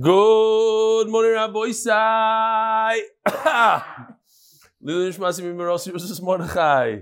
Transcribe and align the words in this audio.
Good 0.00 1.08
morning, 1.08 1.32
Rabbi 1.32 1.58
Isai. 1.68 3.00
Mordechai. 6.22 7.00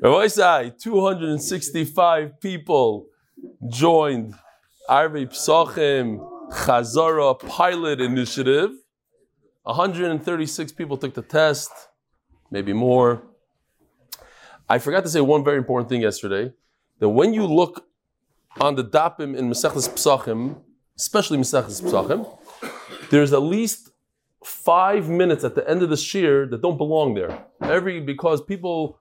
Rabbi 0.00 0.02
Isai, 0.02 0.76
265 0.76 2.40
people 2.40 3.06
joined 3.68 4.34
Arvei 4.90 5.28
Psachim 5.28 6.18
Chazara 6.50 7.38
pilot 7.38 8.00
initiative. 8.00 8.72
136 9.62 10.72
people 10.72 10.96
took 10.96 11.14
the 11.14 11.22
test, 11.22 11.70
maybe 12.50 12.72
more. 12.72 13.22
I 14.68 14.78
forgot 14.78 15.04
to 15.04 15.08
say 15.08 15.20
one 15.20 15.44
very 15.44 15.58
important 15.58 15.88
thing 15.88 16.02
yesterday 16.02 16.52
that 16.98 17.10
when 17.10 17.32
you 17.32 17.46
look 17.46 17.87
on 18.60 18.74
the 18.74 18.84
dapim 18.84 19.36
in 19.36 19.48
Mesechus 19.48 19.88
Psachim, 19.88 20.60
especially 20.96 21.38
Mesechus 21.38 21.80
Psachim, 21.82 22.26
there's 23.10 23.32
at 23.32 23.42
least 23.42 23.90
five 24.44 25.08
minutes 25.08 25.44
at 25.44 25.54
the 25.54 25.68
end 25.68 25.82
of 25.82 25.90
the 25.90 25.96
shir 25.96 26.46
that 26.46 26.62
don't 26.62 26.78
belong 26.78 27.14
there. 27.14 27.46
Every 27.62 28.00
because 28.00 28.42
people 28.42 28.98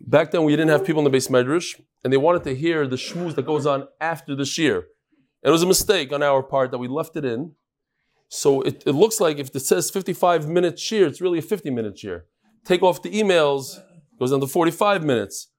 back 0.00 0.30
then 0.30 0.44
we 0.44 0.52
didn't 0.52 0.68
have 0.68 0.84
people 0.84 1.04
in 1.04 1.10
the 1.10 1.16
beis 1.16 1.28
medrash, 1.28 1.80
and 2.02 2.12
they 2.12 2.16
wanted 2.16 2.44
to 2.44 2.54
hear 2.54 2.86
the 2.86 2.96
shmooze 2.96 3.34
that 3.34 3.46
goes 3.46 3.66
on 3.66 3.88
after 4.00 4.34
the 4.34 4.44
shir. 4.44 4.86
It 5.42 5.50
was 5.50 5.62
a 5.62 5.66
mistake 5.66 6.12
on 6.12 6.22
our 6.22 6.42
part 6.42 6.70
that 6.70 6.78
we 6.78 6.88
left 6.88 7.16
it 7.16 7.24
in. 7.24 7.52
So 8.28 8.62
it, 8.62 8.84
it 8.86 8.92
looks 8.92 9.20
like 9.20 9.38
if 9.38 9.54
it 9.54 9.60
says 9.60 9.90
55 9.90 10.48
minute 10.48 10.78
shir, 10.78 11.06
it's 11.06 11.20
really 11.20 11.40
a 11.40 11.42
50 11.42 11.70
minute 11.70 11.98
shir. 11.98 12.26
Take 12.64 12.82
off 12.82 13.02
the 13.02 13.10
emails, 13.10 13.80
goes 14.18 14.30
down 14.30 14.40
to 14.40 14.46
45 14.46 15.02
minutes 15.02 15.49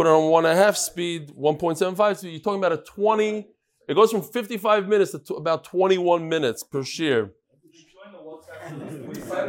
put 0.00 0.06
it 0.06 0.12
on 0.12 0.30
one 0.30 0.46
and 0.46 0.58
a 0.58 0.62
half 0.64 0.78
speed, 0.78 1.28
1.75 1.38 2.16
speed, 2.16 2.30
you're 2.30 2.40
talking 2.40 2.58
about 2.58 2.72
a 2.72 2.78
20, 2.78 3.46
it 3.86 3.94
goes 3.94 4.10
from 4.10 4.22
55 4.22 4.88
minutes 4.88 5.10
to 5.12 5.34
about 5.34 5.62
21 5.64 6.26
minutes 6.26 6.62
per 6.62 6.82
shear. 6.82 7.32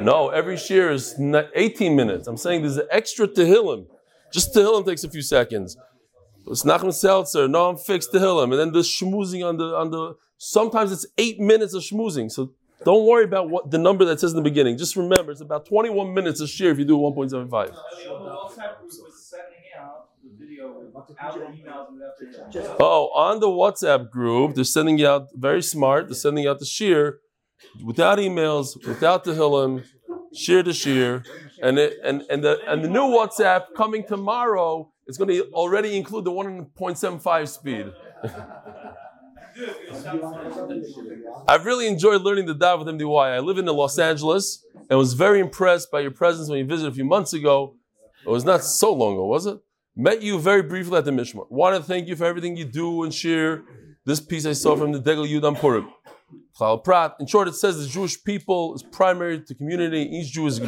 No, 0.01 0.27
every 0.27 0.57
shear 0.57 0.91
is 0.91 1.15
18 1.55 1.95
minutes. 1.95 2.27
I'm 2.27 2.35
saying 2.35 2.63
there's 2.63 2.75
an 2.75 2.87
extra 2.91 3.29
Tehillim. 3.29 3.85
Just 4.33 4.53
Tehillim 4.53 4.85
takes 4.85 5.05
a 5.05 5.09
few 5.09 5.21
seconds. 5.21 5.77
It's 6.45 6.63
Nachman 6.63 6.93
Seltzer, 6.93 7.47
no, 7.47 7.69
I'm 7.69 7.77
fixed 7.77 8.11
Tehillim. 8.11 8.51
And 8.51 8.59
then 8.59 8.71
the 8.73 8.79
schmoozing 8.79 9.47
on 9.47 9.55
the, 9.55 9.73
on 9.73 9.89
the, 9.91 10.15
sometimes 10.37 10.91
it's 10.91 11.05
eight 11.17 11.39
minutes 11.39 11.73
of 11.73 11.81
schmoozing. 11.81 12.29
So 12.29 12.51
don't 12.83 13.07
worry 13.07 13.23
about 13.23 13.49
what 13.49 13.71
the 13.71 13.77
number 13.77 14.03
that 14.03 14.19
says 14.19 14.31
in 14.31 14.35
the 14.35 14.43
beginning. 14.43 14.77
Just 14.77 14.97
remember, 14.97 15.31
it's 15.31 15.39
about 15.39 15.65
21 15.65 16.13
minutes 16.13 16.41
a 16.41 16.47
shear 16.47 16.71
if 16.71 16.77
you 16.77 16.83
do 16.83 16.97
1.75. 16.97 17.73
Oh, 22.79 23.09
on 23.15 23.39
the 23.39 23.47
WhatsApp 23.47 24.09
group, 24.09 24.55
they're 24.55 24.63
sending 24.63 25.03
out 25.03 25.27
very 25.33 25.61
smart. 25.61 26.07
They're 26.07 26.15
sending 26.15 26.47
out 26.47 26.59
the 26.59 26.65
shear 26.65 27.19
without 27.83 28.17
emails, 28.17 28.75
without 28.87 29.23
the 29.23 29.33
hillim, 29.33 29.85
shear 30.33 30.63
to 30.63 30.73
shear, 30.73 31.23
and 31.61 31.77
it, 31.77 31.97
and 32.03 32.23
and 32.29 32.43
the 32.43 32.59
and 32.67 32.83
the 32.83 32.89
new 32.89 33.01
WhatsApp 33.01 33.73
coming 33.75 34.03
tomorrow 34.07 34.91
is 35.07 35.17
going 35.17 35.29
to 35.29 35.43
already 35.51 35.97
include 35.97 36.25
the 36.25 36.31
1.75 36.31 37.47
speed. 37.47 37.91
I've 41.47 41.65
really 41.65 41.87
enjoyed 41.87 42.21
learning 42.21 42.45
the 42.45 42.55
Daf 42.55 42.79
with 42.79 42.87
MDY. 42.87 43.35
I 43.35 43.39
live 43.39 43.57
in 43.57 43.65
Los 43.65 43.99
Angeles 43.99 44.65
and 44.89 44.97
was 44.97 45.13
very 45.13 45.39
impressed 45.39 45.91
by 45.91 45.99
your 45.99 46.11
presence 46.11 46.49
when 46.49 46.59
you 46.59 46.65
visited 46.65 46.91
a 46.91 46.95
few 46.95 47.05
months 47.05 47.33
ago. 47.33 47.75
It 48.25 48.29
was 48.29 48.45
not 48.45 48.63
so 48.63 48.93
long 48.93 49.13
ago, 49.13 49.25
was 49.25 49.45
it? 49.45 49.57
Met 50.01 50.23
you 50.23 50.39
very 50.39 50.63
briefly 50.63 50.97
at 50.97 51.05
the 51.05 51.11
Mishmar. 51.11 51.45
Want 51.51 51.75
to 51.75 51.83
thank 51.83 52.07
you 52.07 52.15
for 52.15 52.25
everything 52.25 52.57
you 52.57 52.65
do 52.65 53.03
and 53.03 53.13
share. 53.13 53.61
This 54.03 54.19
piece 54.19 54.47
I 54.47 54.53
saw 54.53 54.75
from 54.75 54.93
the 54.93 54.99
Degel 54.99 55.27
Yudam 55.27 55.55
Purim. 55.55 55.91
Klal 56.59 56.83
Prat. 56.83 57.15
In 57.19 57.27
short, 57.27 57.47
it 57.47 57.53
says 57.53 57.77
the 57.77 57.87
Jewish 57.87 58.23
people 58.23 58.73
is 58.73 58.81
primary 58.81 59.41
to 59.41 59.53
community. 59.53 60.01
Each 60.01 60.31
Jew 60.31 60.47
is, 60.47 60.59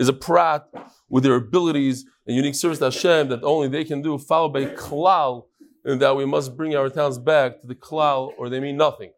is 0.00 0.08
a 0.08 0.12
Prat 0.12 0.66
with 1.08 1.22
their 1.22 1.36
abilities 1.36 2.04
and 2.26 2.34
unique 2.34 2.56
service 2.56 2.78
to 2.80 2.86
Hashem 2.86 3.28
that 3.28 3.44
only 3.44 3.68
they 3.68 3.84
can 3.84 4.02
do, 4.02 4.18
followed 4.18 4.52
by 4.52 4.64
Klal, 4.64 5.44
and 5.84 6.02
that 6.02 6.16
we 6.16 6.24
must 6.24 6.56
bring 6.56 6.74
our 6.74 6.88
towns 6.88 7.16
back 7.16 7.60
to 7.60 7.68
the 7.68 7.76
Klal 7.76 8.32
or 8.38 8.48
they 8.48 8.58
mean 8.58 8.76
nothing. 8.76 9.12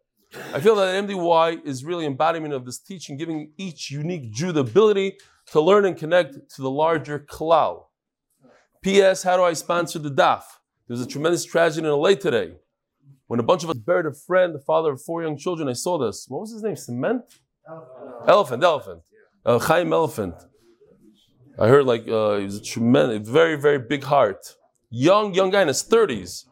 I 0.52 0.60
feel 0.60 0.74
that 0.76 1.02
MDY 1.02 1.64
is 1.64 1.82
really 1.82 2.04
embodiment 2.04 2.52
of 2.52 2.66
this 2.66 2.78
teaching, 2.78 3.16
giving 3.16 3.52
each 3.56 3.90
unique 3.90 4.34
Jew 4.34 4.52
the 4.52 4.60
ability 4.60 5.16
to 5.52 5.62
learn 5.62 5.86
and 5.86 5.96
connect 5.96 6.34
to 6.56 6.60
the 6.60 6.70
larger 6.70 7.18
Klal. 7.18 7.84
P.S. 8.82 9.22
How 9.22 9.36
do 9.36 9.44
I 9.44 9.52
sponsor 9.52 10.00
the 10.00 10.10
daf? 10.10 10.42
There's 10.88 11.00
a 11.00 11.06
tremendous 11.06 11.44
tragedy 11.44 11.86
in 11.86 11.92
LA 11.92 12.14
today. 12.14 12.56
When 13.28 13.38
a 13.38 13.42
bunch 13.44 13.62
of 13.62 13.70
us 13.70 13.76
buried 13.78 14.06
a 14.06 14.12
friend, 14.12 14.54
the 14.54 14.58
father 14.58 14.92
of 14.92 15.00
four 15.00 15.22
young 15.22 15.38
children, 15.38 15.68
I 15.68 15.72
saw 15.72 15.98
this. 15.98 16.26
What 16.28 16.40
was 16.40 16.52
his 16.52 16.62
name? 16.62 16.74
Cement? 16.74 17.22
Elephant, 18.26 18.62
elephant. 18.64 19.02
Uh, 19.46 19.58
Chaim 19.60 19.92
Elephant. 19.92 20.34
I 21.58 21.68
heard 21.68 21.86
like 21.86 22.08
uh, 22.08 22.38
he 22.38 22.44
was 22.44 22.56
a 22.56 22.62
tremendous, 22.62 23.28
very, 23.28 23.54
very 23.56 23.78
big 23.78 24.02
heart. 24.02 24.56
Young, 24.90 25.32
young 25.32 25.50
guy 25.50 25.62
in 25.62 25.68
his 25.68 25.82
30s. 25.84 26.46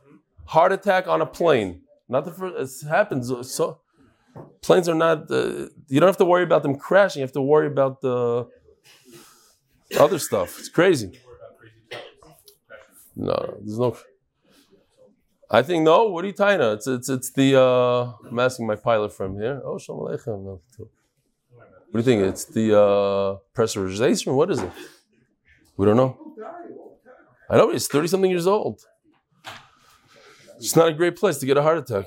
Heart 0.46 0.72
attack 0.72 1.08
on 1.08 1.20
a 1.20 1.26
plane. 1.26 1.82
Not 2.08 2.24
the 2.24 2.30
first, 2.30 2.84
it 2.84 2.88
happens. 2.88 3.32
So, 3.52 3.80
planes 4.62 4.88
are 4.88 4.94
not, 4.94 5.30
uh, 5.30 5.66
you 5.88 5.98
don't 6.00 6.08
have 6.08 6.16
to 6.18 6.24
worry 6.24 6.44
about 6.44 6.62
them 6.62 6.76
crashing. 6.76 7.20
You 7.20 7.24
have 7.24 7.32
to 7.32 7.42
worry 7.42 7.66
about 7.66 8.00
the 8.00 8.48
other 9.98 10.18
stuff. 10.18 10.58
It's 10.60 10.68
crazy. 10.68 11.20
No, 13.20 13.58
there's 13.60 13.78
no. 13.78 13.96
I 15.50 15.62
think 15.62 15.84
no. 15.84 16.08
What 16.08 16.24
are 16.24 16.28
you 16.28 16.32
tying? 16.32 16.62
It's 16.62 16.86
it's 16.86 17.08
it's 17.10 17.30
the. 17.32 17.60
Uh, 17.60 18.12
I'm 18.26 18.38
asking 18.38 18.66
my 18.66 18.76
pilot 18.76 19.12
from 19.12 19.38
here. 19.38 19.60
Oh, 19.62 19.78
shalom 19.78 20.06
aleichem. 20.06 20.42
What 20.42 20.60
do 21.92 21.98
you 21.98 22.02
think? 22.02 22.22
It's 22.22 22.46
the 22.46 22.66
uh, 22.78 23.36
pressurization. 23.54 24.34
What 24.34 24.50
is 24.50 24.60
it? 24.60 24.72
We 25.76 25.84
don't 25.84 25.98
know. 25.98 26.16
I 27.50 27.58
know 27.58 27.70
he's 27.70 27.88
thirty 27.88 28.08
something 28.08 28.30
years 28.30 28.46
old. 28.46 28.80
It's 30.56 30.76
not 30.76 30.88
a 30.88 30.94
great 30.94 31.16
place 31.16 31.36
to 31.38 31.46
get 31.46 31.58
a 31.58 31.62
heart 31.62 31.78
attack. 31.78 32.06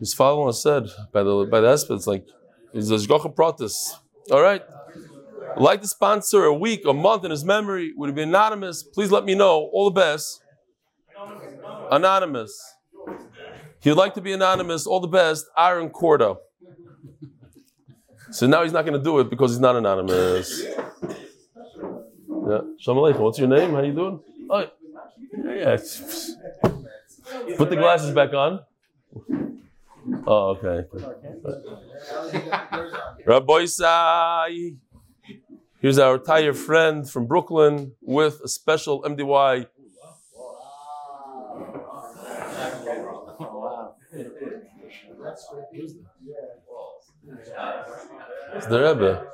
His 0.00 0.14
father 0.14 0.52
said 0.52 0.88
by 1.12 1.22
the 1.22 1.46
by 1.48 1.60
the 1.60 1.72
it's 1.72 2.08
like 2.08 2.26
he's 2.72 2.90
a 2.90 2.96
pratis. 2.96 3.76
All 4.32 4.42
right 4.42 4.62
like 5.56 5.82
to 5.82 5.88
sponsor 5.88 6.44
a 6.44 6.54
week, 6.54 6.82
a 6.86 6.92
month 6.92 7.24
in 7.24 7.30
his 7.30 7.44
memory, 7.44 7.92
would 7.96 8.10
it 8.10 8.14
be 8.14 8.22
anonymous? 8.22 8.82
Please 8.82 9.10
let 9.10 9.24
me 9.24 9.34
know. 9.34 9.70
All 9.72 9.90
the 9.90 10.00
best. 10.00 10.42
Anonymous. 11.90 12.74
He 13.80 13.90
would 13.90 13.98
like 13.98 14.14
to 14.14 14.20
be 14.20 14.32
anonymous. 14.32 14.86
All 14.86 15.00
the 15.00 15.08
best. 15.08 15.46
Aaron 15.58 15.90
Corda. 15.90 16.36
So 18.30 18.46
now 18.46 18.62
he's 18.62 18.72
not 18.72 18.84
going 18.84 18.98
to 18.98 19.04
do 19.04 19.20
it 19.20 19.30
because 19.30 19.52
he's 19.52 19.60
not 19.60 19.76
anonymous. 19.76 20.62
Yeah. 22.48 22.60
Shalom 22.78 22.98
Aleichem. 22.98 23.20
What's 23.20 23.38
your 23.38 23.48
name? 23.48 23.72
How 23.72 23.82
you 23.82 23.92
doing? 23.92 24.20
Oh, 24.50 24.66
yeah. 25.44 25.54
yeah. 25.54 25.76
Put 27.56 27.70
the 27.70 27.76
glasses 27.76 28.14
back 28.14 28.34
on. 28.34 28.60
Oh, 30.26 30.56
okay. 30.56 30.86
Rabbi 33.24 33.64
Sai. 33.66 34.72
Here's 35.84 35.98
our 35.98 36.16
Tire 36.16 36.54
friend 36.54 37.06
from 37.06 37.26
Brooklyn 37.26 37.92
with 38.00 38.40
a 38.42 38.48
special 38.48 39.02
MDY. 39.02 39.66
It's 48.54 48.66
the 48.66 48.80
Rebbe. 48.80 49.26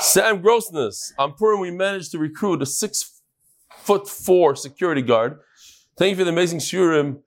Sam 0.00 0.42
Grossness. 0.42 1.12
On 1.16 1.32
Purim, 1.34 1.60
we 1.60 1.70
managed 1.70 2.10
to 2.10 2.18
recruit 2.18 2.62
a 2.62 2.66
six 2.66 3.22
foot 3.76 4.08
four 4.08 4.56
security 4.56 5.02
guard. 5.02 5.38
Thank 5.96 6.10
you 6.10 6.16
for 6.16 6.24
the 6.24 6.30
amazing 6.30 6.58
shurim. 6.58 7.20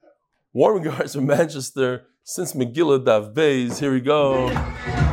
Warming 0.51 0.83
guards 0.83 1.16
from 1.16 1.27
Manchester 1.27 2.07
since 2.25 2.51
Megillah 2.51 3.06
Dav 3.06 3.33
Bays. 3.33 3.80
Here 3.80 3.94
we 3.94 4.01
go. 4.01 5.06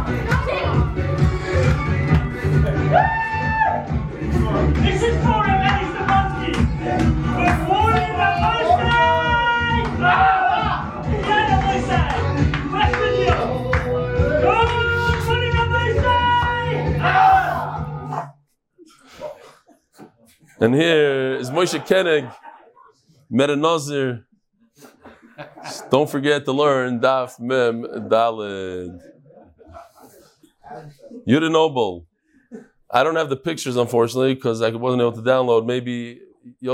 And 20.64 20.74
here 20.74 21.34
is 21.34 21.50
Moshe 21.50 21.78
Kenig, 21.86 22.34
Metanazir. 23.30 24.24
Don't 25.90 26.08
forget 26.08 26.46
to 26.46 26.52
learn 26.52 27.00
Daf 27.00 27.38
Mem 27.38 27.82
Dalid. 28.08 28.98
Yuda 31.28 31.52
Noble. 31.52 32.06
I 32.90 33.04
don't 33.04 33.16
have 33.16 33.28
the 33.28 33.36
pictures, 33.36 33.76
unfortunately, 33.76 34.36
because 34.36 34.62
I 34.62 34.70
wasn't 34.70 35.02
able 35.02 35.12
to 35.12 35.20
download. 35.20 35.66
Maybe 35.66 36.20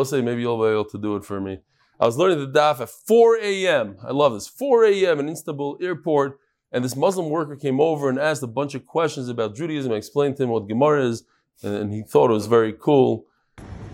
say 0.04 0.20
maybe 0.20 0.42
you'll 0.42 0.62
be 0.62 0.70
able 0.70 0.84
to 0.84 0.98
do 0.98 1.16
it 1.16 1.24
for 1.24 1.40
me. 1.40 1.58
I 1.98 2.06
was 2.06 2.16
learning 2.16 2.38
the 2.38 2.60
daf 2.60 2.80
at 2.80 2.90
4 2.90 3.38
a.m. 3.42 3.96
I 4.06 4.12
love 4.12 4.34
this. 4.34 4.46
4 4.46 4.84
a.m. 4.84 5.18
in 5.18 5.28
Istanbul 5.28 5.78
airport, 5.82 6.38
and 6.70 6.84
this 6.84 6.94
Muslim 6.94 7.28
worker 7.28 7.56
came 7.56 7.80
over 7.80 8.08
and 8.08 8.20
asked 8.20 8.44
a 8.44 8.46
bunch 8.46 8.76
of 8.76 8.86
questions 8.86 9.28
about 9.28 9.56
Judaism. 9.56 9.90
I 9.90 9.96
explained 9.96 10.36
to 10.36 10.44
him 10.44 10.50
what 10.50 10.68
Gemara 10.68 11.06
is, 11.06 11.24
and 11.64 11.92
he 11.92 12.04
thought 12.04 12.30
it 12.30 12.34
was 12.34 12.46
very 12.46 12.72
cool. 12.72 13.26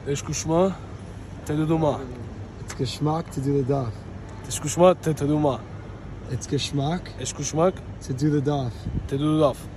יש 0.08 0.22
קושמה, 0.22 0.68
תדעו 1.44 1.78
מה. 1.78 1.98
It's 2.60 2.74
geschmack 2.74 3.34
to 3.34 3.40
do 3.40 3.68
the 3.68 3.72
daf. 3.72 4.48
יש 4.48 4.60
קושמה, 4.60 4.94
תדעו 4.94 5.40
מה. 5.40 5.58
It's 6.32 6.46
geschmack 6.46 7.22
יש 7.22 7.34
קושמק, 7.34 7.74
to 8.02 8.12
do 8.12 8.46
the 8.46 8.48
daf. 8.48 8.90
תדעו 9.08 9.52
דף. 9.52 9.68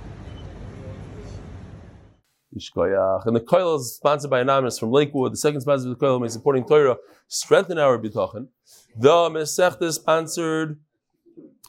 Yishkoyach. 2.55 3.25
And 3.25 3.35
the 3.35 3.41
Koil 3.41 3.77
is 3.77 3.95
sponsored 3.95 4.31
by 4.31 4.39
Anonymous 4.39 4.79
from 4.79 4.91
Lakewood. 4.91 5.33
The 5.33 5.37
second 5.37 5.61
sponsor 5.61 5.89
of 5.89 5.99
the 5.99 6.05
Koil 6.05 6.25
is 6.25 6.33
supporting 6.33 6.65
Torah, 6.65 6.97
strengthen 7.27 7.77
our 7.77 7.97
bitachon. 7.97 8.47
The 8.97 9.29
Masechta 9.29 9.83
is 9.83 9.95
sponsored 9.95 10.79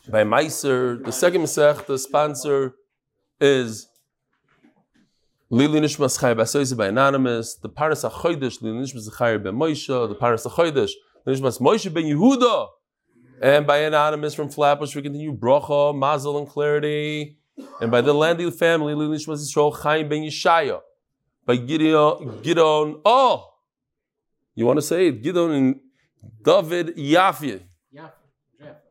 by 0.09 0.23
Meiser. 0.23 1.05
The 1.05 1.13
second 1.13 1.43
Masechta 1.43 1.99
sponsor 1.99 2.77
is 3.41 3.89
Lili 5.54 5.82
Nishmas 5.82 6.18
Chai 6.18 6.34
Basoise 6.34 6.78
by 6.78 6.88
Anonymous. 6.88 7.56
The 7.56 7.68
Paras 7.68 8.04
HaChodesh, 8.04 8.62
Lili 8.62 8.86
Nishmas 8.86 9.18
Chai 9.18 9.36
Ben 9.36 9.54
Moshe. 9.54 10.08
The 10.08 10.16
Paras 10.16 10.46
HaChodesh, 10.46 10.92
Nishmas 11.28 11.60
Moshe 11.60 11.94
Ben 11.94 12.06
Yehuda. 12.06 12.70
And 13.42 13.68
by 13.68 13.80
Anonymous 13.80 14.34
from 14.34 14.48
Flatbush, 14.48 14.96
we 14.96 15.02
continue 15.02 15.36
Bracha, 15.36 15.94
Mazel, 15.94 16.38
and 16.38 16.48
Clarity. 16.48 17.38
And 17.82 17.92
by 17.92 18.00
the 18.00 18.14
Landy 18.14 18.50
family, 18.50 18.96
Lili 18.96 19.18
Nishmas 19.18 19.40
Yisrael 19.40 19.76
Chaim 19.78 20.08
Ben 20.08 20.22
Yeshaya. 20.22 20.80
By 21.46 21.58
Gideon, 21.58 22.40
Gideon, 22.42 23.02
oh! 23.04 23.54
You 24.56 24.66
want 24.66 24.78
to 24.78 24.82
say 24.82 25.08
it? 25.08 25.22
Gideon 25.22 25.52
and 25.52 25.80
David 26.46 26.96
Yafi. 26.96 27.62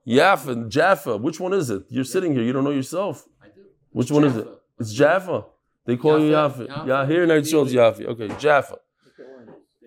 Yaffa, 0.06 0.68
Jaffa. 0.68 1.16
Which 1.16 1.40
one 1.40 1.54
is 1.54 1.70
it? 1.70 1.84
You're 1.88 2.04
sitting 2.04 2.34
here. 2.34 2.42
You 2.42 2.52
don't 2.52 2.64
know 2.64 2.70
yourself. 2.70 3.26
I 3.42 3.46
do. 3.46 3.62
Which 3.92 4.10
one 4.10 4.24
is 4.24 4.36
it? 4.36 4.48
It's 4.78 4.92
Jaffa. 4.92 5.44
They 5.86 5.96
call 5.96 6.18
you. 6.20 6.32
Yaffa. 6.32 6.86
Yeah, 6.86 7.06
here 7.06 7.24
in 7.24 7.30
Israel 7.30 7.64
it's 7.64 7.72
Yaffa. 7.72 8.06
Okay, 8.06 8.28
Jaffa. 8.38 8.76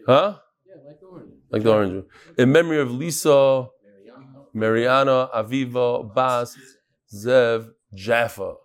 Huh? 0.05 0.37
Yeah, 0.67 0.73
like 0.85 0.99
the 0.99 1.05
orange. 1.05 1.31
Like 1.49 1.63
the 1.63 1.73
orange. 1.73 2.05
In 2.37 2.51
memory 2.51 2.79
of 2.79 2.91
Lisa, 2.91 3.67
Mariana, 4.53 5.29
Aviva, 5.33 6.13
Bas, 6.13 6.57
Zev, 7.13 7.71
Jaffa. 7.95 8.55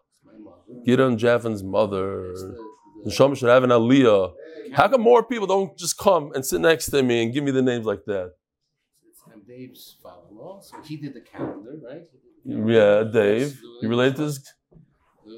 Gideon 0.85 1.17
Jaffan's 1.17 1.63
mother. 1.63 2.35
Shom 3.07 3.37
should 3.37 3.49
have 3.49 3.65
an 3.65 3.71
aliyah. 3.71 4.33
How 4.73 4.89
come 4.89 5.01
more 5.01 5.23
people 5.23 5.47
don't 5.47 5.79
just 5.79 5.97
come 5.97 6.33
and 6.35 6.45
sit 6.45 6.61
next 6.61 6.87
to 6.87 7.03
me 7.03 7.23
and 7.23 7.33
give 7.33 7.43
me 7.45 7.51
the 7.51 7.63
names 7.63 7.87
like 7.87 8.05
that? 8.07 8.33
I'm 9.33 9.41
Dave's 9.47 9.97
father-in-law, 10.03 10.61
so 10.61 10.77
he 10.83 10.97
did 10.97 11.15
the 11.15 11.21
calendar, 11.21 11.77
right? 11.89 12.03
He 12.45 12.51
did 12.53 12.67
the 12.67 12.73
Yeah. 12.73 13.05
Dave. 13.05 13.59
You 13.81 13.89
related 13.89 14.17
to 14.17 14.25
this? 14.27 14.41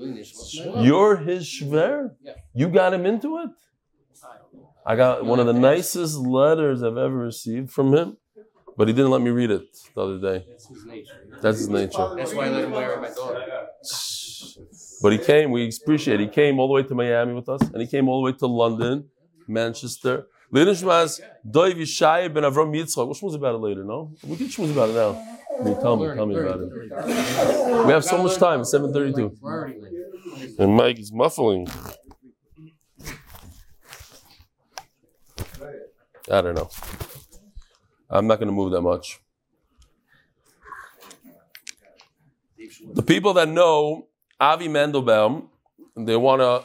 Louis 0.00 0.12
Nishmas. 0.20 0.84
You're 0.84 1.16
his 1.18 1.44
shver? 1.44 2.10
Yeah. 2.22 2.32
You 2.54 2.68
got 2.68 2.94
him 2.94 3.04
into 3.04 3.38
it? 3.38 3.50
I 4.22 4.36
don't 4.38 4.54
know. 4.54 4.74
I 4.86 4.96
got 4.96 5.24
one 5.24 5.38
of 5.40 5.46
the 5.46 5.52
nicest 5.52 6.16
letters 6.18 6.82
I've 6.82 6.96
ever 6.96 7.16
received 7.16 7.70
from 7.70 7.94
him, 7.94 8.16
but 8.76 8.88
he 8.88 8.94
didn't 8.94 9.10
let 9.10 9.20
me 9.20 9.30
read 9.30 9.50
it 9.50 9.66
the 9.94 10.00
other 10.00 10.18
day. 10.18 10.46
That's 10.48 10.68
his 10.68 10.84
nature. 10.86 11.12
That's 11.42 11.58
his 11.58 11.68
nature. 11.68 12.14
That's 12.16 12.34
why 12.34 12.46
I 12.46 12.48
let 12.48 12.64
him 12.64 12.70
marry 12.70 12.96
my 13.00 13.10
daughter. 13.10 13.66
But 15.02 15.12
he 15.12 15.18
came, 15.18 15.50
we 15.50 15.70
appreciate 15.82 16.20
it. 16.20 16.24
He 16.24 16.28
came 16.28 16.58
all 16.58 16.68
the 16.68 16.74
way 16.74 16.82
to 16.82 16.94
Miami 16.94 17.34
with 17.34 17.48
us, 17.48 17.62
and 17.62 17.80
he 17.80 17.86
came 17.86 18.08
all 18.08 18.22
the 18.22 18.32
way 18.32 18.36
to 18.38 18.46
London, 18.46 19.08
Manchester. 19.46 20.26
Later, 20.50 20.72
Shmaz, 20.72 21.20
Doiv 21.48 21.74
Yishai 21.74 22.32
ben 22.34 22.42
Avram 22.42 22.74
Yitzchak. 22.74 23.06
We'll 23.06 23.14
shmooze 23.14 23.36
about 23.36 23.54
it 23.54 23.58
later, 23.58 23.84
no? 23.84 24.12
We 24.24 24.36
can 24.36 24.48
shmooze 24.48 24.72
about 24.72 24.90
it 24.90 24.94
now. 24.94 25.38
Tell 25.62 25.96
me, 25.96 26.06
tell 26.14 26.26
me 26.26 26.36
about 26.36 26.60
it. 26.60 27.86
We 27.86 27.92
have 27.92 28.04
so 28.04 28.22
much 28.22 28.38
time, 28.38 28.60
7:32. 28.60 29.36
We're 29.40 29.58
already 29.58 29.80
late. 29.80 30.58
And 30.58 30.74
Mike 30.74 30.98
is 30.98 31.12
muffling. 31.12 31.68
I 36.30 36.40
don't 36.40 36.54
know. 36.54 36.70
I'm 38.08 38.26
not 38.26 38.38
going 38.38 38.48
to 38.48 38.54
move 38.54 38.72
that 38.72 38.80
much. 38.80 39.20
The 42.94 43.02
people 43.02 43.34
that 43.34 43.48
know 43.48 44.08
Avi 44.38 44.68
Mendelbaum, 44.68 45.48
they 45.96 46.16
want 46.16 46.40
to, 46.40 46.64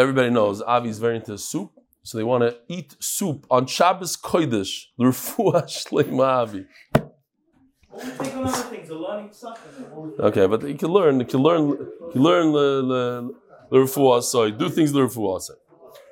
everybody 0.00 0.30
knows 0.30 0.62
Avi's 0.66 0.98
very 0.98 1.16
into 1.16 1.36
soup, 1.36 1.72
so 2.02 2.16
they 2.16 2.24
want 2.24 2.42
to 2.42 2.56
eat 2.68 2.96
soup 3.00 3.46
on 3.50 3.66
Shabbos 3.66 4.16
Kodesh, 4.16 4.84
Refuah 4.98 5.64
Shleima 5.64 6.26
Avi. 6.26 6.66
Okay, 10.20 10.46
but 10.46 10.62
you 10.68 10.74
can 10.74 10.88
learn, 10.88 11.20
you 11.20 11.26
can 11.26 11.40
learn, 11.40 11.68
you 11.68 12.10
can 12.12 12.22
learn 12.22 12.52
the, 12.52 12.82
the, 12.82 13.34
the 13.70 13.76
Refuah 13.76 14.58
do 14.58 14.68
things 14.68 14.92
the 14.92 15.00
Refuah 15.00 15.40
say. 15.40 15.54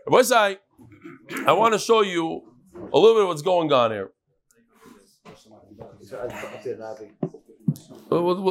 Rabbi 0.06 0.22
say, 0.22 0.58
I 1.46 1.52
want 1.52 1.74
to 1.74 1.78
show 1.78 2.02
you 2.02 2.42
a 2.74 2.98
little 2.98 3.14
bit 3.14 3.22
of 3.22 3.28
what's 3.28 3.42
going 3.42 3.72
on 3.72 3.90
here. 3.90 4.10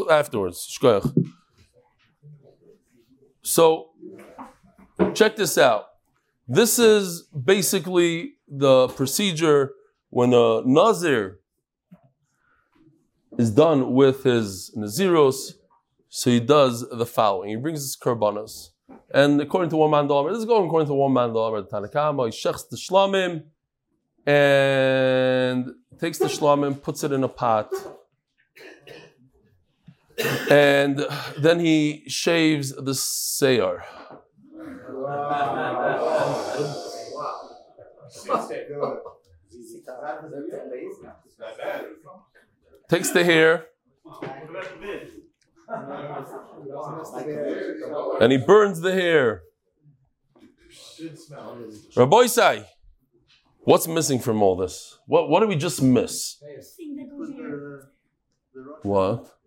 Afterwards. 0.10 0.80
So, 3.44 3.90
check 5.14 5.36
this 5.36 5.58
out. 5.58 5.86
This 6.48 6.80
is 6.80 7.28
basically 7.28 8.34
the 8.48 8.88
procedure 8.90 9.74
when 10.10 10.34
a 10.34 10.62
Nazir 10.66 11.41
is 13.38 13.52
done 13.52 13.94
with 13.94 14.24
his 14.24 14.74
Naziros, 14.76 15.54
so 16.10 16.30
he 16.30 16.40
does 16.40 16.88
the 16.90 17.06
following. 17.06 17.50
He 17.50 17.56
brings 17.56 17.80
his 17.80 17.98
korbanos. 17.98 18.70
And 19.14 19.42
according 19.42 19.70
to 19.72 19.78
one 19.78 19.92
man 19.92 20.08
this 20.28 20.38
is 20.38 20.46
going 20.46 20.68
according 20.68 20.88
to 20.88 20.94
one 20.94 21.14
man 21.14 21.34
the 21.34 21.40
Tanakama, 21.40 22.26
he 22.26 22.32
shechs 22.32 22.68
the 22.70 22.78
shlamim 22.78 23.44
and 24.26 25.72
takes 26.00 26.18
the 26.18 26.26
shlamim, 26.26 26.82
puts 26.82 27.04
it 27.04 27.12
in 27.12 27.24
a 27.24 27.28
pot, 27.28 27.72
and 30.50 31.06
then 31.38 31.60
he 31.60 32.04
shaves 32.08 32.74
the 32.76 32.92
seyar. 32.92 33.84
Takes 42.92 43.12
the 43.12 43.24
hair 43.24 43.68
and 48.20 48.32
he 48.34 48.38
burns 48.38 48.82
the 48.82 48.92
hair. 48.92 49.44
Rabbi 51.96 52.26
Sai, 52.26 52.66
what's 53.62 53.88
missing 53.88 54.20
from 54.20 54.44
all 54.44 54.58
this? 54.58 55.00
What, 55.08 55.30
what 55.30 55.40
did 55.40 55.48
we 55.48 55.56
just 55.56 55.82
miss? 55.82 56.44
What? 58.84 59.38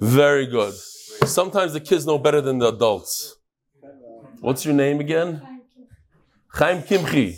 Very 0.00 0.46
good. 0.46 0.74
Sometimes 1.24 1.72
the 1.72 1.80
kids 1.80 2.06
know 2.06 2.18
better 2.18 2.40
than 2.40 2.58
the 2.58 2.68
adults. 2.68 3.34
What's 4.38 4.64
your 4.64 4.74
name 4.74 5.00
again? 5.00 5.42
Chaim 6.54 6.84
Kimchi. 6.84 7.36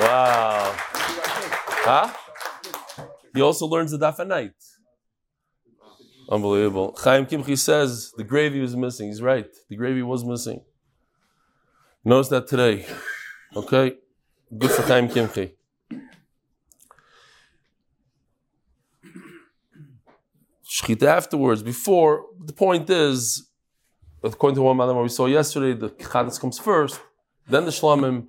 Wow. 0.00 0.74
Huh? 1.84 2.12
He 3.34 3.42
also 3.42 3.66
learns 3.66 3.90
the 3.90 3.98
daf 3.98 4.18
at 4.18 4.26
night. 4.26 4.54
Unbelievable. 6.30 6.96
Chaim 7.02 7.26
Kimchi 7.26 7.56
says 7.56 8.12
the 8.16 8.24
gravy 8.24 8.60
was 8.60 8.74
missing. 8.74 9.08
He's 9.08 9.20
right. 9.20 9.50
The 9.68 9.76
gravy 9.76 10.02
was 10.02 10.24
missing. 10.24 10.62
Notice 12.04 12.28
that 12.28 12.46
today. 12.46 12.86
Okay? 13.54 13.96
Good 14.56 14.70
for 14.70 14.82
Chaim 14.82 15.08
Kimchi. 15.08 15.54
Shechita 20.64 21.02
afterwards, 21.02 21.62
before, 21.62 22.26
the 22.42 22.52
point 22.52 22.88
is, 22.88 23.50
according 24.22 24.54
to 24.54 24.62
one 24.62 24.76
man 24.76 24.96
we 24.96 25.08
saw 25.08 25.26
yesterday, 25.26 25.78
the 25.78 25.90
Chatas 25.90 26.40
comes 26.40 26.58
first, 26.58 27.00
then 27.48 27.64
the 27.64 27.70
Shlamim 27.70 28.28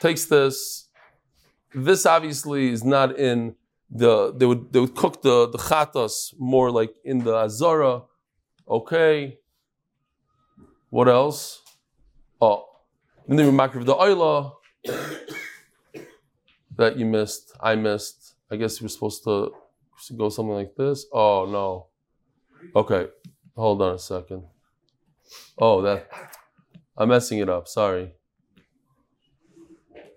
takes 0.00 0.26
this. 0.26 0.88
This 1.74 2.06
obviously 2.06 2.70
is 2.70 2.84
not 2.84 3.18
in 3.18 3.54
the, 3.90 4.32
they 4.34 4.46
would, 4.46 4.72
they 4.72 4.80
would 4.80 4.94
cook 4.94 5.22
the, 5.22 5.48
the 5.48 5.58
Chatas 5.58 6.34
more 6.38 6.70
like 6.70 6.94
in 7.04 7.24
the 7.24 7.34
Azara. 7.34 8.02
Okay. 8.68 9.38
What 10.90 11.08
else? 11.08 11.62
Oh, 12.40 12.66
then 13.26 13.36
they 13.36 13.44
makriv 13.44 13.84
the 13.84 13.94
oila 13.94 14.52
that 16.76 16.96
you 16.96 17.04
missed, 17.04 17.52
I 17.60 17.74
missed. 17.74 18.36
I 18.50 18.56
guess 18.56 18.80
you 18.80 18.86
were 18.86 18.88
supposed 18.88 19.24
to 19.24 19.52
go 20.16 20.30
something 20.30 20.54
like 20.54 20.74
this. 20.76 21.04
Oh 21.12 21.46
no. 21.46 21.88
Okay, 22.74 23.08
hold 23.54 23.82
on 23.82 23.94
a 23.94 23.98
second. 23.98 24.44
Oh, 25.58 25.82
that 25.82 26.08
I'm 26.96 27.10
messing 27.10 27.40
it 27.40 27.50
up. 27.50 27.68
Sorry. 27.68 28.12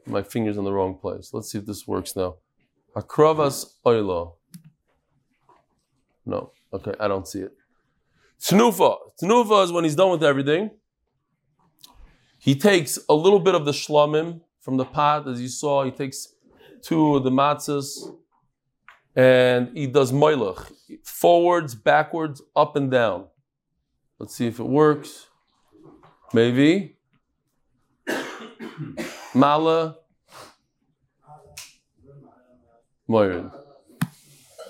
My 0.05 0.23
finger's 0.23 0.57
in 0.57 0.63
the 0.63 0.73
wrong 0.73 0.97
place. 0.97 1.31
Let's 1.33 1.51
see 1.51 1.57
if 1.57 1.65
this 1.65 1.87
works 1.87 2.15
now. 2.15 2.35
Akravas 2.95 3.75
oilo. 3.85 4.33
No. 6.25 6.51
Okay, 6.73 6.93
I 6.99 7.07
don't 7.07 7.27
see 7.27 7.39
it. 7.39 7.53
Tnufa. 8.41 8.97
Tnufa 9.21 9.63
is 9.63 9.71
when 9.71 9.83
he's 9.83 9.95
done 9.95 10.11
with 10.11 10.23
everything. 10.23 10.71
He 12.39 12.55
takes 12.55 12.97
a 13.07 13.13
little 13.13 13.39
bit 13.39 13.53
of 13.53 13.65
the 13.65 13.71
shlamim 13.71 14.41
from 14.61 14.77
the 14.77 14.85
pot, 14.85 15.27
as 15.27 15.39
you 15.39 15.47
saw. 15.47 15.83
He 15.83 15.91
takes 15.91 16.27
two 16.81 17.15
of 17.15 17.23
the 17.23 17.29
matzahs 17.29 18.15
and 19.15 19.77
he 19.77 19.87
does 19.87 20.11
moilach. 20.11 20.71
Forwards, 21.03 21.75
backwards, 21.75 22.41
up 22.55 22.75
and 22.75 22.89
down. 22.89 23.27
Let's 24.17 24.35
see 24.35 24.47
if 24.47 24.59
it 24.59 24.67
works. 24.67 25.27
Maybe. 26.33 26.97
Mala. 29.33 29.97
Moirin. 33.09 33.51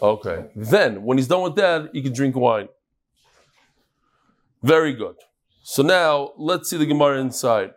Okay. 0.02 0.46
Then, 0.56 1.04
when 1.04 1.18
he's 1.18 1.28
done 1.28 1.44
with 1.44 1.56
that, 1.56 1.90
he 1.94 2.02
can 2.02 2.14
drink 2.14 2.36
wine. 2.36 2.70
Very 4.64 4.94
good. 4.94 5.16
So 5.64 5.84
now, 5.84 6.32
let's 6.38 6.70
see 6.70 6.78
the 6.78 6.86
Gemara 6.86 7.20
inside. 7.20 7.74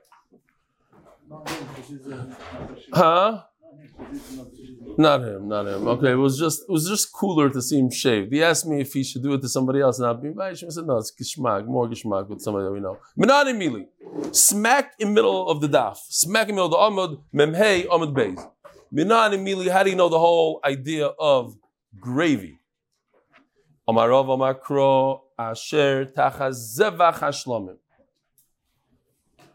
Huh? 2.92 3.42
Not 4.96 5.22
him, 5.22 5.48
not 5.48 5.66
him. 5.66 5.88
Okay, 5.88 6.12
it 6.12 6.16
was 6.16 6.38
just 6.38 6.62
it 6.62 6.70
was 6.70 6.88
just 6.88 7.12
cooler 7.12 7.50
to 7.50 7.60
see 7.60 7.78
him 7.78 7.90
shaved. 7.90 8.32
He 8.32 8.42
asked 8.42 8.66
me 8.66 8.80
if 8.80 8.92
he 8.92 9.02
should 9.02 9.22
do 9.22 9.34
it 9.34 9.42
to 9.42 9.48
somebody 9.48 9.80
else, 9.80 9.98
and 9.98 10.22
be 10.22 10.40
I 10.40 10.54
said, 10.54 10.86
no, 10.86 10.98
it's 10.98 11.12
gishmak, 11.12 11.66
more 11.66 11.88
gishmak 11.88 12.28
with 12.28 12.40
somebody 12.40 12.64
that 12.64 12.72
we 12.72 12.80
know. 12.80 12.98
Minani 13.18 13.54
mili. 13.54 14.34
Smack 14.34 14.92
in 14.98 15.12
middle 15.12 15.48
of 15.48 15.60
the 15.60 15.68
daf. 15.68 15.96
Smack 15.96 16.48
in 16.48 16.54
middle 16.54 16.66
of 16.66 16.70
the 16.72 16.76
Amud, 16.76 17.20
Memhei, 17.34 17.86
Amud 17.86 18.14
Beis. 18.14 18.48
Minani 18.92 19.38
mili, 19.38 19.70
how 19.70 19.82
do 19.82 19.90
you 19.90 19.96
know 19.96 20.08
the 20.08 20.18
whole 20.18 20.60
idea 20.64 21.06
of 21.06 21.56
gravy? 21.98 22.60
Amarov 23.88 24.26
Amakro 24.26 25.20
Asher 25.38 26.06
Tachaz 26.06 26.78
Zevach 26.78 27.18
Hashlamim. 27.18 27.76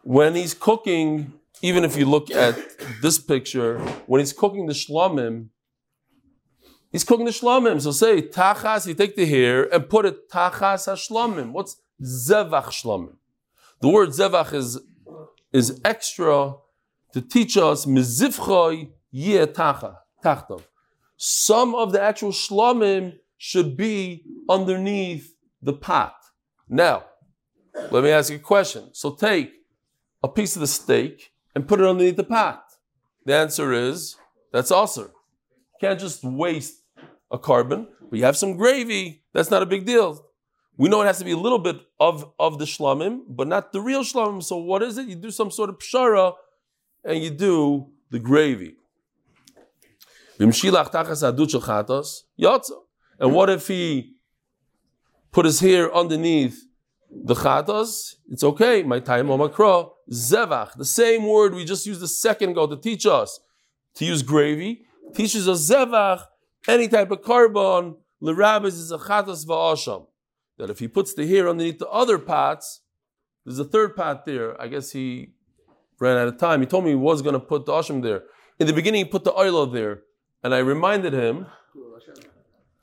When 0.02 0.34
he's 0.34 0.54
cooking 0.54 1.32
even 1.62 1.84
if 1.84 1.96
you 1.96 2.06
look 2.06 2.30
at 2.30 2.56
this 3.02 3.18
picture, 3.18 3.78
when 4.06 4.20
he's 4.20 4.32
cooking 4.32 4.66
the 4.66 4.72
shlamim, 4.72 5.48
he's 6.90 7.04
cooking 7.04 7.26
the 7.26 7.32
shlamim. 7.32 7.80
So 7.80 7.92
say 7.92 8.22
tachas, 8.22 8.86
you 8.86 8.94
take 8.94 9.16
the 9.16 9.26
hair 9.26 9.72
and 9.72 9.88
put 9.88 10.06
it 10.06 10.30
tachas 10.30 10.88
hashlamim. 10.88 11.52
What's 11.52 11.80
zevach 12.02 12.70
shlamim? 12.70 13.16
The 13.80 13.88
word 13.88 14.10
zevach 14.10 14.52
is 14.54 14.80
is 15.52 15.80
extra 15.84 16.54
to 17.12 17.20
teach 17.20 17.56
us 17.56 17.86
mizivchoy 17.86 18.90
yeh 19.10 19.46
tacha. 19.46 19.96
Some 21.16 21.74
of 21.74 21.92
the 21.92 22.00
actual 22.00 22.30
shlamim 22.30 23.18
should 23.36 23.76
be 23.76 24.24
underneath 24.48 25.34
the 25.62 25.72
pot. 25.72 26.14
Now, 26.68 27.04
let 27.90 28.04
me 28.04 28.10
ask 28.10 28.30
you 28.30 28.36
a 28.36 28.40
question. 28.40 28.90
So 28.92 29.14
take 29.14 29.52
a 30.22 30.28
piece 30.28 30.56
of 30.56 30.60
the 30.60 30.66
steak 30.66 31.32
and 31.54 31.66
put 31.66 31.80
it 31.80 31.86
underneath 31.86 32.16
the 32.16 32.24
pot? 32.24 32.64
The 33.24 33.34
answer 33.34 33.72
is 33.72 34.16
that's 34.52 34.70
also. 34.70 35.02
You 35.02 35.10
can't 35.80 36.00
just 36.00 36.24
waste 36.24 36.82
a 37.30 37.38
korban. 37.38 37.86
You 38.12 38.24
have 38.24 38.36
some 38.36 38.56
gravy, 38.56 39.22
that's 39.32 39.50
not 39.50 39.62
a 39.62 39.66
big 39.66 39.86
deal. 39.86 40.26
We 40.76 40.88
know 40.88 41.02
it 41.02 41.06
has 41.06 41.18
to 41.18 41.24
be 41.24 41.32
a 41.32 41.36
little 41.36 41.58
bit 41.58 41.80
of, 42.00 42.32
of 42.38 42.58
the 42.58 42.64
shlamim, 42.64 43.20
but 43.28 43.46
not 43.46 43.72
the 43.72 43.80
real 43.80 44.02
shlamim. 44.02 44.42
So 44.42 44.56
what 44.56 44.82
is 44.82 44.98
it? 44.98 45.08
You 45.08 45.14
do 45.14 45.30
some 45.30 45.50
sort 45.50 45.70
of 45.70 45.78
pshara 45.78 46.34
and 47.04 47.22
you 47.22 47.30
do 47.30 47.90
the 48.10 48.18
gravy. 48.18 48.76
And 50.38 50.54
what 53.34 53.50
if 53.50 53.68
he 53.68 54.14
put 55.30 55.44
his 55.44 55.60
hair 55.60 55.94
underneath 55.94 56.64
the 57.10 57.34
chatas? 57.34 58.14
It's 58.30 58.42
okay. 58.42 58.82
My 58.82 59.00
time 59.00 59.26
omakra 59.26 59.90
zevach. 60.12 60.74
The 60.76 60.84
same 60.84 61.26
word 61.26 61.54
we 61.54 61.64
just 61.64 61.86
used 61.86 62.02
a 62.02 62.08
second 62.08 62.50
ago 62.50 62.66
to 62.66 62.76
teach 62.76 63.06
us 63.06 63.40
to 63.94 64.04
use 64.04 64.22
gravy 64.22 64.86
teaches 65.14 65.48
us 65.48 65.68
zevach. 65.70 66.24
Any 66.68 66.88
type 66.88 67.10
of 67.10 67.22
korban 67.22 67.96
l'rabbis 68.20 68.74
is 68.74 68.92
a 68.92 68.98
chatas 68.98 69.46
va'asham. 69.46 70.06
That 70.58 70.70
if 70.70 70.78
he 70.78 70.88
puts 70.88 71.14
the 71.14 71.26
hair 71.26 71.48
underneath 71.48 71.78
the 71.78 71.88
other 71.88 72.18
pots, 72.18 72.82
there's 73.44 73.58
a 73.58 73.64
third 73.64 73.96
pot 73.96 74.26
there. 74.26 74.60
I 74.60 74.68
guess 74.68 74.92
he 74.92 75.32
ran 75.98 76.18
out 76.18 76.28
of 76.28 76.38
time. 76.38 76.60
He 76.60 76.66
told 76.66 76.84
me 76.84 76.90
he 76.90 76.96
was 76.96 77.22
going 77.22 77.32
to 77.32 77.40
put 77.40 77.64
the 77.66 77.72
asham 77.72 78.02
there. 78.02 78.24
In 78.58 78.66
the 78.66 78.72
beginning, 78.74 79.04
he 79.06 79.10
put 79.10 79.24
the 79.24 79.32
oil 79.32 79.64
there, 79.66 80.02
and 80.42 80.54
I 80.54 80.58
reminded 80.58 81.14
him. 81.14 81.46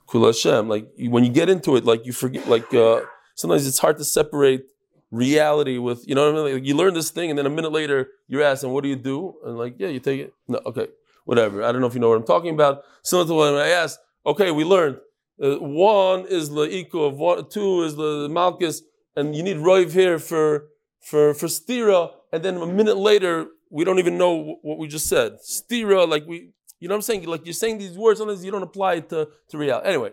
Kul 0.08 0.26
Hashem. 0.26 0.68
Like 0.68 0.88
when 0.98 1.22
you 1.22 1.30
get 1.30 1.48
into 1.48 1.76
it, 1.76 1.84
like 1.84 2.04
you 2.04 2.12
forget. 2.12 2.48
Like 2.48 2.72
uh, 2.74 3.02
sometimes 3.36 3.66
it's 3.66 3.78
hard 3.78 3.98
to 3.98 4.04
separate 4.04 4.64
reality 5.10 5.78
with, 5.78 6.06
you 6.06 6.14
know 6.14 6.26
what 6.26 6.40
I 6.40 6.44
mean? 6.44 6.54
Like 6.54 6.66
you 6.66 6.74
learn 6.74 6.94
this 6.94 7.10
thing 7.10 7.30
and 7.30 7.38
then 7.38 7.46
a 7.46 7.50
minute 7.50 7.72
later 7.72 8.08
you're 8.26 8.42
asking, 8.42 8.70
what 8.70 8.82
do 8.82 8.88
you 8.88 8.96
do? 8.96 9.34
And 9.44 9.56
like, 9.56 9.76
yeah, 9.78 9.88
you 9.88 10.00
take 10.00 10.20
it. 10.20 10.34
No, 10.46 10.60
okay, 10.66 10.88
whatever. 11.24 11.62
I 11.62 11.72
don't 11.72 11.80
know 11.80 11.86
if 11.86 11.94
you 11.94 12.00
know 12.00 12.10
what 12.10 12.18
I'm 12.18 12.26
talking 12.26 12.54
about. 12.54 12.82
Similar 13.02 13.28
to 13.28 13.34
when 13.34 13.54
I 13.54 13.68
asked, 13.68 13.98
okay, 14.26 14.50
we 14.50 14.64
learned 14.64 14.98
uh, 15.42 15.56
one 15.56 16.26
is 16.26 16.50
the 16.50 16.64
eco 16.64 17.04
of 17.04 17.16
one, 17.16 17.48
two 17.48 17.82
is 17.82 17.96
the 17.96 18.28
malchus, 18.28 18.82
and 19.16 19.34
you 19.36 19.42
need 19.42 19.56
roiv 19.56 19.92
here 19.92 20.18
for 20.18 20.66
for 21.00 21.32
for 21.32 21.46
stira, 21.46 22.10
and 22.32 22.42
then 22.42 22.56
a 22.56 22.66
minute 22.66 22.96
later 22.96 23.46
we 23.70 23.84
don't 23.84 23.98
even 23.98 24.18
know 24.18 24.58
what 24.62 24.78
we 24.78 24.88
just 24.88 25.08
said. 25.08 25.36
Stira, 25.44 26.08
like 26.08 26.26
we, 26.26 26.50
you 26.80 26.88
know 26.88 26.94
what 26.94 26.98
I'm 26.98 27.02
saying? 27.02 27.24
Like 27.26 27.44
you're 27.44 27.52
saying 27.52 27.78
these 27.78 27.96
words, 27.96 28.18
sometimes 28.18 28.44
you 28.44 28.50
don't 28.50 28.62
apply 28.62 28.94
it 28.94 29.08
to, 29.10 29.28
to 29.50 29.58
reality. 29.58 29.88
Anyway, 29.88 30.12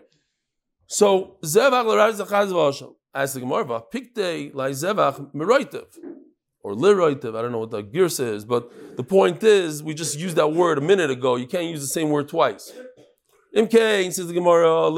so 0.86 1.38
zevach 1.42 1.86
Ask 3.16 3.32
the 3.32 3.40
Gemara, 3.40 3.64
"Pikte 3.64 4.52
laizevach 4.52 5.32
meroitev." 5.34 5.86
Or 6.62 6.74
liroitev, 6.74 7.34
I 7.34 7.40
don't 7.40 7.50
know 7.50 7.60
what 7.60 7.70
the 7.70 7.82
girsa 7.82 8.34
is, 8.34 8.44
but 8.44 8.70
the 8.98 9.02
point 9.02 9.42
is, 9.42 9.82
we 9.82 9.94
just 9.94 10.18
used 10.18 10.36
that 10.36 10.52
word 10.52 10.76
a 10.76 10.82
minute 10.82 11.10
ago. 11.10 11.36
You 11.36 11.46
can't 11.46 11.64
use 11.64 11.80
the 11.80 11.86
same 11.86 12.10
word 12.10 12.28
twice. 12.28 12.74
Imkain 13.56 14.12
says 14.12 14.26
the 14.26 14.34
Gemara, 14.34 14.90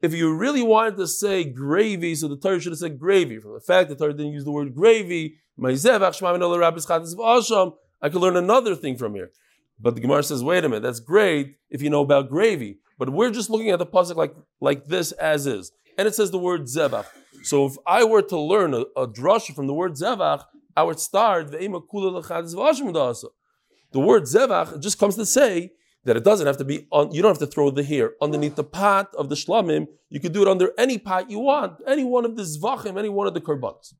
If 0.00 0.14
you 0.14 0.34
really 0.34 0.62
wanted 0.62 0.96
to 0.96 1.06
say 1.06 1.44
gravy, 1.44 2.14
so 2.14 2.26
the 2.26 2.38
Torah 2.38 2.58
should 2.58 2.72
have 2.72 2.78
said 2.78 2.98
gravy. 2.98 3.38
From 3.38 3.52
the 3.52 3.60
fact 3.60 3.90
that 3.90 3.98
the 3.98 4.04
Torah 4.04 4.14
didn't 4.14 4.32
use 4.32 4.44
the 4.44 4.52
word 4.52 4.74
gravy, 4.74 5.36
I 5.60 5.74
could 8.08 8.22
learn 8.22 8.36
another 8.36 8.74
thing 8.74 8.96
from 8.96 9.14
here. 9.14 9.30
But 9.78 9.94
the 9.94 10.00
Gemara 10.00 10.22
says, 10.22 10.42
wait 10.42 10.64
a 10.64 10.68
minute, 10.70 10.84
that's 10.84 11.00
great 11.00 11.56
if 11.68 11.82
you 11.82 11.90
know 11.90 12.00
about 12.00 12.30
gravy. 12.30 12.78
But 12.96 13.10
we're 13.10 13.30
just 13.30 13.50
looking 13.50 13.70
at 13.70 13.78
the 13.78 13.86
pasuk 13.86 14.16
like, 14.16 14.34
like 14.60 14.86
this 14.86 15.12
as 15.12 15.46
is 15.46 15.70
and 15.98 16.08
it 16.08 16.14
says 16.14 16.30
the 16.30 16.38
word 16.38 16.62
zevach. 16.62 17.04
So 17.42 17.66
if 17.66 17.76
I 17.86 18.04
were 18.04 18.22
to 18.22 18.38
learn 18.38 18.72
a, 18.72 18.84
a 18.96 19.06
drasha 19.06 19.54
from 19.54 19.66
the 19.66 19.74
word 19.74 19.92
zevach, 19.92 20.44
I 20.76 20.84
would 20.84 21.00
start 21.00 21.50
the 21.50 21.68
word 23.94 24.22
zevach 24.22 24.80
just 24.80 24.98
comes 24.98 25.16
to 25.16 25.26
say 25.26 25.72
that 26.04 26.16
it 26.16 26.22
doesn't 26.24 26.46
have 26.46 26.56
to 26.58 26.64
be 26.64 26.86
on. 26.92 27.12
You 27.12 27.20
don't 27.20 27.32
have 27.32 27.38
to 27.38 27.46
throw 27.46 27.70
the 27.70 27.82
hair 27.82 28.12
underneath 28.22 28.54
the 28.54 28.64
pot 28.64 29.12
of 29.16 29.28
the 29.28 29.34
shlamim. 29.34 29.88
You 30.08 30.20
could 30.20 30.32
do 30.32 30.42
it 30.42 30.48
under 30.48 30.72
any 30.78 30.98
pot 30.98 31.28
you 31.30 31.40
want, 31.40 31.80
any 31.86 32.04
one 32.04 32.24
of 32.24 32.36
the 32.36 32.44
zvachim, 32.44 32.96
any 32.98 33.08
one 33.08 33.26
of 33.26 33.34
the 33.34 33.40
korbanos. 33.40 33.94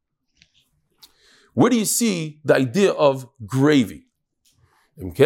Where 1.54 1.70
do 1.70 1.76
you 1.76 1.84
see 1.84 2.40
the 2.44 2.54
idea 2.54 2.92
of 2.92 3.26
gravy? 3.44 4.04
It 4.96 5.16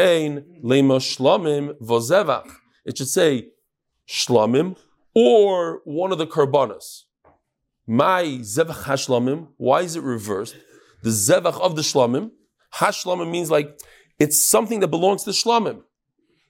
should 2.96 3.08
say 3.08 3.48
shlamim 4.08 4.76
or 5.14 5.81
one 5.85 6.12
of 6.12 6.19
the 6.19 6.26
karbanas. 6.26 7.02
My 7.87 8.25
zevach 8.40 8.85
hashlamim. 8.85 9.49
Why 9.57 9.83
is 9.83 9.97
it 9.97 10.02
reversed? 10.02 10.57
The 11.02 11.11
zevach 11.11 11.61
of 11.61 11.76
the 11.76 11.83
shlamim. 11.83 12.31
Hashlamim 12.75 13.31
means 13.31 13.50
like 13.50 13.78
it's 14.19 14.45
something 14.45 14.81
that 14.81 14.88
belongs 14.88 15.25
to 15.25 15.31
shlamim. 15.31 15.83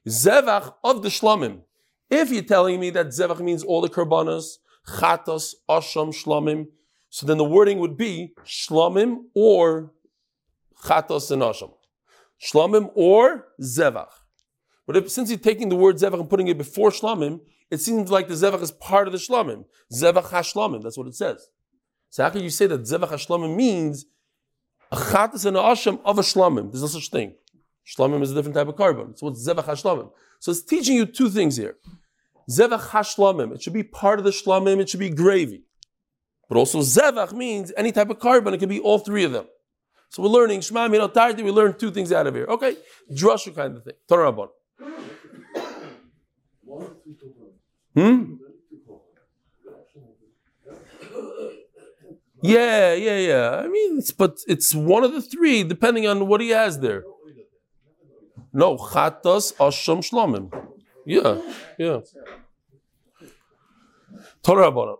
Zevach 0.06 0.74
of 0.84 1.02
the 1.02 1.08
shlamim. 1.08 1.62
If 2.10 2.30
you're 2.30 2.42
telling 2.42 2.78
me 2.78 2.90
that 2.90 3.06
zevach 3.08 3.40
means 3.40 3.64
all 3.64 3.80
the 3.80 3.88
karbanas, 3.88 4.58
chatos, 4.86 5.54
asham, 5.68 6.08
shlamim, 6.08 6.66
so 7.08 7.26
then 7.26 7.38
the 7.38 7.44
wording 7.44 7.78
would 7.78 7.96
be 7.96 8.34
shlamim 8.44 9.24
or 9.34 9.92
chatos 10.84 11.30
and 11.30 11.42
asham. 11.42 11.72
Shlamim 12.42 12.90
or 12.94 13.48
zevach. 13.60 14.08
But 14.86 14.96
if, 14.96 15.10
since 15.10 15.30
you're 15.30 15.38
taking 15.38 15.68
the 15.68 15.76
word 15.76 15.96
zevach 15.96 16.20
and 16.20 16.28
putting 16.28 16.48
it 16.48 16.58
before 16.58 16.90
shlamim, 16.90 17.40
it 17.72 17.80
seems 17.80 18.10
like 18.10 18.28
the 18.28 18.34
zevach 18.34 18.60
is 18.60 18.70
part 18.70 19.08
of 19.08 19.12
the 19.12 19.18
shlamim. 19.18 19.64
Zevach 19.90 20.24
hashlamim, 20.24 20.82
that's 20.82 20.98
what 20.98 21.06
it 21.06 21.14
says. 21.14 21.48
So 22.10 22.22
how 22.22 22.28
can 22.28 22.42
you 22.42 22.50
say 22.50 22.66
that 22.66 22.82
zevach 22.82 23.08
hashlamim 23.08 23.56
means 23.56 24.04
a 24.90 24.96
chatas 24.96 25.46
and 25.46 25.56
a 25.56 25.60
asham 25.60 25.98
of 26.04 26.18
a 26.18 26.22
shlamim? 26.22 26.70
There's 26.70 26.82
no 26.82 26.88
such 26.88 27.08
thing. 27.08 27.34
Shlamim 27.86 28.20
is 28.20 28.30
a 28.30 28.34
different 28.34 28.56
type 28.56 28.68
of 28.68 28.76
korban. 28.76 29.18
So 29.18 29.26
what's 29.26 29.48
zevach 29.48 29.64
hashlamim? 29.64 30.10
So 30.38 30.52
it's 30.52 30.62
teaching 30.62 30.96
you 30.96 31.06
two 31.06 31.30
things 31.30 31.56
here. 31.56 31.76
Zevach 32.50 32.88
hashlamim, 32.88 33.54
it 33.54 33.62
should 33.62 33.72
be 33.72 33.82
part 33.82 34.18
of 34.18 34.26
the 34.26 34.32
shlamim, 34.32 34.78
it 34.78 34.90
should 34.90 35.00
be 35.00 35.08
gravy. 35.08 35.62
But 36.50 36.58
also 36.58 36.80
zevach 36.80 37.32
means 37.32 37.72
any 37.74 37.90
type 37.90 38.10
of 38.10 38.18
korban. 38.18 38.52
It 38.52 38.58
can 38.58 38.68
be 38.68 38.80
all 38.80 38.98
three 38.98 39.24
of 39.24 39.32
them. 39.32 39.46
So 40.10 40.22
we're 40.22 40.28
learning 40.28 40.60
Shema 40.60 40.88
Minot. 40.88 41.16
We 41.38 41.50
learn 41.50 41.78
two 41.78 41.90
things 41.90 42.12
out 42.12 42.26
of 42.26 42.34
here. 42.34 42.44
Okay, 42.44 42.76
drasha 43.10 43.54
kind 43.54 43.78
of 43.78 43.84
thing. 43.84 43.94
Torah 44.06 44.30
Rabban. 44.30 44.50
Hmm. 47.94 48.34
Yeah, 52.42 52.94
yeah, 52.94 53.18
yeah. 53.18 53.62
I 53.64 53.68
mean, 53.68 53.98
it's, 53.98 54.10
but 54.10 54.38
it's 54.48 54.74
one 54.74 55.04
of 55.04 55.12
the 55.12 55.22
three, 55.22 55.62
depending 55.62 56.08
on 56.08 56.26
what 56.26 56.40
he 56.40 56.50
has 56.50 56.80
there. 56.80 57.04
No, 58.52 58.76
chatas 58.76 59.54
asham 59.54 59.98
shlomim. 59.98 60.52
Yeah, 61.06 61.40
yeah. 61.78 62.00
Torah 64.42 64.70
Rabbanon. 64.70 64.96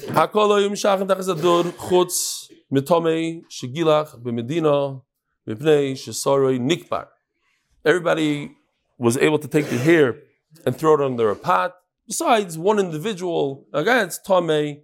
Hakol 0.00 0.48
lo 0.48 0.60
yimshach 0.60 1.00
tachas 1.06 1.34
adur 1.34 1.64
chutz 1.72 2.50
mitomei 2.72 3.42
shegilach 3.50 4.20
b'medina 4.22 5.02
mipnei 5.48 5.92
shesoroi 5.92 6.60
nikbar. 6.60 7.06
Everybody 7.84 8.52
was 8.98 9.16
able 9.16 9.38
to 9.38 9.48
take 9.48 9.66
the 9.66 9.78
hair 9.78 10.18
and 10.66 10.76
throw 10.76 10.94
it 10.94 11.00
under 11.00 11.30
a 11.30 11.36
pot. 11.36 11.74
Besides 12.08 12.56
one 12.56 12.78
individual, 12.78 13.66
a 13.72 13.84
guy 13.84 13.98
that's 13.98 14.18
tomei, 14.18 14.80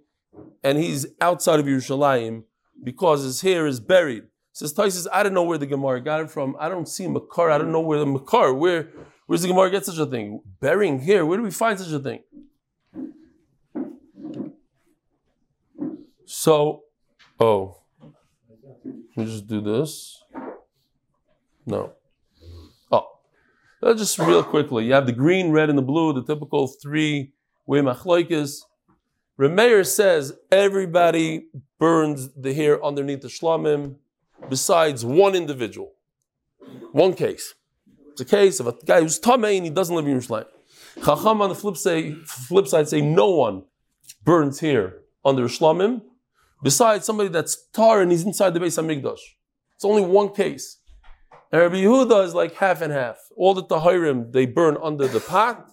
and 0.63 0.77
he's 0.77 1.07
outside 1.19 1.59
of 1.59 1.65
Yerushalayim 1.65 2.43
because 2.83 3.23
his 3.23 3.41
hair 3.41 3.65
is 3.65 3.79
buried. 3.79 4.25
Says 4.53 4.73
Taisus, 4.73 5.07
I 5.11 5.23
don't 5.23 5.33
know 5.33 5.43
where 5.43 5.57
the 5.57 5.65
Gemara 5.65 6.01
got 6.01 6.21
it 6.21 6.29
from. 6.29 6.55
I 6.59 6.69
don't 6.69 6.87
see 6.87 7.07
Makar. 7.07 7.49
I 7.49 7.57
don't 7.57 7.71
know 7.71 7.81
where 7.81 7.97
the 7.97 8.05
Makar. 8.05 8.53
Where 8.53 8.89
where's 9.25 9.41
the 9.41 9.47
Gemara 9.47 9.71
get 9.71 9.85
such 9.85 9.97
a 9.97 10.05
thing? 10.05 10.41
Burying 10.61 10.99
hair. 10.99 11.25
Where 11.25 11.37
do 11.37 11.43
we 11.43 11.51
find 11.51 11.79
such 11.79 11.91
a 11.91 11.99
thing? 11.99 12.21
So, 16.25 16.83
oh, 17.39 17.81
let 18.83 19.17
me 19.17 19.25
just 19.25 19.47
do 19.47 19.61
this. 19.61 20.23
No. 21.65 21.93
Oh, 23.83 23.91
uh, 23.91 23.93
just 23.93 24.17
real 24.17 24.43
quickly. 24.43 24.85
You 24.85 24.93
have 24.93 25.05
the 25.05 25.11
green, 25.11 25.51
red, 25.51 25.69
and 25.69 25.77
the 25.77 25.83
blue, 25.83 26.13
the 26.13 26.23
typical 26.23 26.67
three-way 26.67 27.79
machloikis. 27.81 28.61
Remeir 29.39 29.85
says 29.85 30.33
everybody 30.51 31.47
burns 31.77 32.29
the 32.33 32.53
hair 32.53 32.83
underneath 32.83 33.21
the 33.21 33.27
shlamim, 33.27 33.95
besides 34.49 35.03
one 35.03 35.35
individual. 35.35 35.91
One 36.93 37.13
case. 37.13 37.53
It's 38.11 38.21
a 38.21 38.25
case 38.25 38.61
of 38.61 38.67
a 38.67 38.73
guy 38.85 39.01
who's 39.01 39.19
tamei 39.19 39.57
and 39.57 39.65
he 39.65 39.69
doesn't 39.69 39.93
live 39.93 40.07
in 40.07 40.17
Yerushalayim. 40.17 40.47
Chacham 41.03 41.41
on 41.41 41.49
the 41.49 41.55
flip, 41.55 41.75
say, 41.75 42.13
flip 42.25 42.67
side 42.67 42.87
say 42.87 43.01
no 43.01 43.29
one 43.29 43.63
burns 44.23 44.61
hair 44.61 44.99
under 45.25 45.49
shlamim, 45.49 46.01
besides 46.63 47.05
somebody 47.05 47.27
that's 47.27 47.67
tar 47.73 48.01
and 48.01 48.11
he's 48.11 48.23
inside 48.23 48.53
the 48.53 48.59
base 48.61 48.77
of 48.77 48.85
Migdash. 48.85 49.19
It's 49.75 49.83
only 49.83 50.01
one 50.01 50.29
case. 50.29 50.77
And 51.55 51.61
Rabbi 51.61 51.75
Yehuda 51.75 52.25
is 52.25 52.35
like 52.35 52.53
half 52.55 52.81
and 52.81 52.91
half. 52.91 53.17
All 53.37 53.53
the 53.53 53.63
tahirim 53.63 54.33
they 54.33 54.45
burn 54.45 54.75
under 54.83 55.07
the 55.07 55.21
pot, 55.21 55.71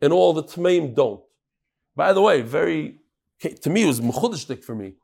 and 0.00 0.12
all 0.12 0.32
the 0.32 0.42
tmeim 0.42 0.92
don't. 0.92 1.22
By 1.94 2.12
the 2.12 2.20
way, 2.20 2.42
very 2.42 2.96
to 3.62 3.70
me 3.70 3.84
it 3.84 3.86
was 3.86 4.00
mechudishtik 4.00 4.64
for 4.64 4.74
me. 4.74 4.94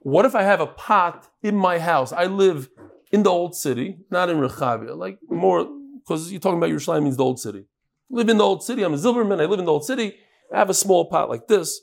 What 0.00 0.24
if 0.24 0.34
I 0.34 0.42
have 0.42 0.60
a 0.60 0.66
pot 0.66 1.28
in 1.44 1.54
my 1.54 1.78
house? 1.78 2.10
I 2.12 2.24
live 2.24 2.68
in 3.12 3.22
the 3.22 3.30
old 3.30 3.54
city, 3.54 3.98
not 4.10 4.30
in 4.30 4.38
Rechavia, 4.38 4.96
like 4.96 5.20
more 5.30 5.68
because 6.00 6.32
you're 6.32 6.40
talking 6.40 6.58
about 6.58 6.70
Yerushalayim 6.70 7.04
means 7.04 7.16
the 7.16 7.22
old 7.22 7.38
city. 7.38 7.66
live 8.10 8.28
in 8.28 8.38
the 8.38 8.44
old 8.44 8.64
city. 8.64 8.82
I'm 8.82 8.94
a 8.94 8.96
Zilberman. 8.96 9.40
I 9.40 9.44
live 9.44 9.60
in 9.60 9.66
the 9.66 9.70
old 9.70 9.84
city. 9.84 10.16
I 10.52 10.58
have 10.58 10.70
a 10.70 10.74
small 10.74 11.04
pot 11.04 11.30
like 11.30 11.46
this, 11.46 11.82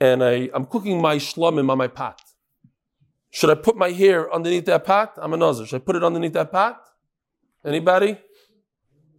and 0.00 0.24
I, 0.24 0.48
I'm 0.54 0.64
cooking 0.64 0.98
my 1.02 1.16
shlamim 1.16 1.68
on 1.70 1.76
my 1.76 1.88
pot. 1.88 2.22
Should 3.34 3.50
I 3.50 3.56
put 3.56 3.76
my 3.76 3.90
hair 3.90 4.32
underneath 4.32 4.66
that 4.66 4.84
pot? 4.84 5.14
I'm 5.16 5.32
a 5.32 5.36
nazir. 5.36 5.66
Should 5.66 5.82
I 5.82 5.84
put 5.84 5.96
it 5.96 6.04
underneath 6.04 6.34
that 6.34 6.52
pot? 6.52 6.80
Anybody? 7.64 8.16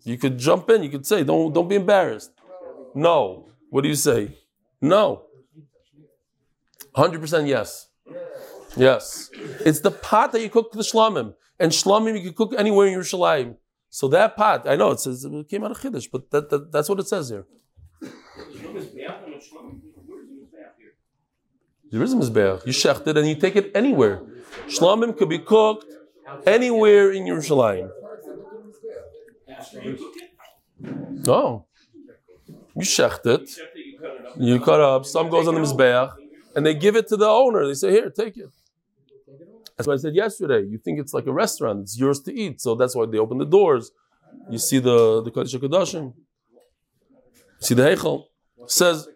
You 0.03 0.17
could 0.17 0.38
jump 0.38 0.69
in. 0.69 0.83
You 0.83 0.90
could 0.90 1.05
say, 1.05 1.25
"Don't 1.25 1.51
don't 1.51 1.68
be 1.68 1.75
embarrassed." 1.75 2.31
No. 2.94 3.50
What 3.72 3.81
do 3.81 3.90
you 3.90 3.96
say? 3.96 4.37
No. 4.79 5.24
100% 6.96 7.50
yes. 7.50 7.90
Yes. 8.77 9.29
It's 9.66 9.81
the 9.81 9.92
pot 9.92 10.31
that 10.31 10.42
you 10.42 10.50
cook 10.50 10.72
the 10.72 10.79
shlamim. 10.79 11.35
And 11.59 11.74
shlamim 11.74 12.16
you 12.18 12.24
can 12.27 12.33
cook 12.33 12.53
anywhere 12.57 12.87
in 12.87 12.98
Yerushalayim. 12.98 13.57
So 13.90 14.07
that 14.09 14.37
pot, 14.37 14.66
I 14.66 14.77
know 14.77 14.92
it 14.92 15.01
says 15.01 15.25
it 15.25 15.50
came 15.50 15.66
out 15.66 15.72
of 15.72 15.79
Chiddush, 15.81 16.07
but 16.09 16.31
that, 16.31 16.50
that, 16.51 16.72
that's 16.72 16.87
what 16.87 17.01
it 17.01 17.07
says 17.07 17.27
here. 17.27 17.46
There 21.96 22.03
is 22.03 22.12
a 22.12 22.18
mizbeach. 22.18 22.66
You 22.66 22.74
shecht 22.74 23.08
it 23.08 23.16
and 23.16 23.25
you 23.25 23.36
take 23.36 23.55
it 23.55 23.72
anywhere. 23.74 24.22
Shlamim 24.68 25.18
could 25.18 25.29
be 25.29 25.40
cooked 25.40 25.86
anywhere 26.46 27.10
in 27.14 27.24
Yerushalayim. 27.24 27.90
No. 31.25 31.68
You 32.75 32.81
shecht 32.81 33.25
it. 33.36 33.50
You 34.38 34.60
cut 34.60 34.81
up. 34.81 35.05
Some 35.05 35.29
goes 35.29 35.48
on 35.48 35.55
the 35.55 35.62
mizbeach, 35.62 36.12
and 36.53 36.66
they 36.66 36.74
give 36.74 36.98
it 36.98 37.08
to 37.08 37.16
the 37.16 37.29
owner. 37.29 37.66
They 37.66 37.75
say, 37.75 37.92
"Here, 37.92 38.10
take 38.10 38.36
it." 38.36 38.51
That's 39.77 39.88
what 39.88 39.94
I 39.94 40.01
said 40.05 40.16
yesterday. 40.16 40.64
You 40.72 40.77
think 40.77 41.00
it's 41.00 41.14
like 41.14 41.27
a 41.27 41.36
restaurant; 41.44 41.77
it's 41.84 41.98
yours 41.98 42.20
to 42.27 42.31
eat. 42.44 42.60
So 42.60 42.75
that's 42.75 42.94
why 42.94 43.05
they 43.05 43.20
open 43.25 43.38
the 43.38 43.51
doors. 43.58 43.86
You 44.53 44.58
see 44.68 44.79
the 44.79 44.98
the 45.25 45.31
kodesh 45.31 45.55
kodashim. 45.64 46.05
See 47.66 47.74
the 47.74 47.84
heichel 47.84 48.25
says. 48.68 49.08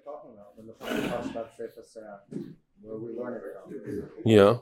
Yeah. 4.26 4.58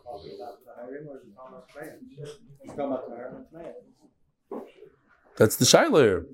That's 5.37 5.55
the 5.55 5.65
shaila 5.65 6.25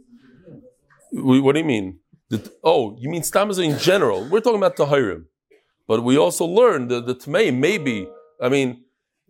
What 1.12 1.54
do 1.54 1.60
you 1.60 1.66
mean? 1.66 2.00
Oh, 2.64 2.96
you 3.00 3.10
mean 3.10 3.22
stammas 3.22 3.64
in 3.64 3.78
general? 3.78 4.28
We're 4.30 4.40
talking 4.40 4.58
about 4.58 4.76
tahirim, 4.76 5.26
but 5.88 6.04
we 6.04 6.18
also 6.18 6.46
learned 6.46 6.90
that 6.90 7.06
the 7.06 7.14
tmeim 7.16 7.60
maybe. 7.60 8.08
I 8.42 8.50
mean, 8.50 8.84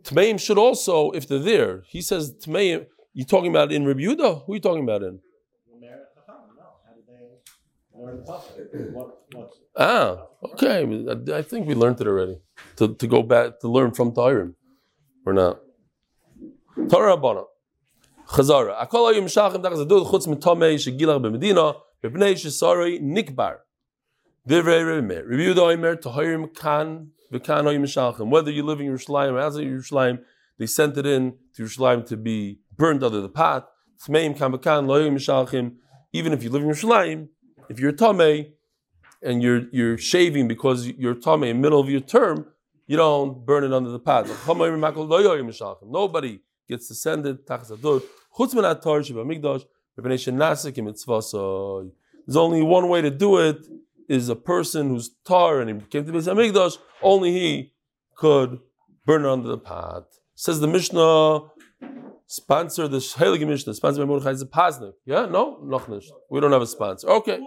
tmeim 0.04 0.40
should 0.40 0.58
also, 0.58 1.12
if 1.12 1.28
they're 1.28 1.40
there. 1.40 1.84
He 1.88 2.02
says 2.02 2.34
tmeim. 2.34 2.86
You 3.14 3.26
talking 3.26 3.52
about 3.52 3.72
in 3.72 3.84
Rebuda? 3.86 4.46
Who 4.46 4.54
are 4.54 4.56
you 4.56 4.62
talking 4.62 4.84
about 4.84 5.04
in? 5.04 5.20
Ah, 9.78 10.28
okay. 10.54 10.84
I 11.34 11.42
think 11.42 11.68
we 11.68 11.76
learned 11.76 12.00
it 12.02 12.08
already. 12.08 12.40
To, 12.78 12.96
to 12.96 13.08
go 13.08 13.22
back 13.22 13.60
to 13.60 13.68
learn 13.68 13.92
from 13.92 14.13
Tahirim, 14.13 14.56
or 15.26 15.34
not? 15.34 15.60
Torah 16.89 17.16
Rabbana. 17.16 17.46
Chazara. 18.28 18.76
Akol 18.84 19.13
ayim 19.13 19.26
shachim 19.26 19.62
tachas 19.62 19.86
adud 19.86 20.10
chutz 20.10 20.28
mitomei 20.28 20.76
shegilach 20.76 21.22
b'medina 21.22 21.76
b'pnei 22.04 22.34
shesarei 22.34 23.00
nikbar. 23.00 23.58
Divrei 24.48 24.84
Remeir. 24.84 25.28
Review 25.28 25.54
the 25.54 25.62
Oimer 25.62 25.96
Tahirim 26.02 26.56
kan 26.56 27.12
v'kan 27.32 27.66
ayim 27.66 27.84
shachim. 27.84 28.30
Whether 28.30 28.50
you 28.50 28.63
live 28.63 28.82
in 28.82 28.88
Yerushalayim 28.88 29.34
or 29.34 29.39
outside 29.39 29.66
Yerushalayim, 29.66 30.20
they 30.58 30.66
sent 30.66 30.98
it 30.98 31.06
in 31.06 31.36
to 31.56 31.63
Yerushalayim 31.63 32.06
to 32.08 32.18
be 32.18 32.60
burned 32.76 33.04
under 33.04 33.22
the 33.22 33.30
pot. 33.30 33.70
Tmeim 34.04 34.36
kan 34.36 34.52
v'kan 34.52 34.88
lo 34.88 35.00
ayim 35.00 35.16
shachim. 35.16 35.76
Even 36.12 36.34
if 36.34 36.44
you 36.44 36.50
live 36.50 36.63
in 36.63 36.70
Yerushalayim, 36.70 37.28
if 37.70 37.80
you're 37.80 37.94
Tomei 37.94 38.54
and 39.24 39.42
you're 39.42 39.64
you're 39.72 39.98
shaving 39.98 40.48
because 40.48 40.88
you're 40.88 41.16
Tomei 41.16 41.50
in 41.50 41.58
the 41.58 41.62
middle 41.62 41.80
of 41.80 41.90
your 41.90 42.02
term, 42.02 42.46
you 42.88 42.98
don't 42.98 43.46
burn 43.46 43.64
it 43.64 43.74
under 43.74 43.90
the 43.90 44.00
pot. 44.00 44.28
Nobody 45.88 46.40
gets 46.68 46.88
descended. 46.88 47.40
There's 52.26 52.38
only 52.38 52.62
one 52.62 52.90
way 52.90 53.02
to 53.02 53.10
do 53.10 53.38
it. 53.38 53.58
Is 54.10 54.28
a 54.28 54.36
person 54.36 54.90
who's 54.90 55.12
tar 55.26 55.62
and 55.62 55.70
he 55.70 55.88
came 55.88 56.06
to 56.06 56.12
Beis 56.12 56.28
Hamikdash. 56.28 56.78
Only 57.02 57.32
he 57.32 57.74
could 58.16 58.60
burn 59.06 59.24
it 59.24 59.30
under 59.30 59.48
the 59.48 59.58
pot. 59.58 60.08
Says 60.36 60.60
the 60.60 60.68
Mishnah. 60.68 61.40
Sponsor 62.28 62.90
the 62.90 62.98
Heilige 62.98 63.48
Mishnah. 63.48 63.74
Sponsor 63.74 64.02
by 64.02 64.08
Mordechai 64.08 64.34
Zapaznik. 64.34 64.94
Yeah, 65.06 65.26
no, 65.28 65.58
noch. 65.64 65.88
We 66.30 66.42
don't 66.42 66.52
have 66.52 66.62
a 66.62 66.68
sponsor. 66.68 67.08
Okay. 67.10 67.40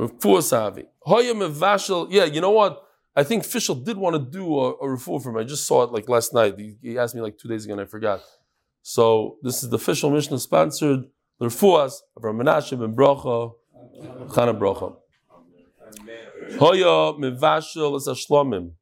Refuah 0.00 0.86
mevashel. 1.06 2.08
Yeah, 2.10 2.24
you 2.24 2.40
know 2.40 2.50
what? 2.50 2.82
I 3.14 3.22
think 3.22 3.42
Fischel 3.42 3.84
did 3.84 3.96
want 3.96 4.14
to 4.14 4.38
do 4.38 4.58
a, 4.58 4.70
a 4.70 4.86
refuah 4.86 5.22
for 5.22 5.30
him. 5.30 5.36
I 5.36 5.44
just 5.44 5.66
saw 5.66 5.82
it 5.82 5.92
like 5.92 6.08
last 6.08 6.32
night. 6.32 6.54
He, 6.58 6.76
he, 6.80 6.98
asked 6.98 7.14
me 7.14 7.20
like 7.20 7.36
two 7.36 7.48
days 7.48 7.64
ago 7.64 7.72
and 7.72 7.82
I 7.82 7.84
forgot. 7.84 8.20
So 8.82 9.36
this 9.42 9.62
is 9.62 9.68
the 9.68 9.76
official 9.76 10.10
Mishnah 10.10 10.38
sponsored 10.38 11.04
the 11.38 11.46
refuahs 11.46 12.00
of 12.16 12.22
Menashe 12.22 12.78
ben 12.78 12.94
Bracha, 12.94 13.52
Chana 14.28 14.58
Bracha. 14.58 14.96
Hoya 16.58 17.14
mevashel 17.18 17.96
is 17.96 18.06
a 18.06 18.12
shlomim. 18.12 18.72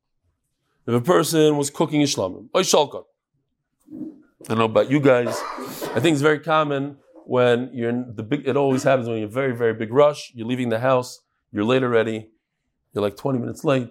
If 0.87 0.95
a 0.95 1.01
person 1.01 1.57
was 1.57 1.71
cooking 1.71 2.03
a 2.03 2.07
shlomim, 2.07 2.49
oy 2.55 2.63
shalkot. 2.63 3.05
I 3.93 4.49
don't 4.49 4.59
know 4.59 4.65
about 4.65 4.91
you 4.91 5.01
guys. 5.01 5.37
I 5.95 6.01
think 6.01 6.15
it's 6.15 6.23
very 6.23 6.39
common 6.39 6.97
when 7.29 7.69
you're 7.75 7.91
in 7.91 8.15
the 8.17 8.23
big. 8.23 8.49
It 8.49 8.57
always 8.57 8.85
happens 8.85 9.07
when 9.07 9.19
you're 9.19 9.29
very 9.43 9.55
very 9.55 9.75
big 9.75 9.93
rush. 9.93 10.33
You're 10.35 10.47
leaving 10.47 10.71
the 10.71 10.81
house. 10.81 11.21
You're 11.53 11.65
late 11.73 11.83
already. 11.83 12.31
You're 12.93 13.03
like 13.03 13.17
20 13.19 13.39
minutes 13.39 13.65
late. 13.65 13.91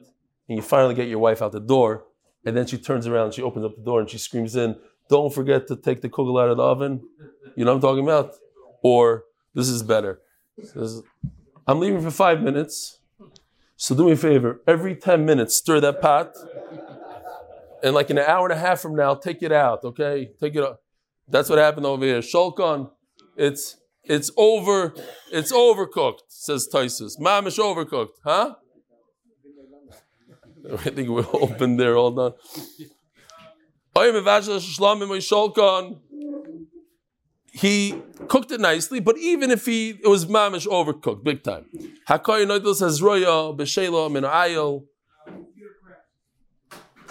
and 0.49 0.55
you 0.57 0.63
finally 0.63 0.95
get 0.95 1.07
your 1.07 1.19
wife 1.19 1.41
out 1.41 1.51
the 1.51 1.59
door, 1.59 2.05
and 2.45 2.55
then 2.55 2.65
she 2.65 2.77
turns 2.77 3.05
around, 3.05 3.33
she 3.33 3.43
opens 3.43 3.65
up 3.65 3.75
the 3.75 3.83
door, 3.83 3.99
and 3.99 4.09
she 4.09 4.17
screams 4.17 4.55
in, 4.55 4.75
"Don't 5.09 5.31
forget 5.31 5.67
to 5.67 5.75
take 5.75 5.99
the 6.01 6.09
kugel 6.09 6.41
out 6.41 6.49
of 6.49 6.57
the 6.57 6.63
oven." 6.63 7.01
You 7.55 7.63
know 7.63 7.71
what 7.71 7.75
I'm 7.75 7.81
talking 7.89 8.03
about? 8.03 8.27
Or 8.81 9.25
this 9.53 9.69
is 9.69 9.83
better. 9.83 10.13
Says, 10.63 11.03
I'm 11.67 11.79
leaving 11.79 12.01
for 12.01 12.11
five 12.11 12.41
minutes, 12.41 12.99
so 13.75 13.93
do 13.93 14.05
me 14.05 14.13
a 14.13 14.15
favor. 14.15 14.61
Every 14.65 14.95
ten 14.95 15.25
minutes, 15.25 15.53
stir 15.55 15.79
that 15.81 16.01
pot, 16.01 16.33
and 17.83 17.93
like 17.93 18.09
in 18.09 18.17
an 18.17 18.25
hour 18.25 18.45
and 18.49 18.53
a 18.53 18.61
half 18.67 18.79
from 18.79 18.95
now, 18.95 19.13
take 19.13 19.43
it 19.43 19.51
out. 19.51 19.83
Okay, 19.83 20.31
take 20.39 20.55
it 20.55 20.63
out. 20.63 20.77
That's 21.27 21.49
what 21.49 21.59
happened 21.59 21.85
over 21.85 22.05
here. 22.05 22.21
Shulchan, 22.21 22.89
it's 23.37 23.77
it's 24.03 24.31
over, 24.37 24.93
it's 25.31 25.51
overcooked, 25.51 26.21
says 26.29 26.67
Taisus. 26.73 27.19
Mamish 27.19 27.59
overcooked, 27.59 28.15
huh? 28.23 28.55
I 30.73 30.89
think 30.89 31.09
we're 31.09 31.25
open 31.33 31.77
there, 31.77 31.95
hold 31.95 32.19
on. 32.19 32.33
He 37.51 38.01
cooked 38.27 38.51
it 38.51 38.59
nicely, 38.59 38.99
but 38.99 39.17
even 39.17 39.51
if 39.51 39.65
he 39.65 39.99
it 40.03 40.07
was 40.07 40.25
mamish 40.25 40.67
overcooked, 40.67 41.23
big 41.23 41.43
time. 41.43 41.65
Hakoy 42.07 42.45
noidl 42.45 42.75
says 42.75 43.01
roya 43.01 43.53
b'shelo 43.53 44.11
min 44.11 44.23
ayil. 44.23 44.85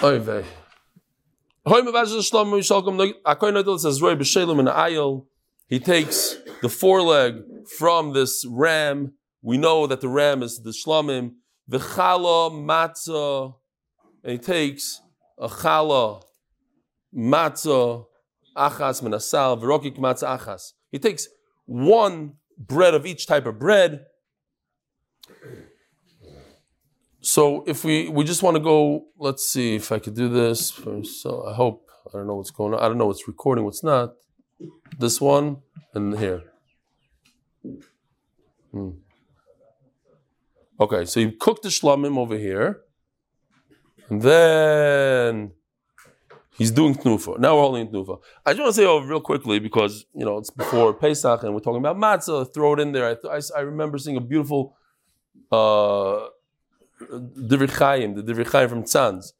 Oy 0.02 0.18
vey. 0.18 0.44
Hoy 1.66 1.80
mevazh 1.80 2.14
shlom 2.30 2.52
mishalkom 2.52 3.12
hakoy 3.24 3.52
noidl 3.52 3.78
says 3.80 4.00
roya 4.00 4.16
b'shelo 4.16 4.56
min 4.56 4.66
ayil. 4.66 5.26
He 5.68 5.80
takes 5.80 6.36
the 6.62 6.68
foreleg 6.68 7.42
from 7.78 8.12
this 8.12 8.44
ram. 8.48 9.14
We 9.42 9.58
know 9.58 9.86
that 9.86 10.00
the 10.00 10.08
ram 10.08 10.42
is 10.42 10.62
the 10.62 10.70
shlomim. 10.70 11.32
The 11.68 11.78
chala 11.78 12.52
matzah, 12.52 13.54
and 14.22 14.32
he 14.32 14.38
takes 14.38 15.00
a 15.36 15.48
chala 15.48 16.22
matzah 17.12 18.06
achas 18.56 19.02
menasal 19.02 19.60
v'rokik 19.60 19.98
matzah 19.98 20.38
achas. 20.38 20.74
He 20.92 21.00
takes 21.00 21.26
one 21.64 22.34
bread 22.56 22.94
of 22.94 23.04
each 23.04 23.26
type 23.26 23.46
of 23.46 23.58
bread. 23.58 24.06
So 27.20 27.64
if 27.66 27.82
we 27.84 28.08
we 28.08 28.22
just 28.22 28.44
want 28.44 28.56
to 28.56 28.62
go, 28.62 29.06
let's 29.18 29.44
see 29.50 29.74
if 29.74 29.90
I 29.90 29.98
could 29.98 30.14
do 30.14 30.28
this. 30.28 30.72
So 31.20 31.44
I 31.44 31.54
hope 31.54 31.90
I 32.08 32.18
don't 32.18 32.28
know 32.28 32.36
what's 32.36 32.52
going 32.52 32.74
on. 32.74 32.80
I 32.80 32.86
don't 32.86 32.98
know 32.98 33.06
what's 33.06 33.26
recording, 33.26 33.64
what's 33.64 33.82
not. 33.82 34.14
This 34.98 35.20
one 35.20 35.58
and 35.94 36.18
here. 36.18 36.42
Hmm. 38.72 38.90
Okay, 40.78 41.04
so 41.06 41.20
you 41.20 41.32
cook 41.32 41.62
the 41.62 41.70
shlamim 41.70 42.18
over 42.18 42.36
here, 42.36 42.82
and 44.08 44.20
then 44.20 45.52
he's 46.58 46.70
doing 46.70 46.94
tnufa. 46.94 47.38
Now 47.38 47.56
we're 47.56 47.62
holding 47.62 47.88
tnufa. 47.88 48.18
I 48.44 48.52
just 48.52 48.60
want 48.60 48.74
to 48.74 48.80
say 48.80 48.86
oh, 48.86 49.00
real 49.00 49.20
quickly 49.20 49.58
because 49.58 50.04
you 50.14 50.24
know 50.24 50.36
it's 50.38 50.50
before 50.50 50.92
Pesach 50.92 51.42
and 51.42 51.54
we're 51.54 51.60
talking 51.60 51.78
about 51.78 51.96
matzah. 51.96 52.52
Throw 52.52 52.74
it 52.74 52.80
in 52.80 52.92
there. 52.92 53.08
I, 53.08 53.14
th- 53.14 53.52
I, 53.54 53.58
I 53.58 53.62
remember 53.62 53.96
seeing 53.96 54.18
a 54.18 54.20
beautiful 54.20 54.76
uh, 55.50 56.26
Divrei 57.00 57.70
Chaim, 57.70 58.14
the 58.14 58.22
Divrei 58.22 58.46
Chaim 58.46 58.68
from 58.68 58.82
Tzanz. 58.84 59.32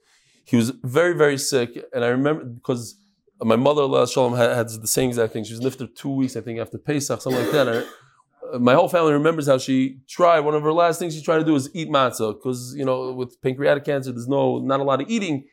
He 0.44 0.57
was 0.57 0.70
very 0.70 1.14
very 1.14 1.38
sick, 1.38 1.70
and 1.92 2.02
I 2.05 2.09
remember 2.09 2.44
because 2.44 2.96
my 3.42 3.57
mother, 3.57 3.83
Allah 3.83 4.09
Shalom, 4.09 4.35
had, 4.35 4.57
had 4.57 4.68
the 4.68 4.87
same 4.87 5.11
exact 5.11 5.33
thing. 5.33 5.44
She 5.44 5.55
was 5.55 5.61
nifter 5.61 5.94
two 5.94 6.11
weeks, 6.11 6.37
I 6.37 6.40
think, 6.40 6.59
after 6.59 6.79
Pesach, 6.79 7.20
something 7.20 7.42
like 7.42 7.53
that. 7.53 7.68
Uh, 7.68 8.59
my 8.59 8.75
whole 8.75 8.88
family 8.88 9.12
remembers 9.12 9.46
how 9.46 9.59
she 9.59 10.01
tried. 10.09 10.40
One 10.40 10.55
of 10.55 10.62
her 10.62 10.72
last 10.72 10.99
things 10.99 11.14
she 11.14 11.22
tried 11.22 11.38
to 11.38 11.44
do 11.44 11.53
was 11.53 11.68
eat 11.75 11.88
matzah 11.88 12.35
because 12.35 12.75
you 12.77 12.85
know 12.85 13.12
with 13.12 13.40
pancreatic 13.42 13.85
cancer, 13.85 14.12
there's 14.12 14.29
no 14.29 14.59
not 14.59 14.81
a 14.81 14.85
lot 14.85 15.03
of 15.03 15.11
eating, 15.11 15.44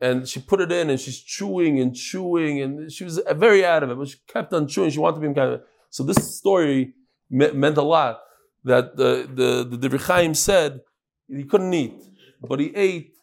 and 0.00 0.28
she 0.28 0.40
put 0.40 0.60
it 0.60 0.70
in 0.70 0.90
and 0.90 1.00
she's 1.00 1.20
chewing 1.20 1.80
and 1.80 1.94
chewing 1.94 2.60
and 2.60 2.92
she 2.92 3.04
was 3.04 3.20
very 3.32 3.64
out 3.64 3.82
of 3.82 3.90
it, 3.90 3.98
but 3.98 4.08
she 4.08 4.18
kept 4.28 4.52
on 4.52 4.68
chewing. 4.68 4.90
She 4.90 4.98
wanted 4.98 5.20
to 5.20 5.28
be 5.28 5.34
kind 5.34 5.54
of 5.54 5.62
so. 5.90 6.04
This 6.04 6.36
story 6.36 6.94
me- 7.30 7.52
meant 7.52 7.78
a 7.78 7.82
lot. 7.82 8.20
That 8.64 8.96
the 8.96 9.28
the 9.32 9.76
the 9.76 9.88
Divrei 9.88 10.00
Chaim 10.00 10.34
said 10.34 10.80
he 11.28 11.44
couldn't 11.44 11.74
eat, 11.74 11.94
but 12.40 12.60
he 12.60 12.74
ate 12.74 13.14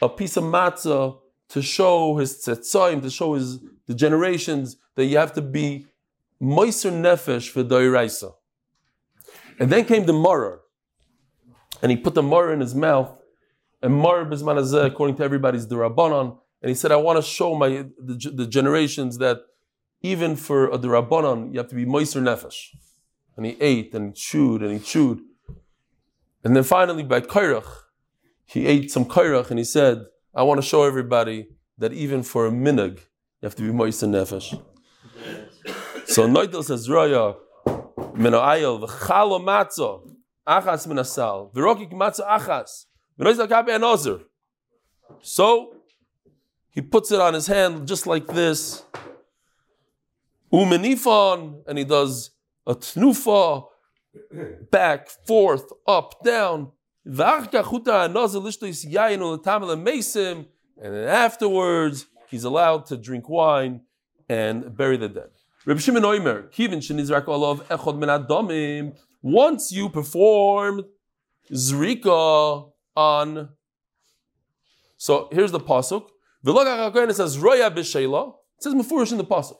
a 0.00 0.08
piece 0.08 0.36
of 0.36 0.44
matzah 0.44 1.19
to 1.50 1.62
show 1.62 2.16
his 2.16 2.36
tzetzoim, 2.44 3.02
to 3.02 3.10
show 3.10 3.34
his 3.34 3.60
the 3.86 3.94
generations 3.94 4.76
that 4.94 5.06
you 5.06 5.18
have 5.18 5.32
to 5.32 5.42
be 5.42 5.86
moiser 6.40 6.92
nefesh 6.92 7.48
for 7.48 7.62
doiraisa. 7.64 8.32
And 9.58 9.70
then 9.70 9.84
came 9.84 10.06
the 10.06 10.12
morer, 10.12 10.60
and 11.82 11.90
he 11.90 11.96
put 11.96 12.14
the 12.14 12.22
morer 12.22 12.52
in 12.52 12.60
his 12.60 12.74
mouth, 12.74 13.10
and 13.82 13.94
morer 13.94 14.24
bismanazeh, 14.24 14.86
according 14.86 15.16
to 15.16 15.24
everybody's 15.24 15.66
the 15.66 15.76
rabbanon, 15.76 16.38
and 16.62 16.68
he 16.68 16.74
said, 16.74 16.92
I 16.92 16.96
want 16.96 17.16
to 17.16 17.22
show 17.22 17.54
my 17.54 17.68
the, 17.98 18.32
the 18.34 18.46
generations 18.46 19.18
that 19.18 19.38
even 20.02 20.36
for 20.36 20.68
a 20.68 20.78
rabbanon, 20.78 21.52
you 21.52 21.58
have 21.58 21.68
to 21.68 21.74
be 21.74 21.84
moiser 21.84 22.22
nefesh. 22.22 22.68
And 23.36 23.46
he 23.46 23.56
ate 23.60 23.94
and 23.94 24.14
chewed 24.14 24.62
and 24.62 24.72
he 24.72 24.78
chewed. 24.78 25.20
And 26.44 26.54
then 26.54 26.62
finally 26.62 27.02
by 27.02 27.20
kairach, 27.22 27.68
he 28.44 28.66
ate 28.66 28.90
some 28.90 29.04
kairach 29.04 29.50
and 29.50 29.58
he 29.58 29.64
said, 29.64 30.04
I 30.32 30.44
want 30.44 30.60
to 30.60 30.66
show 30.66 30.84
everybody 30.84 31.48
that 31.78 31.92
even 31.92 32.22
for 32.22 32.46
a 32.46 32.50
minig, 32.50 32.98
you 32.98 33.46
have 33.46 33.56
to 33.56 33.62
be 33.62 33.72
moist 33.72 34.02
and 34.04 34.14
nefesh. 34.14 34.62
So 36.06 36.28
Noidel 36.28 36.62
says, 36.62 36.88
Raya, 36.88 37.36
Menoayel, 37.66 38.86
v'chalo 38.86 39.42
matzo, 39.42 40.08
achas 40.46 40.86
minasal, 40.86 41.52
v'rokik 41.52 41.90
matzo 41.92 42.26
achas, 42.28 42.86
v'noizal 43.18 43.48
kabe 43.48 43.68
anozer. 43.70 44.22
So, 45.20 45.74
he 46.70 46.80
puts 46.80 47.10
it 47.10 47.20
on 47.20 47.34
his 47.34 47.48
hand 47.48 47.88
just 47.88 48.06
like 48.06 48.28
this, 48.28 48.84
umenifon, 50.52 51.62
and 51.66 51.76
he 51.76 51.84
does 51.84 52.30
a 52.66 52.76
tnufa, 52.76 53.64
back, 54.70 55.08
forth, 55.26 55.72
up, 55.86 56.22
down, 56.24 56.70
and 60.82 60.94
then 60.94 61.08
afterwards, 61.08 62.06
he's 62.28 62.44
allowed 62.44 62.86
to 62.86 62.96
drink 62.96 63.28
wine 63.28 63.80
and 64.28 64.76
bury 64.76 64.96
the 64.96 65.08
dead. 65.08 65.30
Once 69.22 69.72
you 69.72 69.88
perform 69.88 70.84
Zrika 71.52 72.72
on. 72.96 73.48
So 74.96 75.28
here's 75.32 75.50
the 75.50 75.60
pasuk. 75.60 76.06
It 76.44 77.16
says 77.16 77.38
Roya 77.38 77.70
b'Sheila. 77.70 78.34
It 78.56 78.62
says 78.62 78.74
Mefurish 78.74 79.12
in 79.12 79.18
the 79.18 79.24
pasuk. 79.24 79.56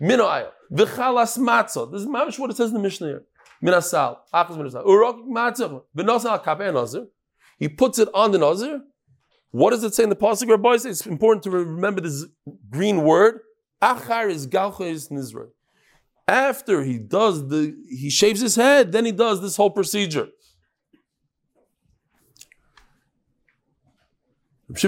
Minoaya. 0.00 0.50
V'chalas 0.72 1.38
matzah. 1.38 1.90
This 1.92 2.02
is 2.02 2.08
mamish 2.08 2.38
what 2.38 2.50
it 2.50 2.56
says 2.56 2.68
in 2.68 2.74
the 2.74 2.80
Mishnah 2.80 3.06
here. 3.06 3.24
Minasal. 3.62 4.18
Achas 4.32 4.56
minasal. 4.56 4.84
Urok. 4.84 5.82
V'nosal 5.96 6.72
nazir. 6.72 7.06
He 7.58 7.68
puts 7.68 7.98
it 7.98 8.08
on 8.14 8.32
the 8.32 8.38
nazir. 8.38 8.82
What 9.50 9.70
does 9.70 9.82
it 9.82 9.94
say 9.94 10.02
in 10.02 10.10
the 10.10 10.16
pasuk? 10.16 10.48
Rabbi 10.48 10.76
says 10.76 11.00
it's 11.00 11.06
important 11.06 11.42
to 11.44 11.50
remember 11.50 12.00
this 12.00 12.26
green 12.70 13.02
word. 13.02 13.40
Achar 13.82 14.30
is 14.30 14.46
nizra. 14.46 15.48
After 16.26 16.84
he 16.84 16.98
does 16.98 17.48
the, 17.48 17.74
he 17.88 18.10
shaves 18.10 18.40
his 18.40 18.56
head, 18.56 18.92
then 18.92 19.06
he 19.06 19.12
does 19.12 19.40
this 19.40 19.56
whole 19.56 19.70
procedure. 19.70 20.28
Once 24.68 24.82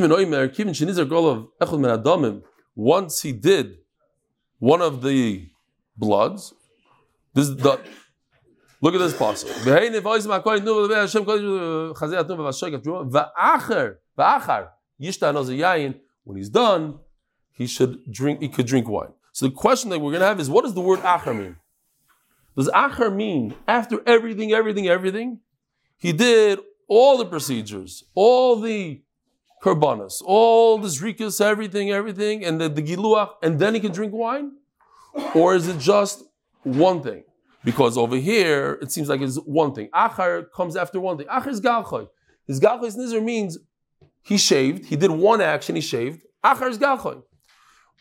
he 3.22 3.33
did 3.33 3.78
one 4.59 4.83
of 4.83 5.02
the 5.02 5.48
bloods, 5.96 6.52
this 7.33 7.48
is 7.48 7.56
the 7.56 7.80
look 8.81 8.95
at 8.95 8.99
this 8.99 9.16
possible. 9.16 9.53
When 16.25 16.37
he's 16.37 16.49
done, 16.49 16.99
he 17.53 17.66
should 17.66 18.11
drink, 18.11 18.40
he 18.40 18.49
could 18.49 18.66
drink 18.66 18.88
wine. 18.88 19.12
So 19.33 19.47
the 19.47 19.53
question 19.53 19.90
that 19.90 19.99
we're 19.99 20.11
going 20.11 20.21
to 20.21 20.27
have 20.27 20.40
is, 20.40 20.51
what 20.51 20.64
does 20.64 20.75
the 20.75 20.81
word 20.81 21.01
achar 21.01 21.37
mean? 21.37 21.57
Does 22.57 22.69
achar 22.69 23.14
mean 23.14 23.55
after 23.66 24.03
everything, 24.07 24.53
everything, 24.53 24.88
everything? 24.88 25.40
He 25.97 26.12
did 26.12 26.59
all 26.88 27.19
the 27.19 27.27
procedures, 27.27 28.05
all 28.14 28.61
the 28.61 29.03
karbanas, 29.62 30.23
all 30.25 30.79
the 30.79 30.88
zrikas, 30.88 31.40
everything, 31.40 31.90
everything, 31.90 32.45
and 32.45 32.61
the, 32.61 32.69
the 32.69 32.83
giluach, 32.83 33.31
and 33.43 33.59
then 33.59 33.75
he 33.75 33.81
can 33.81 33.93
drink 33.93 34.12
wine? 34.12 34.53
Or 35.35 35.55
is 35.55 35.69
it 35.69 35.79
just 35.79 36.25
one 36.62 37.03
thing? 37.03 37.25
Because 37.64 37.99
over 37.99 38.16
here, 38.16 38.79
it 38.81 38.90
seems 38.90 39.09
like 39.09 39.20
it's 39.20 39.37
one 39.37 39.75
thing. 39.75 39.90
Achar 39.94 40.51
comes 40.55 40.77
after 40.77 40.99
one 40.99 41.18
thing. 41.18 41.27
Achar 41.27 41.49
is 41.49 41.61
galchoy. 41.61 42.09
His 42.46 42.59
galchoy 42.59 42.96
nizar 42.96 43.23
means 43.23 43.59
he 44.23 44.38
shaved, 44.38 44.87
he 44.87 44.96
did 44.96 45.11
one 45.11 45.40
action, 45.40 45.75
he 45.75 45.81
shaved. 45.83 46.23
Achar 46.44 46.70
is 46.70 46.79
galchoy. 46.79 47.23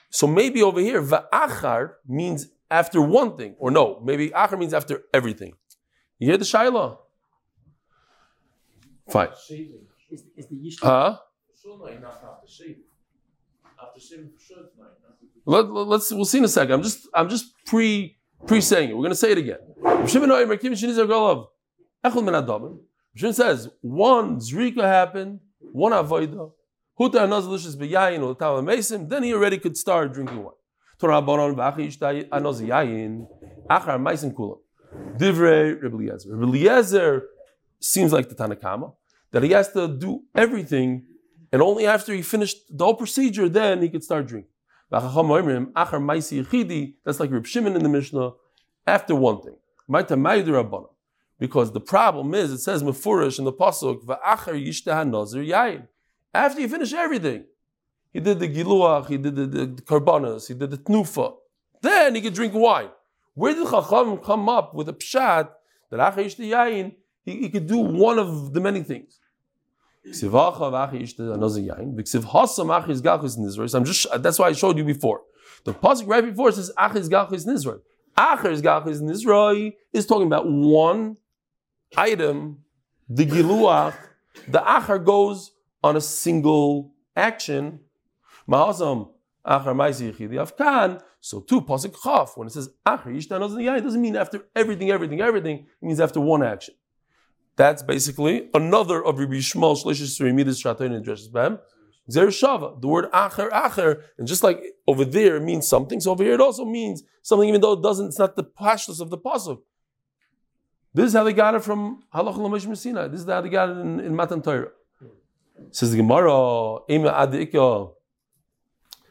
So 0.09 0.27
maybe 0.27 0.63
over 0.63 0.79
here, 0.79 1.01
va'achar 1.01 1.93
means 2.07 2.47
after 2.71 3.01
one 3.01 3.35
thing, 3.35 3.55
or 3.59 3.69
no, 3.71 3.99
maybe 4.03 4.29
achar 4.29 4.57
means 4.57 4.73
after 4.73 5.03
everything. 5.13 5.53
You 6.17 6.29
hear 6.29 6.37
the 6.37 6.45
shaila? 6.45 6.97
Fine. 9.09 9.29
Is, 10.11 10.23
is 10.35 10.47
the 10.47 10.55
Yishta. 10.55 10.83
Huh? 10.83 11.17
Sure, 11.61 11.77
no, 11.77 12.07
after 12.07 12.47
shaving. 12.47 12.83
After 13.81 13.99
shaving, 13.99 14.31
sure, 14.37 14.57
it's. 14.63 14.75
Let, 15.45 15.69
let's 15.69 16.11
we'll 16.11 16.25
see 16.25 16.39
in 16.39 16.45
a 16.45 16.49
second. 16.49 16.73
I'm 16.73 16.83
just 16.83 17.07
I'm 17.13 17.29
just 17.29 17.53
pre 17.65 18.18
pre 18.47 18.61
saying 18.61 18.89
it. 18.89 18.97
We're 18.97 19.03
gonna 19.03 19.15
say 19.15 19.31
it 19.31 19.37
again. 19.37 19.59
Shimon 20.07 20.29
says 23.33 23.69
one 23.81 24.37
zrika 24.37 24.83
happened, 24.83 25.39
one 25.71 25.91
avoida. 25.91 26.51
Huta 26.99 27.19
anozalicious 27.19 27.75
beyayin 27.75 28.21
or 28.23 28.35
tama 28.35 28.61
mesim. 28.61 29.07
Then 29.09 29.23
he 29.23 29.33
already 29.33 29.57
could 29.57 29.77
start 29.77 30.13
drinking 30.13 30.43
wine. 30.43 30.53
Torah 30.99 31.21
bonon 31.21 31.55
v'achi 31.55 31.87
ishtai 31.87 32.27
anoz 32.29 32.61
yayin 32.61 33.27
achar 33.69 33.97
meisim 33.99 34.33
kulam. 34.33 34.59
Divrei 35.17 35.81
Rebbe 35.81 35.95
Eliezer. 35.95 36.35
Rebbe 36.35 36.45
Eliezer 36.45 37.27
seems 37.79 38.11
like 38.11 38.29
the 38.29 38.35
Tanakama 38.35 38.93
that 39.31 39.43
he 39.43 39.51
has 39.51 39.71
to 39.73 39.87
do 39.87 40.23
everything, 40.35 41.05
and 41.51 41.61
only 41.61 41.85
after 41.85 42.13
he 42.13 42.21
finished 42.21 42.57
the 42.69 42.83
whole 42.83 42.95
procedure, 42.95 43.47
then 43.47 43.81
he 43.81 43.89
could 43.89 44.03
start 44.03 44.27
drinking. 44.27 44.51
That's 44.91 45.15
like 47.19 47.31
Reb 47.31 47.45
Shimon 47.45 47.75
in 47.75 47.83
the 47.83 47.89
Mishnah. 47.89 48.31
After 48.87 49.15
one 49.15 49.41
thing. 49.41 49.55
Because 51.39 51.71
the 51.71 51.79
problem 51.79 52.33
is, 52.33 52.51
it 52.51 52.57
says 52.59 52.83
mefurish 52.83 53.39
in 53.39 53.45
the 53.45 53.53
pasuk, 53.53 54.05
nazir 55.07 55.43
yayin. 55.43 55.87
After 56.33 56.61
you 56.61 56.67
finish 56.67 56.93
everything, 56.93 57.45
he 58.11 58.19
did 58.19 58.39
the 58.39 58.47
giluach, 58.47 59.07
he 59.07 59.17
did 59.17 59.35
the, 59.35 59.45
the, 59.45 59.65
the 59.67 59.81
karbanas, 59.81 60.47
he 60.47 60.53
did 60.53 60.71
the 60.71 60.77
tnufa. 60.77 61.35
Then 61.81 62.15
he 62.15 62.21
could 62.21 62.33
drink 62.33 62.53
wine. 62.53 62.89
Where 63.35 63.53
did 63.53 63.69
Chacham 63.69 64.17
come 64.17 64.49
up 64.49 64.73
with 64.73 64.89
a 64.89 64.93
pshat 64.93 65.49
that 65.91 65.99
achar 65.99 66.25
yishtah 66.25 66.49
yayin, 66.49 66.95
he, 67.23 67.37
he 67.37 67.49
could 67.49 67.67
do 67.67 67.77
one 67.77 68.19
of 68.19 68.53
the 68.53 68.59
many 68.59 68.83
things? 68.83 69.19
I'm 70.05 70.13
just, 73.85 74.07
that's 74.19 74.39
why 74.39 74.47
I 74.47 74.53
showed 74.53 74.77
you 74.77 74.85
before. 74.85 75.21
The 75.65 75.73
pasuk 75.73 76.07
right 76.07 76.23
before 76.23 76.51
says 76.51 76.71
achar 76.77 77.09
gachus 77.09 77.45
nizros. 77.45 77.81
Achar 78.17 78.61
gachus 78.61 79.01
nizroi 79.01 79.73
is 79.93 80.05
talking 80.05 80.27
about 80.27 80.49
one 80.49 81.17
item, 81.97 82.59
the 83.09 83.25
giluach, 83.25 83.95
the 84.47 84.59
achar 84.59 85.03
goes 85.03 85.51
on 85.83 85.97
a 85.97 86.01
single 86.01 86.93
action. 87.15 87.81
Ma'azam 88.47 89.09
achar 89.45 89.75
ma'isi 89.75 90.13
yichidi 90.13 90.35
afkan. 90.35 91.01
So 91.19 91.41
two 91.41 91.61
pasuk 91.61 91.95
chaf 92.01 92.37
when 92.37 92.47
it 92.47 92.51
says 92.51 92.69
achar 92.85 93.07
yishtan 93.07 93.41
it 93.77 93.83
doesn't 93.83 94.01
mean 94.01 94.15
after 94.15 94.45
everything, 94.55 94.91
everything, 94.91 95.19
everything. 95.19 95.67
It 95.81 95.85
means 95.85 95.99
after 95.99 96.21
one 96.21 96.41
action. 96.43 96.75
That's 97.59 97.83
basically 97.83 98.49
another 98.53 99.03
of 99.03 99.19
Rabbi 99.19 99.33
Shmuel 99.33 99.75
Shlishis 99.75 100.17
Remidas 100.21 100.63
Shatoin 100.63 100.95
and 100.95 101.03
Dreshes 101.03 101.27
Bam. 101.27 101.59
Zer 102.09 102.27
Shava, 102.27 102.79
the 102.79 102.87
word 102.87 103.11
acher 103.11 103.49
acher, 103.49 104.01
and 104.17 104.25
just 104.25 104.43
like 104.43 104.63
over 104.87 105.03
there 105.03 105.35
it 105.35 105.41
means 105.41 105.67
something, 105.67 105.99
so 105.99 106.11
over 106.11 106.23
here 106.23 106.35
it 106.35 106.39
also 106.39 106.63
means 106.63 107.03
something, 107.21 107.49
even 107.49 107.59
though 107.59 107.73
it 107.73 107.83
doesn't, 107.83 108.05
it's 108.07 108.17
not 108.17 108.37
the 108.37 108.45
pashtus 108.45 109.01
of 109.01 109.09
the 109.09 109.17
pasuk. 109.17 109.59
This 110.93 111.07
is 111.07 111.13
how 111.13 111.25
they 111.25 111.33
got 111.33 111.53
it 111.53 111.61
from 111.61 112.01
Halach 112.15 112.37
Lamesh 112.37 112.65
Messina. 112.65 113.09
This 113.09 113.19
is 113.19 113.27
how 113.27 113.41
they 113.41 113.49
got 113.49 113.67
it 113.67 113.77
in, 113.77 113.99
in 113.99 114.15
Matan 114.15 114.41
Torah. 114.41 114.69
Says 115.71 115.91
the 115.91 115.97
Gemara, 115.97 116.77
Ema 116.89 117.11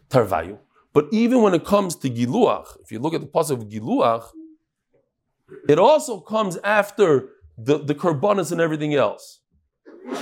Tarvayu. 0.08 0.58
But 0.94 1.08
even 1.12 1.42
when 1.42 1.52
it 1.52 1.66
comes 1.66 1.96
to 1.96 2.08
Giluach, 2.08 2.80
if 2.80 2.90
you 2.90 2.98
look 2.98 3.12
at 3.12 3.20
the 3.20 3.26
pasuk 3.26 3.60
of 3.60 3.68
Giluach, 3.68 4.24
it 5.68 5.78
also 5.78 6.20
comes 6.20 6.56
after 6.64 7.28
the, 7.58 7.78
the 7.78 7.94
Karbanas 7.94 8.52
and 8.52 8.60
everything 8.60 8.94
else. 8.94 9.40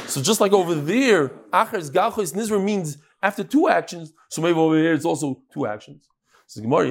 So 0.06 0.22
just 0.22 0.40
like 0.40 0.52
over 0.52 0.74
there, 0.74 1.28
Achar 1.52 1.90
Gachos 1.90 2.34
Nizra 2.34 2.62
means 2.62 2.98
after 3.22 3.44
two 3.44 3.68
actions, 3.68 4.12
so 4.28 4.40
maybe 4.42 4.58
over 4.58 4.76
here 4.76 4.94
it's 4.94 5.04
also 5.04 5.42
two 5.52 5.66
actions. 5.66 6.08
So 6.46 6.62
Gemara, 6.62 6.88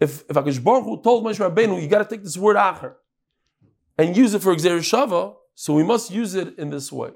If 0.00 0.24
if 0.28 0.36
Akash 0.36 0.62
Baruch 0.62 0.84
Hu 0.84 1.02
told 1.02 1.24
Moshe 1.24 1.38
Rabbeinu, 1.38 1.80
you 1.82 1.88
got 1.88 1.98
to 1.98 2.16
take 2.16 2.22
this 2.22 2.36
word 2.36 2.56
Achar 2.56 2.94
and 3.98 4.16
use 4.16 4.34
it 4.34 4.42
for 4.42 4.54
Xer 4.54 4.78
Shava, 4.78 5.34
so 5.54 5.74
we 5.74 5.82
must 5.82 6.10
use 6.10 6.34
it 6.34 6.58
in 6.58 6.70
this 6.70 6.92
way. 6.92 7.10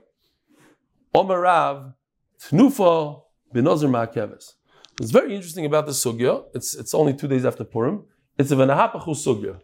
Omer 1.14 1.40
Rav, 1.40 1.92
Tnufa 2.40 3.22
Benozer 3.54 3.88
Ma'akeves. 3.88 4.54
It's 5.00 5.10
very 5.10 5.34
interesting 5.34 5.64
about 5.64 5.86
this 5.86 6.04
sugya, 6.04 6.44
it's, 6.54 6.74
it's 6.74 6.92
only 6.92 7.14
two 7.14 7.28
days 7.28 7.44
after 7.44 7.64
Purim, 7.64 8.04
it's 8.36 8.50
a 8.50 8.56
Venahapachu 8.56 9.14
sugya. 9.14 9.60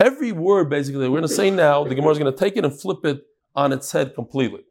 Every 0.00 0.32
word, 0.32 0.68
basically, 0.68 1.08
we're 1.08 1.20
going 1.20 1.22
to 1.22 1.28
say 1.28 1.50
now, 1.50 1.84
the 1.84 1.94
Gemara 1.94 2.12
is 2.12 2.18
going 2.18 2.32
to 2.32 2.38
take 2.38 2.56
it 2.56 2.64
and 2.64 2.78
flip 2.78 3.04
it 3.04 3.22
on 3.54 3.72
its 3.72 3.92
head 3.92 4.14
completely. 4.14 4.62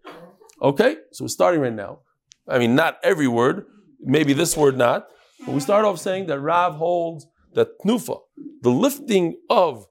Okay? 0.62 0.97
So 1.12 1.23
we're 1.23 1.29
starting 1.29 1.62
right 1.62 1.73
now. 1.73 1.99
I 2.47 2.59
mean, 2.59 2.75
not 2.75 2.97
every 3.03 3.27
word, 3.27 3.65
maybe 4.01 4.33
this 4.33 4.57
word 4.57 4.77
not, 4.77 5.07
but 5.45 5.53
we 5.53 5.62
start 5.62 5.86
off 5.86 5.99
saying 5.99 6.27
that 6.27 6.39
Rav 6.39 6.75
holds 6.75 7.27
that 7.53 7.79
Tnufa, 7.79 8.19
the 8.62 8.69
lifting 8.69 9.38
of 9.49 9.88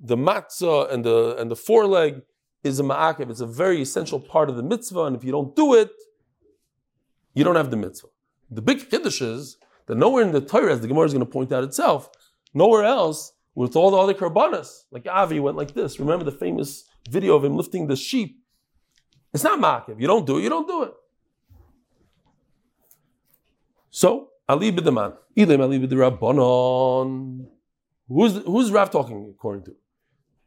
the 0.00 0.16
matzah 0.16 0.90
and 0.90 1.04
the, 1.04 1.36
and 1.36 1.50
the 1.50 1.56
foreleg, 1.56 2.22
is 2.62 2.80
a 2.80 2.82
ma'akev. 2.82 3.30
It's 3.30 3.40
a 3.40 3.46
very 3.46 3.82
essential 3.82 4.20
part 4.20 4.48
of 4.48 4.56
the 4.56 4.62
mitzvah, 4.62 5.04
and 5.04 5.16
if 5.16 5.24
you 5.24 5.32
don't 5.32 5.54
do 5.56 5.74
it, 5.74 5.90
you 7.34 7.44
don't 7.44 7.56
have 7.56 7.70
the 7.70 7.76
mitzvah. 7.76 8.08
The 8.50 8.62
big 8.62 8.90
kiddush 8.90 9.20
is 9.20 9.56
that 9.86 9.96
nowhere 9.96 10.22
in 10.22 10.32
the 10.32 10.40
Torah, 10.40 10.72
as 10.72 10.80
the 10.80 10.88
Gemara 10.88 11.06
is 11.06 11.12
going 11.12 11.24
to 11.24 11.30
point 11.30 11.52
out 11.52 11.64
itself, 11.64 12.10
nowhere 12.54 12.84
else 12.84 13.32
with 13.54 13.76
all 13.76 13.90
the 13.90 13.96
other 13.96 14.14
karbanas, 14.14 14.84
like 14.90 15.06
Avi 15.06 15.40
went 15.40 15.56
like 15.56 15.74
this. 15.74 15.98
Remember 15.98 16.24
the 16.24 16.32
famous 16.32 16.84
video 17.08 17.36
of 17.36 17.44
him 17.44 17.56
lifting 17.56 17.86
the 17.86 17.96
sheep? 17.96 18.38
It's 19.32 19.44
not 19.44 19.58
ma'akev. 19.58 20.00
You 20.00 20.06
don't 20.06 20.26
do 20.26 20.38
it, 20.38 20.42
you 20.42 20.48
don't 20.48 20.66
do 20.66 20.82
it. 20.84 20.92
So, 23.90 24.28
Ali 24.48 24.72
b'daman. 24.72 25.16
Ilim 25.36 25.60
Ali 25.60 25.78
b'drabbanon. 25.80 27.46
Who's, 28.08 28.36
who's 28.44 28.70
Rav 28.70 28.90
talking 28.90 29.28
according 29.30 29.64
to? 29.64 29.76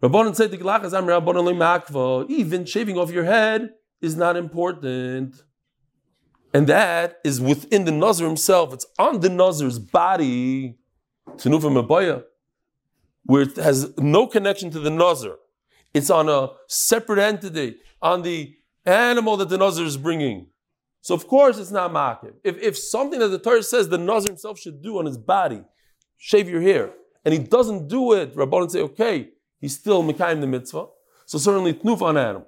Rabbanon 0.01 0.35
said. 0.35 0.53
Even 2.29 2.65
shaving 2.65 2.97
off 2.97 3.09
your 3.11 3.23
head 3.23 3.69
is 4.01 4.15
not 4.17 4.35
important. 4.35 5.43
And 6.53 6.67
that 6.67 7.19
is 7.23 7.39
within 7.39 7.85
the 7.85 7.91
Nazir 7.91 8.27
himself. 8.27 8.73
It's 8.73 8.85
on 8.99 9.21
the 9.21 9.29
Nazir's 9.29 9.79
body. 9.79 10.77
Tenufa 11.37 11.71
Mabaya. 11.71 12.23
Where 13.25 13.43
it 13.43 13.55
has 13.55 13.93
no 13.97 14.27
connection 14.27 14.69
to 14.71 14.79
the 14.79 14.89
Nazir. 14.89 15.35
It's 15.93 16.09
on 16.09 16.27
a 16.27 16.49
separate 16.67 17.19
entity, 17.19 17.77
on 18.01 18.23
the 18.23 18.55
animal 18.85 19.37
that 19.37 19.49
the 19.49 19.57
Nazir 19.57 19.85
is 19.85 19.97
bringing. 19.97 20.47
So 21.01 21.15
of 21.15 21.27
course 21.27 21.57
it's 21.57 21.71
not 21.71 21.91
Makiv. 21.91 22.33
If, 22.43 22.61
if 22.61 22.77
something 22.77 23.19
that 23.19 23.29
the 23.29 23.39
Torah 23.39 23.63
says 23.63 23.89
the 23.89 23.97
Nazir 23.97 24.29
himself 24.29 24.59
should 24.59 24.81
do 24.81 24.99
on 24.99 25.05
his 25.05 25.17
body, 25.17 25.63
shave 26.17 26.49
your 26.49 26.61
hair, 26.61 26.91
and 27.23 27.33
he 27.33 27.39
doesn't 27.39 27.87
do 27.87 28.13
it, 28.13 28.35
Rabbanon 28.35 28.71
say, 28.71 28.81
okay, 28.81 29.29
he's 29.59 29.77
still 29.77 30.03
Mekayim 30.03 30.41
the 30.41 30.47
mitzvah. 30.47 30.87
So 31.25 31.37
certainly 31.37 31.73
Tnuf 31.73 32.01
on 32.01 32.17
animal. 32.17 32.47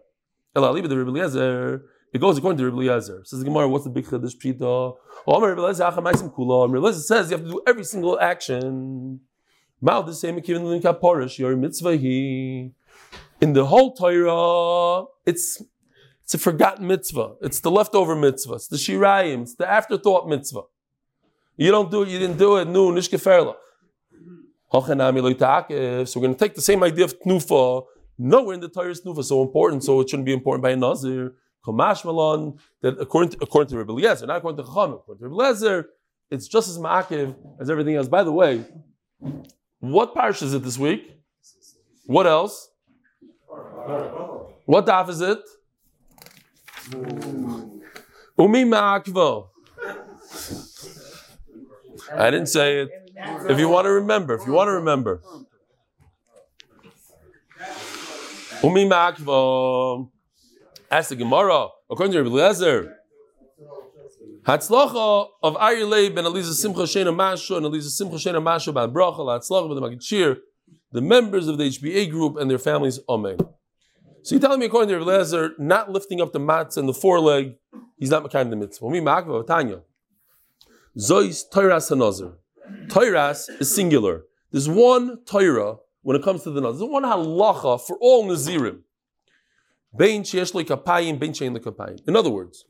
Elali 0.56 0.88
the 0.88 0.98
Rebbe 0.98 1.82
it 2.16 2.22
goes 2.22 2.38
according 2.38 2.58
to 2.60 2.64
Rebbe 2.64 2.78
Eliezer. 2.78 3.24
Says 3.26 3.40
the 3.40 3.46
Gemara, 3.46 3.68
what's 3.68 3.84
the 3.84 3.90
big 3.90 4.06
chiddush 4.06 4.38
pshita? 4.38 4.96
Omer 5.28 5.50
Rebbe 5.50 5.62
Eliezer, 5.62 5.84
Acha 5.84 6.02
Maisim 6.02 6.34
Kula. 6.34 6.66
Rebbe 6.68 6.78
Eliezer 6.78 7.02
says 7.02 7.30
you 7.30 7.36
have 7.36 7.46
to 7.46 7.52
do 7.52 7.62
every 7.68 7.84
single 7.84 8.18
action. 8.18 9.20
Mal 9.82 10.04
the 10.04 10.14
same 10.14 10.40
Kivin 10.40 10.82
Kaporish, 10.82 11.38
your 11.38 11.56
mitzvah 11.56 11.96
he. 11.98 12.72
In 13.42 13.54
the 13.54 13.66
whole 13.66 13.94
Torah, 13.94 15.06
it's 15.26 15.62
it's 16.24 16.34
a 16.34 16.38
forgotten 16.38 16.88
mitzvah. 16.88 17.36
It's 17.42 17.60
the 17.60 17.70
leftover 17.70 18.16
mitzvah. 18.16 18.56
It's 18.56 18.68
the 18.68 18.78
shirayim. 18.78 19.44
It's 19.44 19.56
the 19.56 19.70
afterthought 19.70 20.28
mitzvah. 20.28 20.64
You 21.56 21.70
don't 21.70 21.92
do 21.92 22.02
it. 22.04 22.10
You 22.10 22.18
didn't 22.18 22.38
do 22.38 22.58
it. 22.58 22.68
No, 22.68 22.92
nishkeferla. 22.92 23.56
So 24.72 24.80
we're 24.80 24.96
going 24.96 26.34
to 26.34 26.40
take 26.40 26.56
the 26.56 26.62
same 26.62 26.84
idea 26.84 27.06
of 27.06 27.20
tnufa. 27.20 27.86
Nowhere 28.18 28.56
in 28.56 28.60
the 28.62 28.70
Torah 28.70 28.90
is 28.90 29.02
tnufa 29.02 29.24
so 29.24 29.44
important, 29.44 29.84
so 29.84 30.02
it 30.02 30.10
shouldn't 30.10 30.26
be 30.26 30.34
important 30.34 30.64
by 30.64 30.72
a 30.72 30.76
nazir. 30.76 31.36
Kamash 31.66 32.04
malon 32.06 32.58
that 32.82 33.00
according 33.00 33.30
to, 33.32 33.38
according 33.42 33.70
to 33.70 33.78
Rebbe 33.78 33.92
Eliezer, 33.92 34.26
not 34.26 34.38
according 34.38 34.58
to 34.58 34.64
Chacham, 34.64 34.94
according 34.94 35.20
to 35.20 35.26
Rebbe 35.26 35.36
Eliezer, 35.36 35.90
it's 36.32 36.48
just 36.48 36.68
as 36.70 36.80
ma'akiv 36.80 37.36
as 37.60 37.70
everything 37.70 37.96
else. 37.96 38.08
By 38.08 38.24
the 38.24 38.32
way, 38.32 38.66
what 39.80 40.14
parish 40.14 40.42
is 40.42 40.54
it 40.54 40.64
this 40.64 40.78
week? 40.78 41.12
What 42.06 42.28
else? 42.28 42.70
What 44.66 44.86
daf 44.86 45.10
is 45.10 45.22
it? 45.22 45.40
Umi 48.38 48.66
ma'akvo. 48.66 49.50
I 52.14 52.30
didn't 52.32 52.48
say 52.48 52.82
it. 52.82 52.90
If 53.50 53.60
you 53.60 53.70
want 53.70 53.86
to 53.86 53.92
remember, 53.92 54.36
if 54.36 54.46
you 54.46 54.54
want 54.54 54.68
to 54.68 54.74
remember. 54.74 55.22
Umi 58.64 58.88
ma'akvo. 58.90 60.10
Ask 60.92 61.10
the 61.10 61.16
Gemara, 61.16 61.68
according 61.90 62.14
to 62.14 62.24
Rebbe 62.24 62.36
Eliezer, 62.36 62.98
Hatzlacha 64.46 65.28
of 65.42 65.56
Aryeh 65.56 66.14
ben 66.14 66.26
Eliza 66.26 66.54
Simcha 66.54 66.82
Shena 66.82 67.16
Masha 67.16 67.56
and 67.56 67.66
Eliza 67.66 67.90
Simcha 67.90 68.16
Shena 68.16 68.42
Masha 68.42 68.72
ban 68.72 68.92
Bracha 68.92 69.20
Hatzlacha 69.20 69.72
of 69.72 69.76
the 69.76 69.82
Magid 69.82 70.38
the 70.92 71.02
members 71.02 71.48
of 71.48 71.58
the 71.58 71.66
HBA 71.66 72.10
group 72.10 72.38
and 72.38 72.50
their 72.50 72.60
families. 72.60 73.00
Amen. 73.10 73.38
So 74.22 74.36
you're 74.36 74.40
telling 74.40 74.60
me, 74.60 74.68
according 74.68 74.90
to 74.90 74.98
Rabbi 74.98 75.12
Eliezer, 75.12 75.52
not 75.60 75.92
lifting 75.92 76.22
up 76.22 76.32
the 76.32 76.40
mats 76.40 76.78
and 76.78 76.88
the 76.88 76.94
foreleg, 76.94 77.56
he's 77.98 78.10
not 78.10 78.34
of 78.34 78.50
the 78.50 78.56
mitzvah. 78.56 78.90
Me 78.90 79.00
makva 79.00 79.46
Tanya. 79.46 79.82
Zois 80.98 81.44
Toiras 81.52 81.92
Hanazer. 81.92 82.36
Toiras 82.88 83.50
is 83.60 83.74
singular. 83.74 84.24
There's 84.52 84.70
one 84.70 85.24
Torah 85.26 85.78
when 86.02 86.16
it 86.16 86.24
comes 86.24 86.44
to 86.44 86.52
the 86.52 86.62
Nazir. 86.62 86.80
There's 86.80 86.90
one 86.90 87.04
halacha 87.04 87.82
for 87.82 87.98
all 88.00 88.26
Nazirim. 88.26 88.82
Bein 89.98 90.24
sheyesh 90.24 90.54
kapayim, 90.66 91.20
bein 91.20 91.34
kapayim. 91.34 92.08
In 92.08 92.16
other 92.16 92.30
words, 92.30 92.66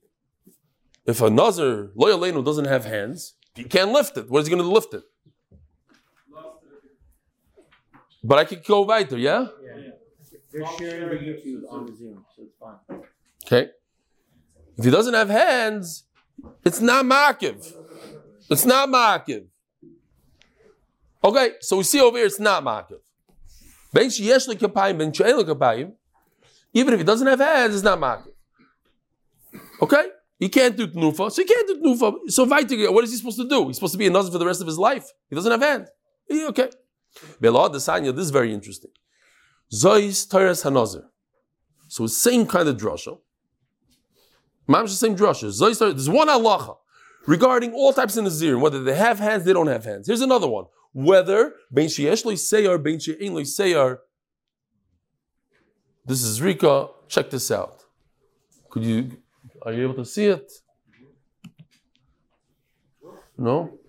if 1.05 1.21
a 1.21 1.29
Nazir, 1.29 1.91
loyalenu, 1.95 2.43
doesn't 2.43 2.65
have 2.65 2.85
hands, 2.85 3.35
he 3.53 3.63
can't 3.63 3.91
lift 3.91 4.17
it. 4.17 4.29
What 4.29 4.39
is 4.39 4.47
he 4.47 4.53
going 4.53 4.63
to 4.63 4.69
lift 4.69 4.93
it? 4.93 5.03
But 8.23 8.39
I 8.39 8.45
could 8.45 8.63
go 8.65 8.81
weiter, 8.81 9.17
yeah? 9.17 9.47
They're 10.51 10.65
sharing 10.77 11.09
the 11.09 11.15
YouTube 11.15 11.63
on 11.69 11.85
the 11.85 11.95
Zoom, 11.95 12.25
so 12.35 12.43
it's 12.43 12.55
fine. 12.59 13.01
Okay. 13.45 13.69
If 14.77 14.85
he 14.85 14.91
doesn't 14.91 15.13
have 15.13 15.29
hands, 15.29 16.05
it's 16.63 16.81
not 16.81 17.05
makiv. 17.05 17.73
It's 18.49 18.65
not 18.65 18.89
makiv. 18.89 19.45
Okay, 21.23 21.51
so 21.59 21.77
we 21.77 21.83
see 21.83 22.01
over 22.01 22.17
here 22.17 22.25
it's 22.25 22.39
not 22.39 22.63
makiv. 22.63 22.99
Ben 23.93 24.07
sheyesh 24.07 24.47
lekapayim, 24.47 24.97
ben 24.97 25.11
she'en 25.11 25.37
lekapayim. 25.37 25.93
Even 26.73 26.93
if 26.93 26.99
he 26.99 27.05
doesn't 27.05 27.27
have 27.27 27.39
hands, 27.39 27.75
it's 27.75 27.83
not 27.83 27.99
makiv. 27.99 28.31
Okay, 29.81 30.07
he 30.37 30.49
can't 30.49 30.75
do 30.75 30.87
tnufa, 30.87 31.31
so 31.31 31.41
he 31.41 31.45
can't 31.45 31.67
do 31.67 31.81
tnufa. 31.81 32.13
So 32.27 32.43
weiter, 32.45 32.91
what 32.91 33.03
is 33.03 33.11
he 33.11 33.17
supposed 33.17 33.37
to 33.37 33.47
do? 33.47 33.67
He's 33.67 33.77
supposed 33.77 33.93
to 33.93 33.97
be 33.97 34.07
a 34.07 34.09
nazir 34.09 34.31
for 34.31 34.37
the 34.37 34.45
rest 34.45 34.61
of 34.61 34.67
his 34.67 34.77
life. 34.77 35.05
He 35.29 35.35
doesn't 35.35 35.51
have 35.51 35.61
hands. 35.61 35.89
He- 36.27 36.45
Okay. 36.45 36.69
Belad 37.41 37.73
Desanya, 37.73 38.13
this 38.13 38.25
is 38.25 38.31
very 38.31 38.53
interesting. 38.53 38.91
Zois 39.73 40.27
Toras 40.27 40.63
Hanazir. 40.63 41.03
So 41.87 42.07
same 42.07 42.45
kind 42.45 42.67
of 42.67 42.75
drasha. 42.77 43.17
Mam's 44.67 44.91
the 44.91 44.97
same 44.97 45.15
drasha. 45.15 45.47
Zois 45.49 45.79
There's 45.79 46.09
one 46.09 46.27
halacha 46.27 46.75
regarding 47.25 47.73
all 47.73 47.93
types 47.93 48.17
of 48.17 48.25
nazirim, 48.25 48.59
whether 48.59 48.83
they 48.83 48.95
have 48.95 49.19
hands, 49.19 49.45
they 49.45 49.53
don't 49.53 49.67
have 49.67 49.85
hands. 49.85 50.07
Here's 50.07 50.21
another 50.21 50.47
one. 50.47 50.65
Whether 50.93 51.53
ben 51.71 51.87
sheyesh 51.87 52.23
seyar, 52.25 52.83
ben 52.83 52.99
she'ein 52.99 53.33
seyar. 53.33 53.99
This 56.05 56.21
is 56.23 56.41
Rika. 56.41 56.89
Check 57.07 57.29
this 57.29 57.49
out. 57.51 57.83
Could 58.69 58.83
you? 58.83 59.11
Are 59.65 59.73
you 59.73 59.83
able 59.83 59.95
to 59.95 60.05
see 60.05 60.25
it? 60.25 60.51
No. 63.37 63.79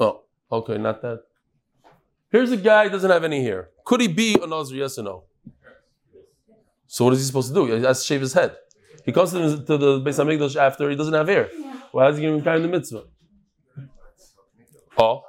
Oh, 0.00 0.22
okay, 0.50 0.78
not 0.78 1.02
that. 1.02 1.20
Here's 2.30 2.50
a 2.50 2.56
guy 2.56 2.88
doesn't 2.88 3.10
have 3.10 3.22
any 3.22 3.42
hair. 3.42 3.68
Could 3.84 4.00
he 4.00 4.08
be 4.08 4.36
a 4.42 4.46
Nazir? 4.46 4.78
Yes 4.78 4.98
or 4.98 5.02
no? 5.02 5.24
So 6.86 7.04
what 7.04 7.14
is 7.14 7.20
he 7.20 7.26
supposed 7.26 7.48
to 7.48 7.54
do? 7.54 7.66
He 7.66 7.82
has 7.82 8.00
to 8.00 8.06
shave 8.06 8.20
his 8.20 8.32
head. 8.32 8.56
He 9.04 9.12
comes 9.12 9.30
to 9.32 9.38
the, 9.38 9.64
to 9.64 9.78
the 9.78 10.00
Beis 10.00 10.18
Hamikdash 10.18 10.56
after 10.56 10.88
he 10.90 10.96
doesn't 10.96 11.14
have 11.14 11.28
hair. 11.28 11.48
Why 11.92 12.08
is 12.08 12.16
he 12.16 12.22
going 12.22 12.38
giving 12.40 12.54
him 12.56 12.62
the 12.62 12.68
mitzvah? 12.68 13.04
Oh, 14.98 15.22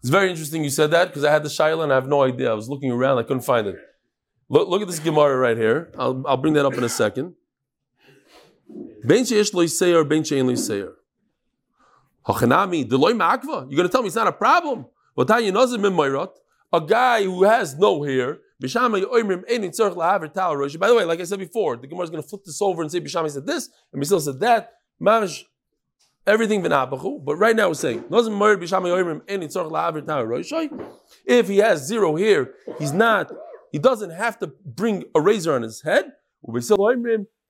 it's 0.00 0.10
very 0.10 0.30
interesting 0.30 0.64
you 0.64 0.70
said 0.70 0.90
that 0.90 1.08
because 1.08 1.24
I 1.24 1.30
had 1.30 1.44
the 1.44 1.48
shaila 1.48 1.84
and 1.84 1.92
I 1.92 1.94
have 1.94 2.08
no 2.08 2.22
idea. 2.22 2.50
I 2.50 2.54
was 2.54 2.68
looking 2.68 2.90
around, 2.90 3.18
I 3.18 3.22
couldn't 3.22 3.42
find 3.42 3.68
it. 3.68 3.76
Look, 4.48 4.68
look 4.68 4.82
at 4.82 4.88
this 4.88 4.98
Gemara 4.98 5.36
right 5.36 5.56
here. 5.56 5.92
I'll, 5.96 6.22
I'll 6.26 6.36
bring 6.36 6.54
that 6.54 6.66
up 6.66 6.74
in 6.74 6.84
a 6.84 6.88
second. 6.88 7.34
Ben 9.04 9.24
sheyesh 9.24 9.52
lo 9.54 9.64
yiseir, 9.64 10.08
ben 10.08 10.22
she'en 10.24 10.46
lo 10.46 10.52
yiseir. 10.52 10.92
Hachanami, 12.26 12.84
deloy 12.88 13.12
ma'akva. 13.14 13.66
You're 13.68 13.76
going 13.76 13.88
to 13.88 13.88
tell 13.88 14.02
me 14.02 14.06
it's 14.06 14.16
not 14.16 14.28
a 14.28 14.32
problem. 14.32 14.86
A 15.16 15.24
guy 16.80 17.24
who 17.24 17.42
has 17.42 17.76
no 17.76 18.02
hair. 18.02 18.38
By 18.60 18.68
the 18.68 18.94
way, 20.96 21.04
like 21.04 21.20
I 21.20 21.24
said 21.24 21.40
before, 21.40 21.76
the 21.76 21.86
Gemara 21.88 22.04
is 22.04 22.10
going 22.10 22.22
to 22.22 22.28
flip 22.28 22.44
this 22.44 22.62
over 22.62 22.80
and 22.80 22.90
say 22.92 23.00
Bishama 23.00 23.28
said 23.28 23.44
this 23.44 23.68
and 23.92 24.00
Bishama 24.00 24.20
said 24.20 24.38
that. 24.40 24.74
Mamish, 25.00 25.42
everything 26.26 26.62
v'nabachu. 26.62 27.24
But 27.24 27.36
right 27.36 27.56
now 27.56 27.68
we're 27.68 27.74
saying. 27.74 28.04
If 31.26 31.48
he 31.48 31.58
has 31.58 31.86
zero 31.86 32.16
hair, 32.16 32.54
he's 32.78 32.92
not. 32.92 33.32
He 33.72 33.78
doesn't 33.80 34.10
have 34.10 34.38
to 34.38 34.46
bring 34.64 35.04
a 35.14 35.20
razor 35.20 35.54
on 35.54 35.62
his 35.62 35.82
head. 35.82 36.12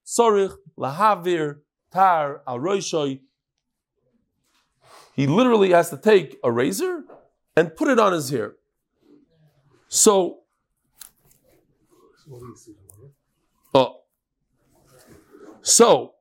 Tzarich 0.07 0.57
lahaver 0.79 1.61
tar 1.93 2.43
al 2.47 2.59
rosh. 2.59 2.95
He 5.15 5.27
literally 5.27 5.71
has 5.71 5.91
to 5.91 5.97
take 5.97 6.39
a 6.43 6.51
razor 6.51 7.05
and 7.57 7.77
put 7.77 7.89
it 7.89 7.99
on 7.99 8.13
his 8.13 8.31
hair. 8.31 8.55
So, 9.89 10.39
oh, 13.75 14.01
so 15.61 16.15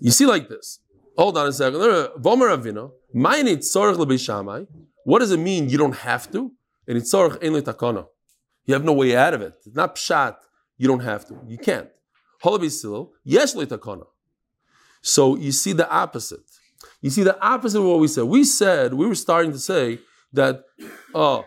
you 0.00 0.10
see 0.10 0.24
like 0.24 0.48
this. 0.48 0.80
Hold 1.18 1.36
on 1.38 1.46
a 1.46 1.52
second. 1.52 1.80
Vomer 1.80 2.50
Avino. 2.56 2.92
What 5.04 5.18
does 5.20 5.30
it 5.30 5.38
mean? 5.38 5.68
You 5.68 5.78
don't 5.78 5.96
have 5.96 6.30
to. 6.32 6.52
And 6.88 6.96
it's 6.96 7.12
tzorich 7.12 7.42
ein 7.42 7.62
takana. 7.62 8.06
You 8.64 8.74
have 8.74 8.84
no 8.84 8.92
way 8.92 9.16
out 9.16 9.34
of 9.34 9.42
it. 9.42 9.54
It's 9.64 9.76
not 9.76 9.96
pshat. 9.96 10.36
You 10.78 10.88
don't 10.88 11.00
have 11.00 11.26
to. 11.28 11.38
You 11.46 11.58
can't. 11.58 11.88
Yes. 13.24 13.56
So 15.02 15.36
you 15.36 15.52
see 15.52 15.72
the 15.72 15.88
opposite. 15.90 16.40
You 17.00 17.10
see 17.10 17.22
the 17.22 17.40
opposite 17.40 17.78
of 17.78 17.84
what 17.84 18.00
we 18.00 18.08
said. 18.08 18.24
We 18.24 18.44
said 18.44 18.94
we 18.94 19.06
were 19.06 19.14
starting 19.14 19.52
to 19.52 19.58
say 19.58 20.00
that 20.32 20.64
oh, 21.14 21.44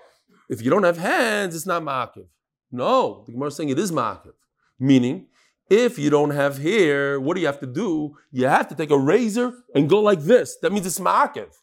if 0.49 0.61
you 0.61 0.69
don't 0.69 0.83
have 0.83 0.97
hands, 0.97 1.55
it's 1.55 1.65
not 1.65 1.83
makiv. 1.83 2.25
No, 2.71 3.23
the 3.25 3.31
Gemara 3.33 3.49
is 3.49 3.55
saying 3.55 3.69
it 3.69 3.79
is 3.79 3.91
makiv. 3.91 4.33
Meaning, 4.79 5.27
if 5.69 5.99
you 5.99 6.09
don't 6.09 6.31
have 6.31 6.57
hair, 6.57 7.19
what 7.19 7.35
do 7.35 7.41
you 7.41 7.47
have 7.47 7.59
to 7.59 7.67
do? 7.67 8.15
You 8.31 8.47
have 8.47 8.67
to 8.69 8.75
take 8.75 8.91
a 8.91 8.97
razor 8.97 9.53
and 9.75 9.89
go 9.89 9.99
like 9.99 10.21
this. 10.21 10.57
That 10.61 10.71
means 10.71 10.85
it's 10.85 10.99
makiv. 10.99 11.53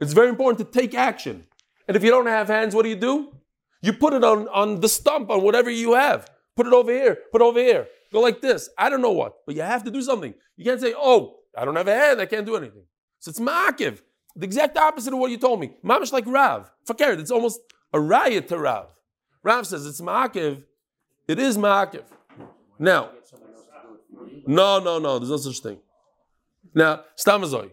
It's 0.00 0.12
very 0.12 0.28
important 0.28 0.58
to 0.58 0.80
take 0.80 0.94
action. 0.94 1.46
And 1.88 1.96
if 1.96 2.02
you 2.02 2.10
don't 2.10 2.26
have 2.26 2.48
hands, 2.48 2.74
what 2.74 2.82
do 2.82 2.88
you 2.88 2.96
do? 2.96 3.32
You 3.82 3.92
put 3.92 4.14
it 4.14 4.24
on, 4.24 4.48
on 4.48 4.80
the 4.80 4.88
stump, 4.88 5.30
on 5.30 5.42
whatever 5.42 5.70
you 5.70 5.94
have. 5.94 6.30
Put 6.56 6.66
it 6.66 6.72
over 6.72 6.90
here, 6.90 7.18
put 7.30 7.42
it 7.42 7.44
over 7.44 7.60
here. 7.60 7.86
Go 8.12 8.20
like 8.20 8.40
this. 8.40 8.68
I 8.78 8.88
don't 8.88 9.02
know 9.02 9.12
what, 9.12 9.44
but 9.46 9.54
you 9.54 9.62
have 9.62 9.84
to 9.84 9.90
do 9.90 10.02
something. 10.02 10.34
You 10.56 10.64
can't 10.64 10.80
say, 10.80 10.94
oh, 10.96 11.38
I 11.56 11.64
don't 11.64 11.76
have 11.76 11.88
a 11.88 11.94
hand, 11.94 12.20
I 12.20 12.26
can't 12.26 12.46
do 12.46 12.56
anything. 12.56 12.84
So 13.18 13.30
it's 13.30 13.40
makiv. 13.40 14.00
The 14.34 14.44
exact 14.44 14.76
opposite 14.76 15.12
of 15.12 15.18
what 15.18 15.30
you 15.30 15.38
told 15.38 15.60
me. 15.60 15.72
Mamish 15.84 16.12
like 16.12 16.24
Rav. 16.26 16.70
Fakir, 16.86 17.12
it's 17.12 17.30
almost 17.30 17.60
a 17.92 18.00
riot 18.00 18.48
to 18.48 18.58
Rav. 18.58 18.88
Rav 19.42 19.66
says 19.66 19.86
it's 19.86 20.00
makiv. 20.00 20.64
It 21.26 21.38
is 21.38 21.56
makiv. 21.56 22.04
Now, 22.78 23.10
no, 24.46 24.78
no, 24.78 24.98
no, 24.98 25.18
there's 25.18 25.30
no 25.30 25.36
such 25.38 25.60
thing. 25.60 25.78
Now, 26.74 27.04
Stamazoi. 27.16 27.70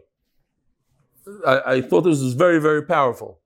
I, 1.45 1.61
I 1.65 1.81
thought 1.81 2.01
this 2.01 2.21
was 2.21 2.33
very, 2.33 2.59
very 2.59 2.83
powerful. 2.83 3.39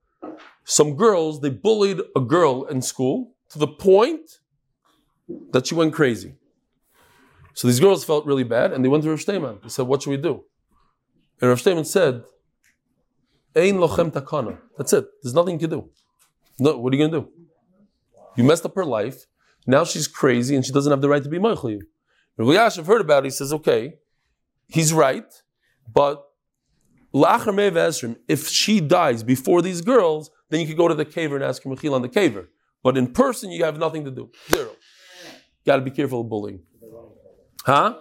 Some 0.63 0.95
girls, 0.95 1.41
they 1.41 1.49
bullied 1.49 2.01
a 2.15 2.19
girl 2.19 2.65
in 2.65 2.81
school 2.81 3.33
to 3.49 3.59
the 3.59 3.67
point 3.67 4.39
that 5.51 5.67
she 5.67 5.75
went 5.75 5.93
crazy. 5.93 6.35
So 7.57 7.67
these 7.67 7.79
girls 7.79 8.05
felt 8.05 8.27
really 8.27 8.43
bad 8.43 8.71
and 8.71 8.85
they 8.85 8.87
went 8.87 9.03
to 9.03 9.09
Rav 9.09 9.19
Steinman. 9.19 9.57
They 9.63 9.69
said, 9.69 9.87
What 9.87 10.03
should 10.03 10.11
we 10.11 10.17
do? 10.17 10.43
And 11.41 11.49
Rav 11.49 11.59
Steinman 11.59 11.85
said, 11.85 12.21
Ein 13.55 13.77
lochem 13.77 14.11
takana. 14.11 14.59
That's 14.77 14.93
it. 14.93 15.07
There's 15.23 15.33
nothing 15.33 15.55
you 15.55 15.67
can 15.67 15.71
do. 15.71 15.89
No, 16.59 16.77
what 16.77 16.93
are 16.93 16.95
you 16.95 17.07
going 17.07 17.11
to 17.13 17.21
do? 17.21 17.29
You 18.35 18.43
messed 18.43 18.63
up 18.63 18.75
her 18.75 18.85
life. 18.85 19.25
Now 19.65 19.85
she's 19.85 20.07
crazy 20.07 20.55
and 20.55 20.63
she 20.63 20.71
doesn't 20.71 20.91
have 20.91 21.01
the 21.01 21.09
right 21.09 21.23
to 21.23 21.29
be 21.29 21.39
Moichel 21.39 21.71
you. 21.71 21.81
Rav 22.37 22.47
Yashiv 22.47 22.85
heard 22.85 23.01
about 23.01 23.23
it. 23.23 23.27
He 23.27 23.31
says, 23.31 23.51
okay, 23.51 23.95
he's 24.67 24.93
right, 24.93 25.25
but 25.91 26.25
if 27.11 28.47
she 28.49 28.79
dies 28.81 29.23
before 29.23 29.63
these 29.63 29.81
girls, 29.81 30.29
then 30.51 30.61
you 30.61 30.67
could 30.67 30.77
go 30.77 30.87
to 30.87 30.93
the 30.93 31.05
kever 31.05 31.33
and 31.33 31.43
ask 31.43 31.63
her 31.63 31.69
Mechil 31.71 31.93
on 31.93 32.03
the 32.03 32.09
kever. 32.09 32.49
But 32.83 32.97
in 32.97 33.13
person, 33.13 33.49
you 33.49 33.63
have 33.63 33.79
nothing 33.79 34.05
to 34.05 34.11
do. 34.11 34.29
Zero. 34.53 34.75
Got 35.65 35.77
to 35.77 35.81
be 35.81 35.89
careful 35.89 36.21
of 36.21 36.29
bullying. 36.29 36.61
Huh? 37.65 37.97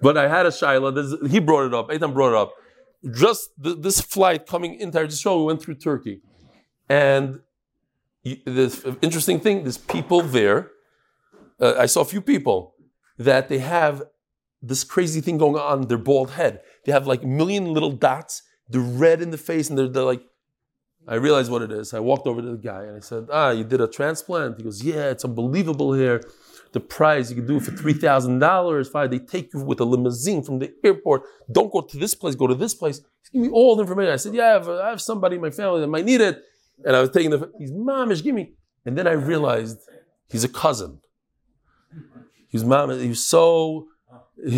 But 0.00 0.16
I 0.16 0.28
had 0.28 0.46
a 0.46 0.50
shaila. 0.50 1.28
He 1.28 1.38
brought 1.38 1.66
it 1.66 1.74
up. 1.74 1.88
Eitan 1.88 2.12
brought 2.12 2.30
it 2.30 2.36
up. 2.36 2.52
Just 3.12 3.50
th- 3.62 3.78
this 3.80 4.00
flight 4.00 4.46
coming 4.46 4.78
into 4.78 5.10
show, 5.10 5.38
we 5.40 5.44
went 5.46 5.62
through 5.62 5.76
Turkey, 5.76 6.20
and 6.88 7.40
this 8.44 8.84
interesting 9.00 9.40
thing. 9.40 9.62
There's 9.62 9.78
people 9.78 10.22
there. 10.22 10.70
Uh, 11.60 11.74
I 11.78 11.86
saw 11.86 12.00
a 12.00 12.04
few 12.04 12.20
people 12.20 12.74
that 13.18 13.48
they 13.48 13.58
have 13.58 14.02
this 14.60 14.84
crazy 14.84 15.20
thing 15.20 15.38
going 15.38 15.56
on. 15.56 15.88
Their 15.88 15.98
bald 15.98 16.32
head. 16.32 16.60
They 16.84 16.92
have 16.92 17.06
like 17.06 17.22
a 17.22 17.26
million 17.26 17.72
little 17.72 17.92
dots. 17.92 18.42
They're 18.68 18.80
red 18.80 19.20
in 19.20 19.30
the 19.30 19.38
face, 19.38 19.68
and 19.68 19.78
they're, 19.78 19.88
they're 19.88 20.04
like. 20.04 20.22
I 21.06 21.16
realized 21.16 21.50
what 21.50 21.62
it 21.62 21.72
is. 21.72 21.94
I 21.94 22.00
walked 22.00 22.26
over 22.26 22.40
to 22.40 22.50
the 22.52 22.56
guy 22.56 22.84
and 22.84 22.96
I 22.96 23.00
said, 23.00 23.28
"Ah, 23.32 23.50
you 23.50 23.64
did 23.64 23.80
a 23.80 23.88
transplant." 23.88 24.56
He 24.56 24.62
goes, 24.62 24.82
"Yeah, 24.82 25.10
it's 25.10 25.24
unbelievable 25.24 25.92
here." 25.92 26.20
the 26.72 26.80
price 26.80 27.28
you 27.30 27.36
can 27.36 27.46
do 27.46 27.56
it 27.58 27.62
for 27.62 27.70
three 27.72 27.92
thousand 27.92 28.38
dollars. 28.38 28.88
Fine, 28.88 29.10
they 29.10 29.18
take 29.18 29.52
you 29.52 29.60
with 29.60 29.80
a 29.80 29.84
limousine 29.84 30.42
from 30.42 30.58
the 30.58 30.72
airport. 30.82 31.22
Don't 31.50 31.72
go 31.72 31.82
to 31.82 31.96
this 31.96 32.14
place. 32.14 32.34
Go 32.34 32.46
to 32.46 32.54
this 32.54 32.74
place. 32.74 33.00
Give 33.32 33.42
me 33.42 33.48
all 33.48 33.76
the 33.76 33.82
information. 33.82 34.12
I 34.12 34.16
said, 34.16 34.34
yeah, 34.34 34.44
I 34.44 34.52
have, 34.52 34.68
I 34.68 34.88
have 34.90 35.00
somebody 35.00 35.36
in 35.36 35.42
my 35.42 35.50
family 35.50 35.80
that 35.80 35.86
might 35.86 36.04
need 36.04 36.20
it. 36.20 36.42
And 36.84 36.96
I 36.96 37.00
was 37.00 37.10
taking 37.10 37.30
the. 37.30 37.50
He's 37.58 37.70
mamish. 37.70 38.22
Give 38.22 38.34
me. 38.34 38.54
And 38.84 38.96
then 38.98 39.06
I 39.06 39.12
realized 39.12 39.78
he's 40.30 40.44
a 40.44 40.48
cousin. 40.48 41.00
He's 42.48 42.64
mom, 42.64 42.90
he 42.98 43.08
was 43.08 43.24
so. 43.24 43.88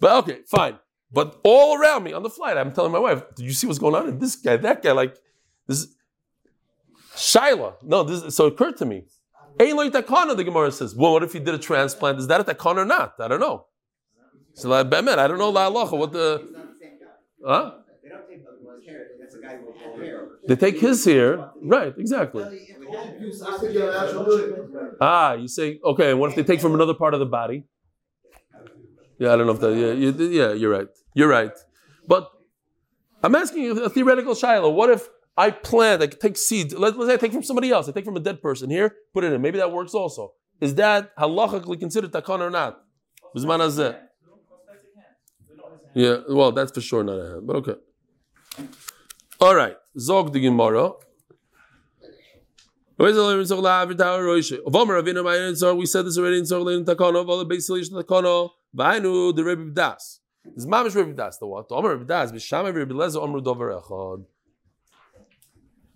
but 0.00 0.24
okay, 0.24 0.40
fine. 0.46 0.78
But 1.12 1.40
all 1.44 1.78
around 1.78 2.02
me 2.04 2.12
on 2.12 2.22
the 2.22 2.30
flight, 2.30 2.56
I'm 2.56 2.72
telling 2.72 2.92
my 2.92 2.98
wife, 2.98 3.22
"Did 3.36 3.44
you 3.44 3.52
see 3.52 3.66
what's 3.66 3.78
going 3.78 3.94
on? 3.94 4.08
And 4.08 4.20
this 4.20 4.36
guy, 4.36 4.56
that 4.56 4.82
guy, 4.82 4.92
like 4.92 5.16
this." 5.66 5.80
is 5.80 5.96
Shaila. 7.14 7.74
No, 7.82 8.02
this. 8.02 8.22
is, 8.22 8.34
So 8.34 8.46
it 8.46 8.54
occurred 8.54 8.76
to 8.78 8.86
me. 8.86 9.04
Lo 9.60 9.88
takana, 9.90 10.36
the 10.36 10.44
Gemara 10.44 10.72
says. 10.72 10.94
Well, 10.96 11.12
what 11.12 11.22
if 11.22 11.32
he 11.32 11.38
did 11.38 11.54
a 11.54 11.58
transplant? 11.58 12.18
Is 12.18 12.26
that 12.26 12.40
a 12.40 12.44
takana 12.44 12.78
or 12.78 12.84
not? 12.84 13.14
I 13.20 13.28
don't 13.28 13.40
know. 13.40 13.66
So 14.54 14.72
I 14.72 14.82
don't 14.82 15.38
know 15.38 15.50
la 15.50 15.70
halacha, 15.70 15.98
what 15.98 16.12
the. 16.12 16.42
Huh? 17.44 17.72
They 18.02 18.08
don't 18.08 18.28
take 18.28 18.38
his 18.38 18.86
hair. 18.86 19.06
That's 19.20 19.34
a 19.34 19.40
guy 19.40 19.58
with 19.64 19.76
full 19.76 19.98
hair. 19.98 20.28
They 20.46 20.56
take 20.56 20.78
his 20.78 21.04
hair, 21.04 21.50
right? 21.62 21.94
Exactly. 21.96 22.44
Ah, 25.00 25.34
you 25.34 25.48
say 25.48 25.80
okay. 25.84 26.14
What 26.14 26.30
if 26.30 26.36
they 26.36 26.42
take 26.44 26.60
from 26.60 26.74
another 26.74 26.94
part 26.94 27.14
of 27.14 27.20
the 27.20 27.26
body? 27.26 27.64
Yeah, 29.18 29.32
I 29.32 29.36
don't 29.36 29.46
know 29.46 29.52
if 29.52 29.60
that. 29.60 29.74
Yeah, 29.74 29.92
you, 29.92 30.10
yeah, 30.28 30.52
you're 30.52 30.70
right. 30.70 30.88
You're 31.14 31.28
right. 31.28 31.52
But 32.06 32.30
I'm 33.22 33.34
asking 33.34 33.62
you 33.62 33.82
a 33.84 33.88
theoretical 33.88 34.34
shiloh. 34.34 34.70
What 34.70 34.90
if 34.90 35.08
I 35.36 35.50
plant? 35.50 36.02
I 36.02 36.06
take 36.06 36.36
seeds. 36.36 36.74
Let, 36.74 36.96
let's 36.96 37.08
say 37.08 37.14
I 37.14 37.16
take 37.16 37.32
from 37.32 37.42
somebody 37.42 37.70
else. 37.70 37.88
I 37.88 37.92
take 37.92 38.04
from 38.04 38.16
a 38.16 38.20
dead 38.20 38.40
person 38.40 38.70
here. 38.70 38.94
Put 39.12 39.24
it 39.24 39.32
in. 39.32 39.42
Maybe 39.42 39.58
that 39.58 39.72
works 39.72 39.94
also. 39.94 40.34
Is 40.60 40.76
that 40.76 41.14
halachically 41.16 41.80
considered 41.80 42.12
takan 42.12 42.40
or 42.40 42.50
not? 42.50 42.80
Yeah, 45.94 46.18
well, 46.28 46.52
that's 46.52 46.72
for 46.72 46.80
sure 46.80 47.02
not 47.02 47.18
a 47.18 47.30
hand, 47.30 47.46
but 47.46 47.56
okay. 47.56 47.74
All 49.40 49.54
right, 49.54 49.76
Zog 49.98 50.32
the 50.32 50.40
Gemara. 50.40 50.92
We 52.96 53.12
said 53.12 53.36
this 56.06 56.16
already 56.16 56.38
in 56.38 56.46
Zog 56.46 56.68
in 56.68 56.84
Takano, 56.84 57.20
of 57.20 57.28
all 57.28 57.38
the 57.38 57.44
base 57.44 57.68
Vainu, 57.68 59.34
the 59.34 59.44
Rebbe 59.44 59.70
Das. 59.72 60.20
This 60.54 60.66
Mamish 60.66 60.94
Rebbe 60.94 61.12
Das, 61.12 61.38
the 61.38 61.46
what? 61.46 61.66
Omer 61.70 61.90
Rebbe 61.90 62.04
Das, 62.04 62.30
Bishama 62.30 62.72
Rebbe 62.72 62.94
Lezer, 62.94 63.20
Omer 63.20 63.40
Dover 63.40 63.80
Echad. 63.80 64.24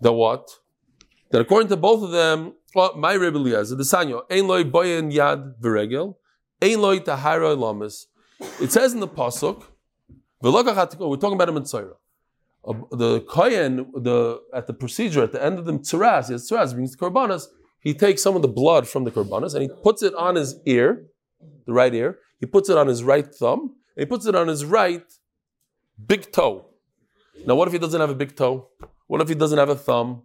The 0.01 0.11
what? 0.11 0.49
That 1.31 1.41
according 1.41 1.69
to 1.69 1.77
both 1.77 2.03
of 2.03 2.11
them, 2.11 2.53
well, 2.73 2.95
my 2.95 3.13
Rebbe 3.13 3.37
Eliezer, 3.37 3.75
the 3.75 3.83
Sanyo, 3.83 4.23
Ein 4.31 4.47
loy 4.47 4.63
boyen 4.63 5.11
yad 5.11 5.59
v'regel, 5.59 6.15
Ein 6.61 6.81
loy 6.81 6.99
tahara 6.99 7.53
lamas. 7.53 8.07
It 8.61 8.71
says 8.71 8.93
in 8.93 8.99
the 8.99 9.07
Pasuk, 9.07 9.63
we're 10.41 10.51
talking 10.51 11.33
about 11.33 11.49
a 11.49 11.51
Mitzvah. 11.51 11.91
Uh, 12.65 12.73
the 12.91 13.21
kohen, 13.21 13.91
the 13.95 14.41
at 14.53 14.67
the 14.67 14.73
procedure 14.73 15.23
at 15.23 15.31
the 15.31 15.43
end 15.43 15.59
of 15.59 15.65
the 15.65 15.73
tzaras, 15.73 16.27
he 16.27 16.33
has 16.33 16.49
tzaras, 16.49 16.73
brings 16.73 16.95
the 16.95 16.97
korbanos. 16.97 17.47
He 17.79 17.93
takes 17.93 18.21
some 18.21 18.35
of 18.35 18.41
the 18.41 18.47
blood 18.47 18.87
from 18.87 19.05
the 19.05 19.11
korbanos 19.11 19.53
and 19.53 19.63
he 19.63 19.69
puts 19.83 20.03
it 20.03 20.13
on 20.15 20.35
his 20.35 20.59
ear, 20.65 21.05
the 21.65 21.73
right 21.73 21.93
ear. 21.93 22.19
He 22.39 22.45
puts 22.45 22.69
it 22.69 22.77
on 22.77 22.87
his 22.87 23.03
right 23.03 23.25
thumb 23.33 23.75
and 23.95 24.01
he 24.01 24.05
puts 24.05 24.25
it 24.25 24.35
on 24.35 24.47
his 24.47 24.65
right 24.65 25.03
big 26.05 26.31
toe. 26.31 26.65
Now, 27.45 27.55
what 27.55 27.67
if 27.67 27.73
he 27.73 27.79
doesn't 27.79 27.99
have 27.99 28.09
a 28.09 28.15
big 28.15 28.35
toe? 28.35 28.67
What 29.09 29.21
if 29.21 29.27
he 29.27 29.33
doesn't 29.33 29.57
have 29.57 29.69
a 29.69 29.75
thumb? 29.75 30.21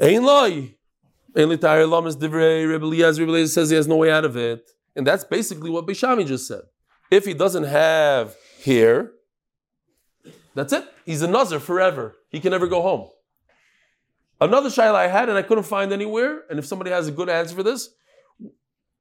Ein 0.00 0.24
loy. 0.24 0.74
Ein 1.36 1.48
litayir 1.48 1.88
lamas 1.88 2.16
divrei. 2.16 2.68
Rebbe 2.68 2.84
Eliezer, 2.84 3.46
says 3.46 3.70
he 3.70 3.76
has 3.76 3.86
no 3.86 3.94
way 3.94 4.10
out 4.10 4.24
of 4.24 4.36
it, 4.36 4.68
and 4.96 5.06
that's 5.06 5.22
basically 5.22 5.70
what 5.70 5.86
Bishami 5.86 6.26
just 6.26 6.48
said. 6.48 6.62
If 7.12 7.26
he 7.26 7.32
doesn't 7.32 7.62
have 7.62 8.34
hair, 8.64 9.12
that's 10.56 10.72
it. 10.72 10.84
He's 11.06 11.22
a 11.22 11.28
nazar 11.28 11.60
forever. 11.60 12.16
He 12.28 12.40
can 12.40 12.50
never 12.50 12.66
go 12.66 12.82
home. 12.82 13.08
Another 14.40 14.68
shaila 14.68 14.96
I 14.96 15.06
had 15.06 15.28
and 15.28 15.38
I 15.38 15.42
couldn't 15.42 15.64
find 15.64 15.92
anywhere, 15.92 16.42
and 16.50 16.58
if 16.58 16.66
somebody 16.66 16.90
has 16.90 17.06
a 17.06 17.12
good 17.12 17.28
answer 17.28 17.54
for 17.54 17.62
this, 17.62 17.88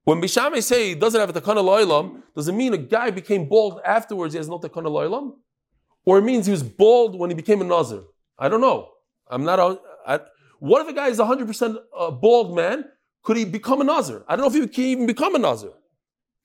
when 0.03 0.21
Bishame 0.21 0.61
say 0.61 0.89
he 0.89 0.95
doesn't 0.95 1.19
have 1.19 1.35
a 1.35 1.41
takana 1.41 1.63
loilam, 1.63 2.21
does 2.35 2.47
it 2.47 2.53
mean 2.53 2.75
a 2.75 2.77
guy 2.77 3.09
became 3.09 3.49
bald 3.49 3.81
afterwards, 3.83 4.35
he 4.35 4.37
has 4.37 4.47
no 4.47 4.59
takana 4.59 4.91
loilam? 4.91 5.37
Or 6.05 6.17
it 6.17 6.23
means 6.23 6.45
he 6.45 6.51
was 6.51 6.63
bald 6.63 7.17
when 7.17 7.29
he 7.29 7.35
became 7.35 7.61
a 7.61 7.63
nazar? 7.63 8.03
I 8.37 8.49
don't 8.49 8.61
know. 8.61 8.89
I'm 9.27 9.43
not. 9.43 9.59
a- 9.59 9.79
I, 10.05 10.19
what 10.59 10.81
if 10.81 10.87
a 10.87 10.93
guy 10.93 11.07
is 11.07 11.19
100% 11.19 11.75
a 11.75 11.95
uh, 11.95 12.11
bald 12.11 12.55
man? 12.55 12.85
Could 13.23 13.37
he 13.37 13.45
become 13.45 13.79
a 13.81 13.83
nazar? 13.85 14.25
I 14.27 14.35
don't 14.35 14.43
know 14.43 14.53
if 14.53 14.61
he 14.61 14.67
can 14.67 14.83
even 14.83 15.05
become 15.07 15.35
a 15.35 15.39
nazar. 15.39 15.71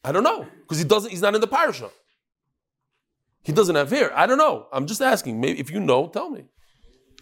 I 0.04 0.12
don't 0.12 0.22
know 0.22 0.46
because 0.60 0.78
he 0.78 0.84
doesn't. 0.84 1.10
He's 1.10 1.22
not 1.22 1.34
in 1.34 1.40
the 1.40 1.46
parasha. 1.48 1.90
He 3.42 3.52
doesn't 3.52 3.74
have 3.74 3.90
hair. 3.90 4.16
I 4.16 4.26
don't 4.26 4.38
know. 4.38 4.66
I'm 4.72 4.86
just 4.86 5.02
asking. 5.02 5.40
Maybe 5.40 5.58
if 5.58 5.70
you 5.70 5.80
know, 5.80 6.08
tell 6.08 6.30
me. 6.30 6.44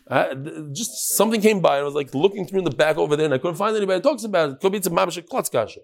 I, 0.08 0.34
just 0.72 1.16
something 1.16 1.40
came 1.40 1.60
by 1.60 1.76
and 1.76 1.82
I 1.82 1.84
was 1.84 1.94
like 1.94 2.14
looking 2.14 2.46
through 2.46 2.60
in 2.60 2.64
the 2.64 2.70
back 2.70 2.96
over 2.96 3.16
there 3.16 3.24
and 3.24 3.34
I 3.34 3.38
couldn't 3.38 3.56
find 3.56 3.76
anybody 3.76 3.98
that 3.98 4.08
talks 4.08 4.24
about 4.24 4.50
it. 4.50 4.60
Could 4.60 4.72
be 4.72 4.78
it's 4.78 4.86
a 4.86 4.90
mamash 4.90 5.26
klotz 5.28 5.48
kasha. 5.48 5.80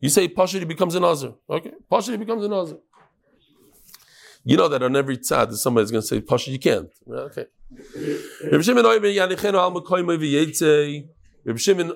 You 0.00 0.08
say 0.08 0.28
Pasha, 0.28 0.58
he 0.58 0.64
becomes 0.64 0.94
an 0.94 1.02
Nazir. 1.02 1.34
Okay. 1.48 1.72
Pasha, 1.90 2.12
he 2.12 2.16
becomes 2.16 2.44
an 2.44 2.50
Nazir. 2.50 2.78
You 4.48 4.56
know 4.56 4.68
that 4.68 4.80
on 4.80 4.94
every 4.94 5.18
tzad, 5.18 5.52
somebody's 5.54 5.90
going 5.90 6.02
to 6.02 6.06
say, 6.06 6.20
Pasha, 6.20 6.52
you 6.52 6.60
can't. 6.60 6.88
Okay. 7.10 7.46
Reb 8.44 8.62
Shimon 8.62 8.86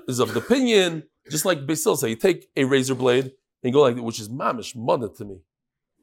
is 0.08 0.18
of 0.18 0.34
the 0.34 0.40
opinion, 0.40 1.04
just 1.30 1.44
like 1.44 1.64
Basil 1.64 1.96
say, 1.96 2.08
you 2.10 2.16
take 2.16 2.48
a 2.56 2.64
razor 2.64 2.96
blade 2.96 3.30
and 3.62 3.72
go 3.72 3.82
like 3.82 3.94
that, 3.94 4.02
which 4.02 4.18
is 4.18 4.28
mamish, 4.28 4.74
mother 4.74 5.08
to 5.16 5.24
me. 5.24 5.36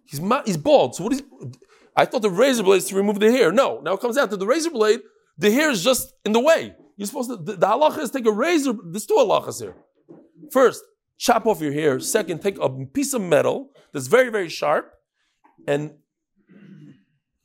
He's 0.05 0.21
ma- 0.21 0.43
he's 0.45 0.55
bald. 0.55 0.95
So 0.95 1.03
what 1.03 1.11
is? 1.13 1.23
I 1.97 2.05
thought 2.05 2.21
the 2.21 2.29
razor 2.29 2.63
blade 2.63 2.77
is 2.77 2.85
to 2.85 2.95
remove 2.95 3.19
the 3.19 3.29
hair. 3.29 3.51
No. 3.51 3.81
Now 3.81 3.95
it 3.95 3.99
comes 3.99 4.17
out 4.17 4.29
to 4.29 4.37
the 4.37 4.47
razor 4.47 4.69
blade. 4.69 5.01
The 5.37 5.51
hair 5.51 5.69
is 5.69 5.83
just 5.83 6.13
in 6.23 6.31
the 6.31 6.39
way. 6.39 6.73
You're 6.95 7.07
supposed 7.07 7.29
to. 7.29 7.35
The, 7.35 7.57
the 7.57 7.67
halacha 7.67 7.99
is 7.99 8.11
take 8.11 8.25
a 8.25 8.31
razor. 8.31 8.73
There's 8.85 9.05
two 9.05 9.15
halachas 9.15 9.59
here. 9.61 9.75
First, 10.51 10.81
chop 11.17 11.45
off 11.45 11.59
your 11.59 11.73
hair. 11.73 11.99
Second, 11.99 12.41
take 12.41 12.57
a 12.57 12.69
piece 12.69 13.13
of 13.13 13.21
metal 13.21 13.71
that's 13.91 14.07
very 14.07 14.29
very 14.29 14.47
sharp, 14.47 14.93
and 15.67 15.91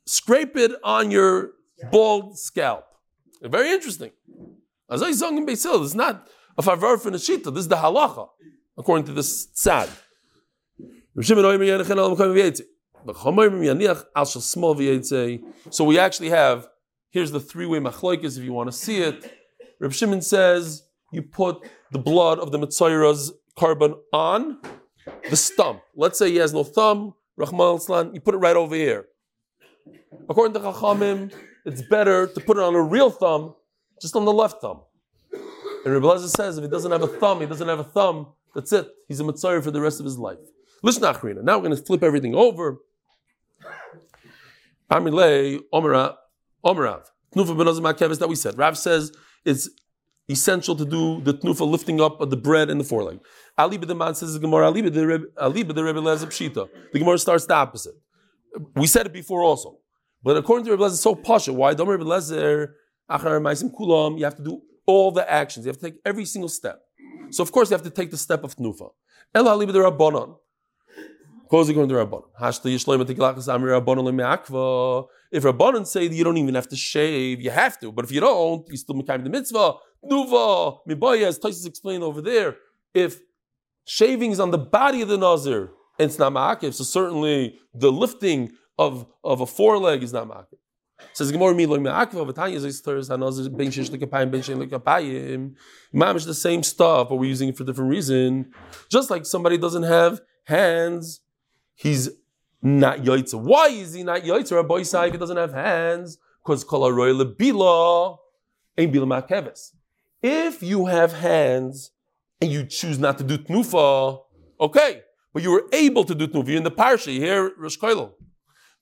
scrape 0.05 0.55
it 0.57 0.71
on 0.83 1.11
your 1.11 1.51
bald 1.91 2.37
scalp. 2.37 2.85
Very 3.41 3.71
interesting. 3.71 4.11
As 4.89 5.01
I 5.01 5.11
sung 5.11 5.37
in 5.37 5.45
Basil, 5.45 5.79
this 5.79 5.89
is 5.89 5.95
not 5.95 6.29
a 6.57 6.61
favor 6.61 6.97
for. 6.97 7.09
This 7.11 7.29
is 7.29 7.67
the 7.67 7.75
halacha, 7.75 8.29
according 8.77 9.05
to 9.05 9.13
this 9.13 9.47
tzad. 9.47 9.89
So 15.69 15.85
we 15.85 15.99
actually 15.99 16.29
have, 16.29 16.67
here's 17.09 17.31
the 17.31 17.39
three-way 17.39 17.79
machloikis 17.79 18.37
if 18.37 18.43
you 18.43 18.53
want 18.53 18.71
to 18.71 18.77
see 18.77 19.01
it. 19.01 19.31
Reb 19.79 19.93
Shimon 19.93 20.21
says 20.21 20.83
you 21.11 21.21
put 21.21 21.69
the 21.91 21.99
blood 21.99 22.39
of 22.39 22.51
the 22.51 22.59
Mitzayra's 22.59 23.33
korban 23.57 23.95
on 24.13 24.59
the 25.29 25.35
stump. 25.35 25.81
Let's 25.95 26.17
say 26.17 26.31
he 26.31 26.37
has 26.37 26.53
no 26.53 26.63
thumb, 26.63 27.13
Rahman 27.35 27.79
al 27.89 28.11
you 28.13 28.21
put 28.21 28.35
it 28.35 28.37
right 28.37 28.55
over 28.55 28.75
here. 28.75 29.07
According 30.29 30.53
to 30.53 30.59
Chachamim, 30.59 31.33
it's 31.65 31.81
better 31.81 32.27
to 32.27 32.39
put 32.41 32.57
it 32.57 32.63
on 32.63 32.75
a 32.75 32.81
real 32.81 33.09
thumb, 33.09 33.55
just 34.01 34.15
on 34.15 34.25
the 34.25 34.33
left 34.33 34.61
thumb. 34.61 34.81
And 35.31 35.93
Rebbe 35.93 36.05
Lezer 36.05 36.29
says 36.29 36.57
if 36.57 36.63
he 36.63 36.69
doesn't 36.69 36.91
have 36.91 37.01
a 37.01 37.07
thumb, 37.07 37.41
he 37.41 37.45
doesn't 37.45 37.67
have 37.67 37.79
a 37.79 37.83
thumb, 37.83 38.27
that's 38.55 38.71
it. 38.71 38.87
He's 39.07 39.19
a 39.19 39.23
Mitzayr 39.23 39.63
for 39.63 39.71
the 39.71 39.81
rest 39.81 39.99
of 39.99 40.05
his 40.05 40.17
life. 40.17 40.37
Listen, 40.81 41.03
Achrina. 41.03 41.43
Now 41.43 41.57
we're 41.57 41.65
going 41.65 41.77
to 41.77 41.83
flip 41.83 42.03
everything 42.03 42.35
over. 42.35 42.77
Amilei 44.91 45.59
Omerav. 45.73 46.15
Omerav. 46.63 47.05
Tnufa 47.33 47.55
benozim 47.55 47.91
hakeves 47.91 48.19
that 48.19 48.29
we 48.29 48.35
said. 48.35 48.57
Rav 48.57 48.77
says 48.77 49.11
it's 49.43 49.69
essential 50.29 50.75
to 50.75 50.85
do 50.85 51.21
the 51.21 51.33
tnufa 51.33 51.67
lifting 51.67 51.99
up 51.99 52.21
of 52.21 52.29
the 52.29 52.37
bread 52.37 52.69
and 52.69 52.79
the 52.79 52.83
foreleg. 52.83 53.19
Ali 53.57 53.77
b'deman 53.77 54.15
says 54.15 54.33
the 54.33 54.39
Gemara. 54.39 54.67
Ali 54.67 54.83
b'dereb 54.83 55.23
Ali 55.37 55.63
b'dereb 55.63 55.95
pshita. 55.95 56.69
The 56.91 56.99
Gemara 56.99 57.17
starts 57.17 57.45
the 57.45 57.55
opposite. 57.55 57.95
We 58.75 58.87
said 58.87 59.07
it 59.07 59.13
before 59.13 59.41
also, 59.41 59.79
but 60.23 60.37
according 60.37 60.65
to 60.65 60.71
Rebbe 60.71 60.83
Lezer, 60.83 60.91
it's 60.91 61.01
so 61.01 61.15
pasha. 61.15 61.51
Why? 61.53 61.73
Don't 61.73 61.87
Rebbe 61.87 62.05
Lezer 62.05 62.73
kulam. 63.09 64.17
You 64.17 64.23
have 64.23 64.35
to 64.35 64.43
do 64.43 64.61
all 64.85 65.11
the 65.11 65.29
actions. 65.29 65.65
You 65.65 65.69
have 65.69 65.77
to 65.77 65.91
take 65.91 65.99
every 66.05 66.25
single 66.25 66.49
step. 66.49 66.81
So 67.31 67.43
of 67.43 67.51
course 67.51 67.69
you 67.69 67.75
have 67.75 67.83
to 67.83 67.89
take 67.89 68.11
the 68.11 68.17
step 68.17 68.43
of 68.43 68.55
tnufa. 68.55 68.89
El 69.33 69.47
Ali 69.47 69.65
b'derabbanon. 69.65 70.37
Goes 71.49 71.69
according 71.69 71.89
to 71.89 71.95
Rabbanon. 71.95 72.23
Rabbanon. 73.85 75.07
If 75.31 75.43
Rabbanon 75.43 75.85
say 75.85 76.07
that 76.07 76.15
you 76.15 76.23
don't 76.23 76.37
even 76.37 76.55
have 76.55 76.67
to 76.69 76.75
shave, 76.75 77.41
you 77.41 77.51
have 77.51 77.79
to. 77.81 77.91
But 77.91 78.05
if 78.05 78.11
you 78.11 78.21
don't, 78.21 78.67
you 78.69 78.77
still 78.77 78.95
make 78.95 79.05
the 79.05 79.29
mitzvah. 79.29 79.75
Nuva 80.09 80.79
mibaya, 80.87 81.27
as 81.27 81.37
Taisus 81.37 81.67
explained 81.67 82.03
over 82.03 82.21
there. 82.21 82.55
If 82.93 83.19
shaving 83.85 84.31
is 84.31 84.39
on 84.39 84.51
the 84.51 84.57
body 84.57 85.01
of 85.01 85.09
the 85.09 85.17
nazir 85.17 85.71
and 85.99 86.09
it's 86.09 86.17
not 86.17 86.33
ma'akiv, 86.33 86.73
so 86.73 86.83
certainly 86.83 87.59
the 87.73 87.91
lifting 87.91 88.51
of, 88.77 89.05
of 89.23 89.41
a 89.41 89.45
foreleg 89.45 90.03
is 90.03 90.13
not 90.13 90.27
ma'akiv. 90.27 90.57
Says 91.13 91.31
Gemara 91.31 91.53
mi 91.53 91.65
loy 91.65 91.77
me'akva 91.77 92.31
v'tanya 92.31 92.71
stars 92.71 93.09
hanazir 93.09 93.55
ben 93.55 93.67
shesh 93.67 93.89
lekapayim 93.89 94.31
ben 94.31 94.41
shesh 94.41 94.67
lekapayim. 94.67 95.55
Mamish 95.93 96.25
the 96.25 96.33
same 96.33 96.63
stuff, 96.63 97.09
but 97.09 97.15
we're 97.15 97.29
using 97.29 97.49
it 97.49 97.57
for 97.57 97.63
a 97.63 97.65
different 97.65 97.89
reason. 97.89 98.51
Just 98.89 99.09
like 99.09 99.25
somebody 99.25 99.57
doesn't 99.57 99.83
have 99.83 100.21
hands, 100.45 101.21
he's 101.75 102.09
not 102.61 102.99
yaitza. 102.99 103.39
Why 103.39 103.67
is 103.67 103.93
he 103.93 104.03
not 104.03 104.21
yaitza? 104.21 104.55
Rabbi 104.55 104.75
Yisai, 104.75 105.07
if 105.07 105.13
he 105.13 105.17
doesn't 105.17 105.37
have 105.37 105.53
hands, 105.53 106.17
because 106.43 106.63
kol 106.63 106.87
aroy 106.87 107.13
lebila 107.13 108.17
ain't 108.77 108.93
bila 108.93 109.21
makeves. 109.21 109.71
If 110.21 110.63
you 110.63 110.85
have 110.85 111.13
hands 111.13 111.91
and 112.39 112.49
you 112.51 112.65
choose 112.65 112.97
not 112.97 113.17
to 113.17 113.23
do 113.23 113.37
tnufa, 113.37 114.21
okay, 114.59 115.01
but 115.33 115.43
you 115.43 115.51
were 115.51 115.65
able 115.73 116.05
to 116.05 116.15
do 116.15 116.27
tnufa. 116.27 116.47
You're 116.47 116.57
in 116.57 116.63
the 116.63 116.71
parsha, 116.71 117.11
here, 117.11 117.51
Rosh. 117.57 117.77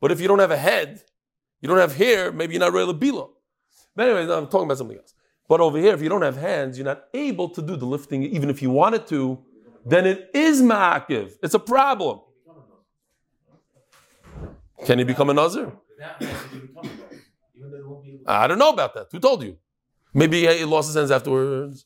But 0.02 0.12
if 0.12 0.20
you 0.20 0.28
don't 0.28 0.40
have 0.40 0.52
a 0.52 0.58
head, 0.58 1.02
you 1.62 1.70
don't 1.70 1.78
have 1.78 1.96
hair, 1.96 2.32
maybe 2.32 2.54
you're 2.56 2.60
not 2.60 2.74
real 2.74 2.94
bila. 2.94 3.30
But 3.96 4.10
anyway, 4.10 4.34
I'm 4.36 4.48
talking 4.48 4.64
about 4.64 4.80
something 4.80 4.98
else. 4.98 5.14
But 5.48 5.62
over 5.62 5.78
here, 5.78 5.94
if 5.94 6.02
you 6.02 6.10
don't 6.10 6.24
have 6.24 6.38
hands, 6.38 6.78
you're 6.78 6.86
not 6.86 7.04
able 7.14 7.50
to 7.50 7.62
do 7.62 7.76
the 7.76 7.86
lifting, 7.86 8.24
even 8.24 8.50
if 8.50 8.62
you 8.62 8.72
wanted 8.72 9.06
to, 9.08 9.38
then 9.86 10.06
it 10.06 10.32
is 10.34 10.62
ma'akiv. 10.62 11.34
It's 11.44 11.54
a 11.54 11.60
problem. 11.60 12.22
Can 14.86 14.98
he 14.98 15.04
become 15.04 15.30
a 15.30 15.34
nazir? 15.34 15.72
I 18.26 18.48
don't 18.48 18.58
know 18.58 18.70
about 18.70 18.94
that. 18.96 19.08
Who 19.12 19.20
told 19.20 19.44
you? 19.44 19.58
Maybe 20.14 20.48
he 20.48 20.66
lost 20.66 20.88
his 20.88 20.96
hands 20.96 21.12
afterwards. 21.12 21.86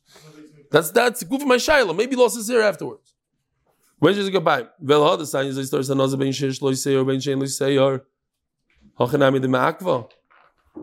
That's 0.71 0.91
that's 0.91 1.23
good 1.23 1.41
for 1.41 1.47
my 1.47 1.57
shaila. 1.57 1.95
Maybe 1.95 2.15
he 2.15 2.21
lost 2.21 2.35
his 2.37 2.47
hair 2.47 2.61
afterwards. 2.61 3.14
When 4.05 4.13
does 4.13 4.27
it 4.27 4.31
go 4.31 4.39
by? 4.39 4.67
Vel 4.79 5.03
ha 5.03 5.15
the 5.15 5.23
hachanami 8.99 9.41
de 9.41 9.47
ma'akva. 9.47 10.11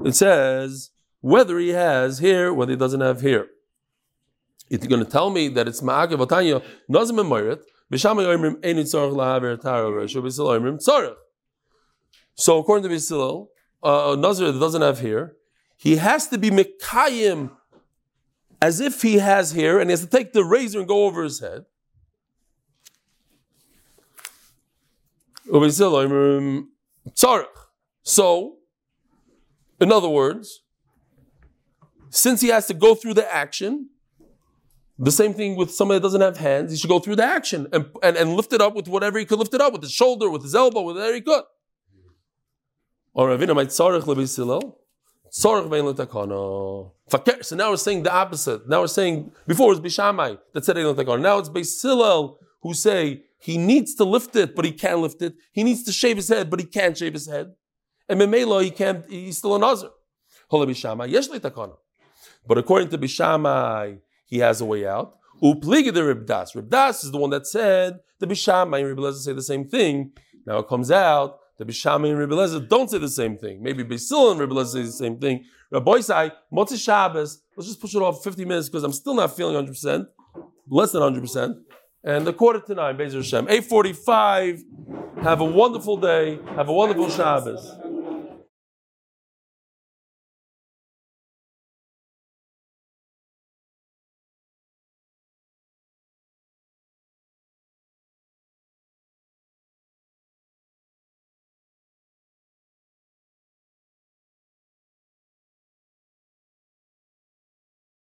It 0.04 0.16
says 0.16 0.90
whether 1.20 1.56
he 1.60 1.68
has 1.68 2.18
here, 2.18 2.52
whether 2.52 2.72
he 2.72 2.76
doesn't 2.76 3.00
have 3.00 3.20
here. 3.20 3.46
You're 4.68 4.80
going 4.80 5.04
to 5.04 5.08
tell 5.08 5.30
me 5.30 5.46
that 5.50 5.68
it's 5.68 5.80
ma'akev 5.82 6.26
otanya 6.26 6.64
nazim 6.88 7.14
memorit, 7.14 7.60
b'shama 7.92 8.24
yoimrim 8.24 8.56
ein 8.66 8.78
tzarich 8.78 9.14
lahaver 9.14 9.60
taro 9.60 10.04
tzarich. 10.04 11.14
So 12.34 12.58
according 12.58 12.90
to 12.90 12.96
B'sil, 12.96 13.46
uh, 13.84 14.16
nazir 14.18 14.50
that 14.50 14.58
doesn't 14.58 14.82
have 14.82 14.98
here, 14.98 15.36
he 15.76 15.94
has 15.94 16.26
to 16.26 16.38
be 16.38 16.50
mekayim 16.50 17.52
as 18.60 18.80
if 18.80 19.02
he 19.02 19.18
has 19.18 19.52
here, 19.52 19.78
and 19.78 19.90
he 19.90 19.92
has 19.92 20.00
to 20.00 20.08
take 20.08 20.32
the 20.32 20.44
razor 20.44 20.80
and 20.80 20.88
go 20.88 21.04
over 21.04 21.22
his 21.22 21.38
head. 21.38 21.66
So, 28.04 28.56
in 29.80 29.92
other 29.92 30.08
words, 30.08 30.62
since 32.10 32.40
he 32.40 32.48
has 32.48 32.66
to 32.66 32.74
go 32.74 32.94
through 32.94 33.14
the 33.14 33.34
action, 33.34 33.88
the 34.98 35.10
same 35.10 35.34
thing 35.34 35.56
with 35.56 35.72
somebody 35.72 35.98
that 35.98 36.02
doesn't 36.02 36.20
have 36.20 36.36
hands, 36.36 36.70
he 36.70 36.76
should 36.76 36.90
go 36.90 36.98
through 36.98 37.16
the 37.16 37.24
action 37.24 37.66
and, 37.72 37.86
and, 38.02 38.16
and 38.16 38.34
lift 38.34 38.52
it 38.52 38.60
up 38.60 38.74
with 38.74 38.86
whatever 38.86 39.18
he 39.18 39.24
could 39.24 39.38
lift 39.38 39.54
it 39.54 39.60
up, 39.60 39.72
with 39.72 39.82
his 39.82 39.92
shoulder, 39.92 40.30
with 40.30 40.42
his 40.42 40.54
elbow, 40.54 40.82
with 40.82 40.96
whatever 40.96 41.14
he 41.14 41.22
could. 41.22 41.44
Or 43.14 43.28
Ravina 43.28 43.54
might 43.54 43.68
tzarech. 43.68 44.74
So 45.34 45.66
now 47.56 47.70
we're 47.70 47.76
saying 47.76 48.02
the 48.02 48.12
opposite. 48.12 48.68
Now 48.68 48.80
we're 48.80 48.86
saying 48.86 49.32
before 49.46 49.72
it 49.72 49.80
was 49.80 49.80
Bishamai 49.80 50.38
that 50.52 50.64
said 50.64 50.76
letakana. 50.76 51.20
Now 51.20 51.38
it's 51.38 51.48
Beis 51.48 51.82
Hillel 51.82 52.38
who 52.60 52.74
say 52.74 53.24
he 53.42 53.58
needs 53.58 53.94
to 53.96 54.04
lift 54.04 54.36
it, 54.36 54.54
but 54.54 54.64
he 54.64 54.72
can't 54.72 55.00
lift 55.00 55.20
it. 55.22 55.34
He 55.52 55.64
needs 55.64 55.82
to 55.84 55.92
shave 55.92 56.16
his 56.16 56.28
head, 56.28 56.48
but 56.48 56.60
he 56.60 56.66
can't 56.66 56.96
shave 56.96 57.12
his 57.12 57.26
head. 57.26 57.52
And 58.08 58.20
Memelo, 58.20 58.62
he 58.62 58.70
can't. 58.70 59.04
He's 59.10 59.38
still 59.38 59.56
a 59.56 59.58
nazir. 59.58 59.90
But 60.50 60.68
according 62.58 62.88
to 62.90 62.98
Bishamai, 62.98 63.98
he 64.26 64.38
has 64.38 64.60
a 64.60 64.64
way 64.64 64.86
out. 64.86 65.16
Upliga 65.42 65.92
the 65.92 66.02
Ribdas. 66.02 66.54
Ribdas 66.54 67.04
is 67.04 67.10
the 67.10 67.18
one 67.18 67.30
that 67.30 67.46
said 67.46 67.98
the 68.20 68.26
Bishamai 68.26 68.80
and 68.80 68.96
Ribdas 68.96 69.24
say 69.24 69.32
the 69.32 69.42
same 69.42 69.68
thing. 69.68 70.12
Now 70.46 70.58
it 70.58 70.68
comes 70.68 70.90
out 70.90 71.38
the 71.58 71.64
Bishamai 71.72 72.10
and 72.10 72.18
Rebbe 72.18 72.34
Lezer 72.34 72.66
don't 72.68 72.90
say 72.90 72.98
the 72.98 73.08
same 73.08 73.36
thing. 73.36 73.62
Maybe 73.62 73.82
Basil 73.82 74.32
and 74.32 74.40
Rebbe 74.40 74.54
Lezer 74.54 74.72
say 74.72 74.82
the 74.82 74.92
same 74.92 75.18
thing. 75.18 75.44
Rabbi 75.70 76.00
say, 76.00 76.32
Motzi 76.52 76.82
Shabbos, 76.82 77.42
let's 77.56 77.68
just 77.68 77.80
push 77.80 77.94
it 77.94 78.02
off 78.02 78.22
50 78.24 78.44
minutes 78.44 78.68
because 78.68 78.84
I'm 78.84 78.92
still 78.92 79.14
not 79.14 79.36
feeling 79.36 79.54
100%, 79.66 80.06
less 80.68 80.92
than 80.92 81.02
100%. 81.02 81.54
And 82.04 82.26
the 82.26 82.32
quarter 82.32 82.58
to 82.58 82.74
nine, 82.74 82.96
Bezer 82.96 83.16
Hashem. 83.16 83.46
845. 83.48 84.64
Have 85.22 85.40
a 85.40 85.44
wonderful 85.44 85.96
day. 85.96 86.40
Have 86.56 86.68
a 86.68 86.72
wonderful 86.72 87.08
Shabbos. 87.08 87.81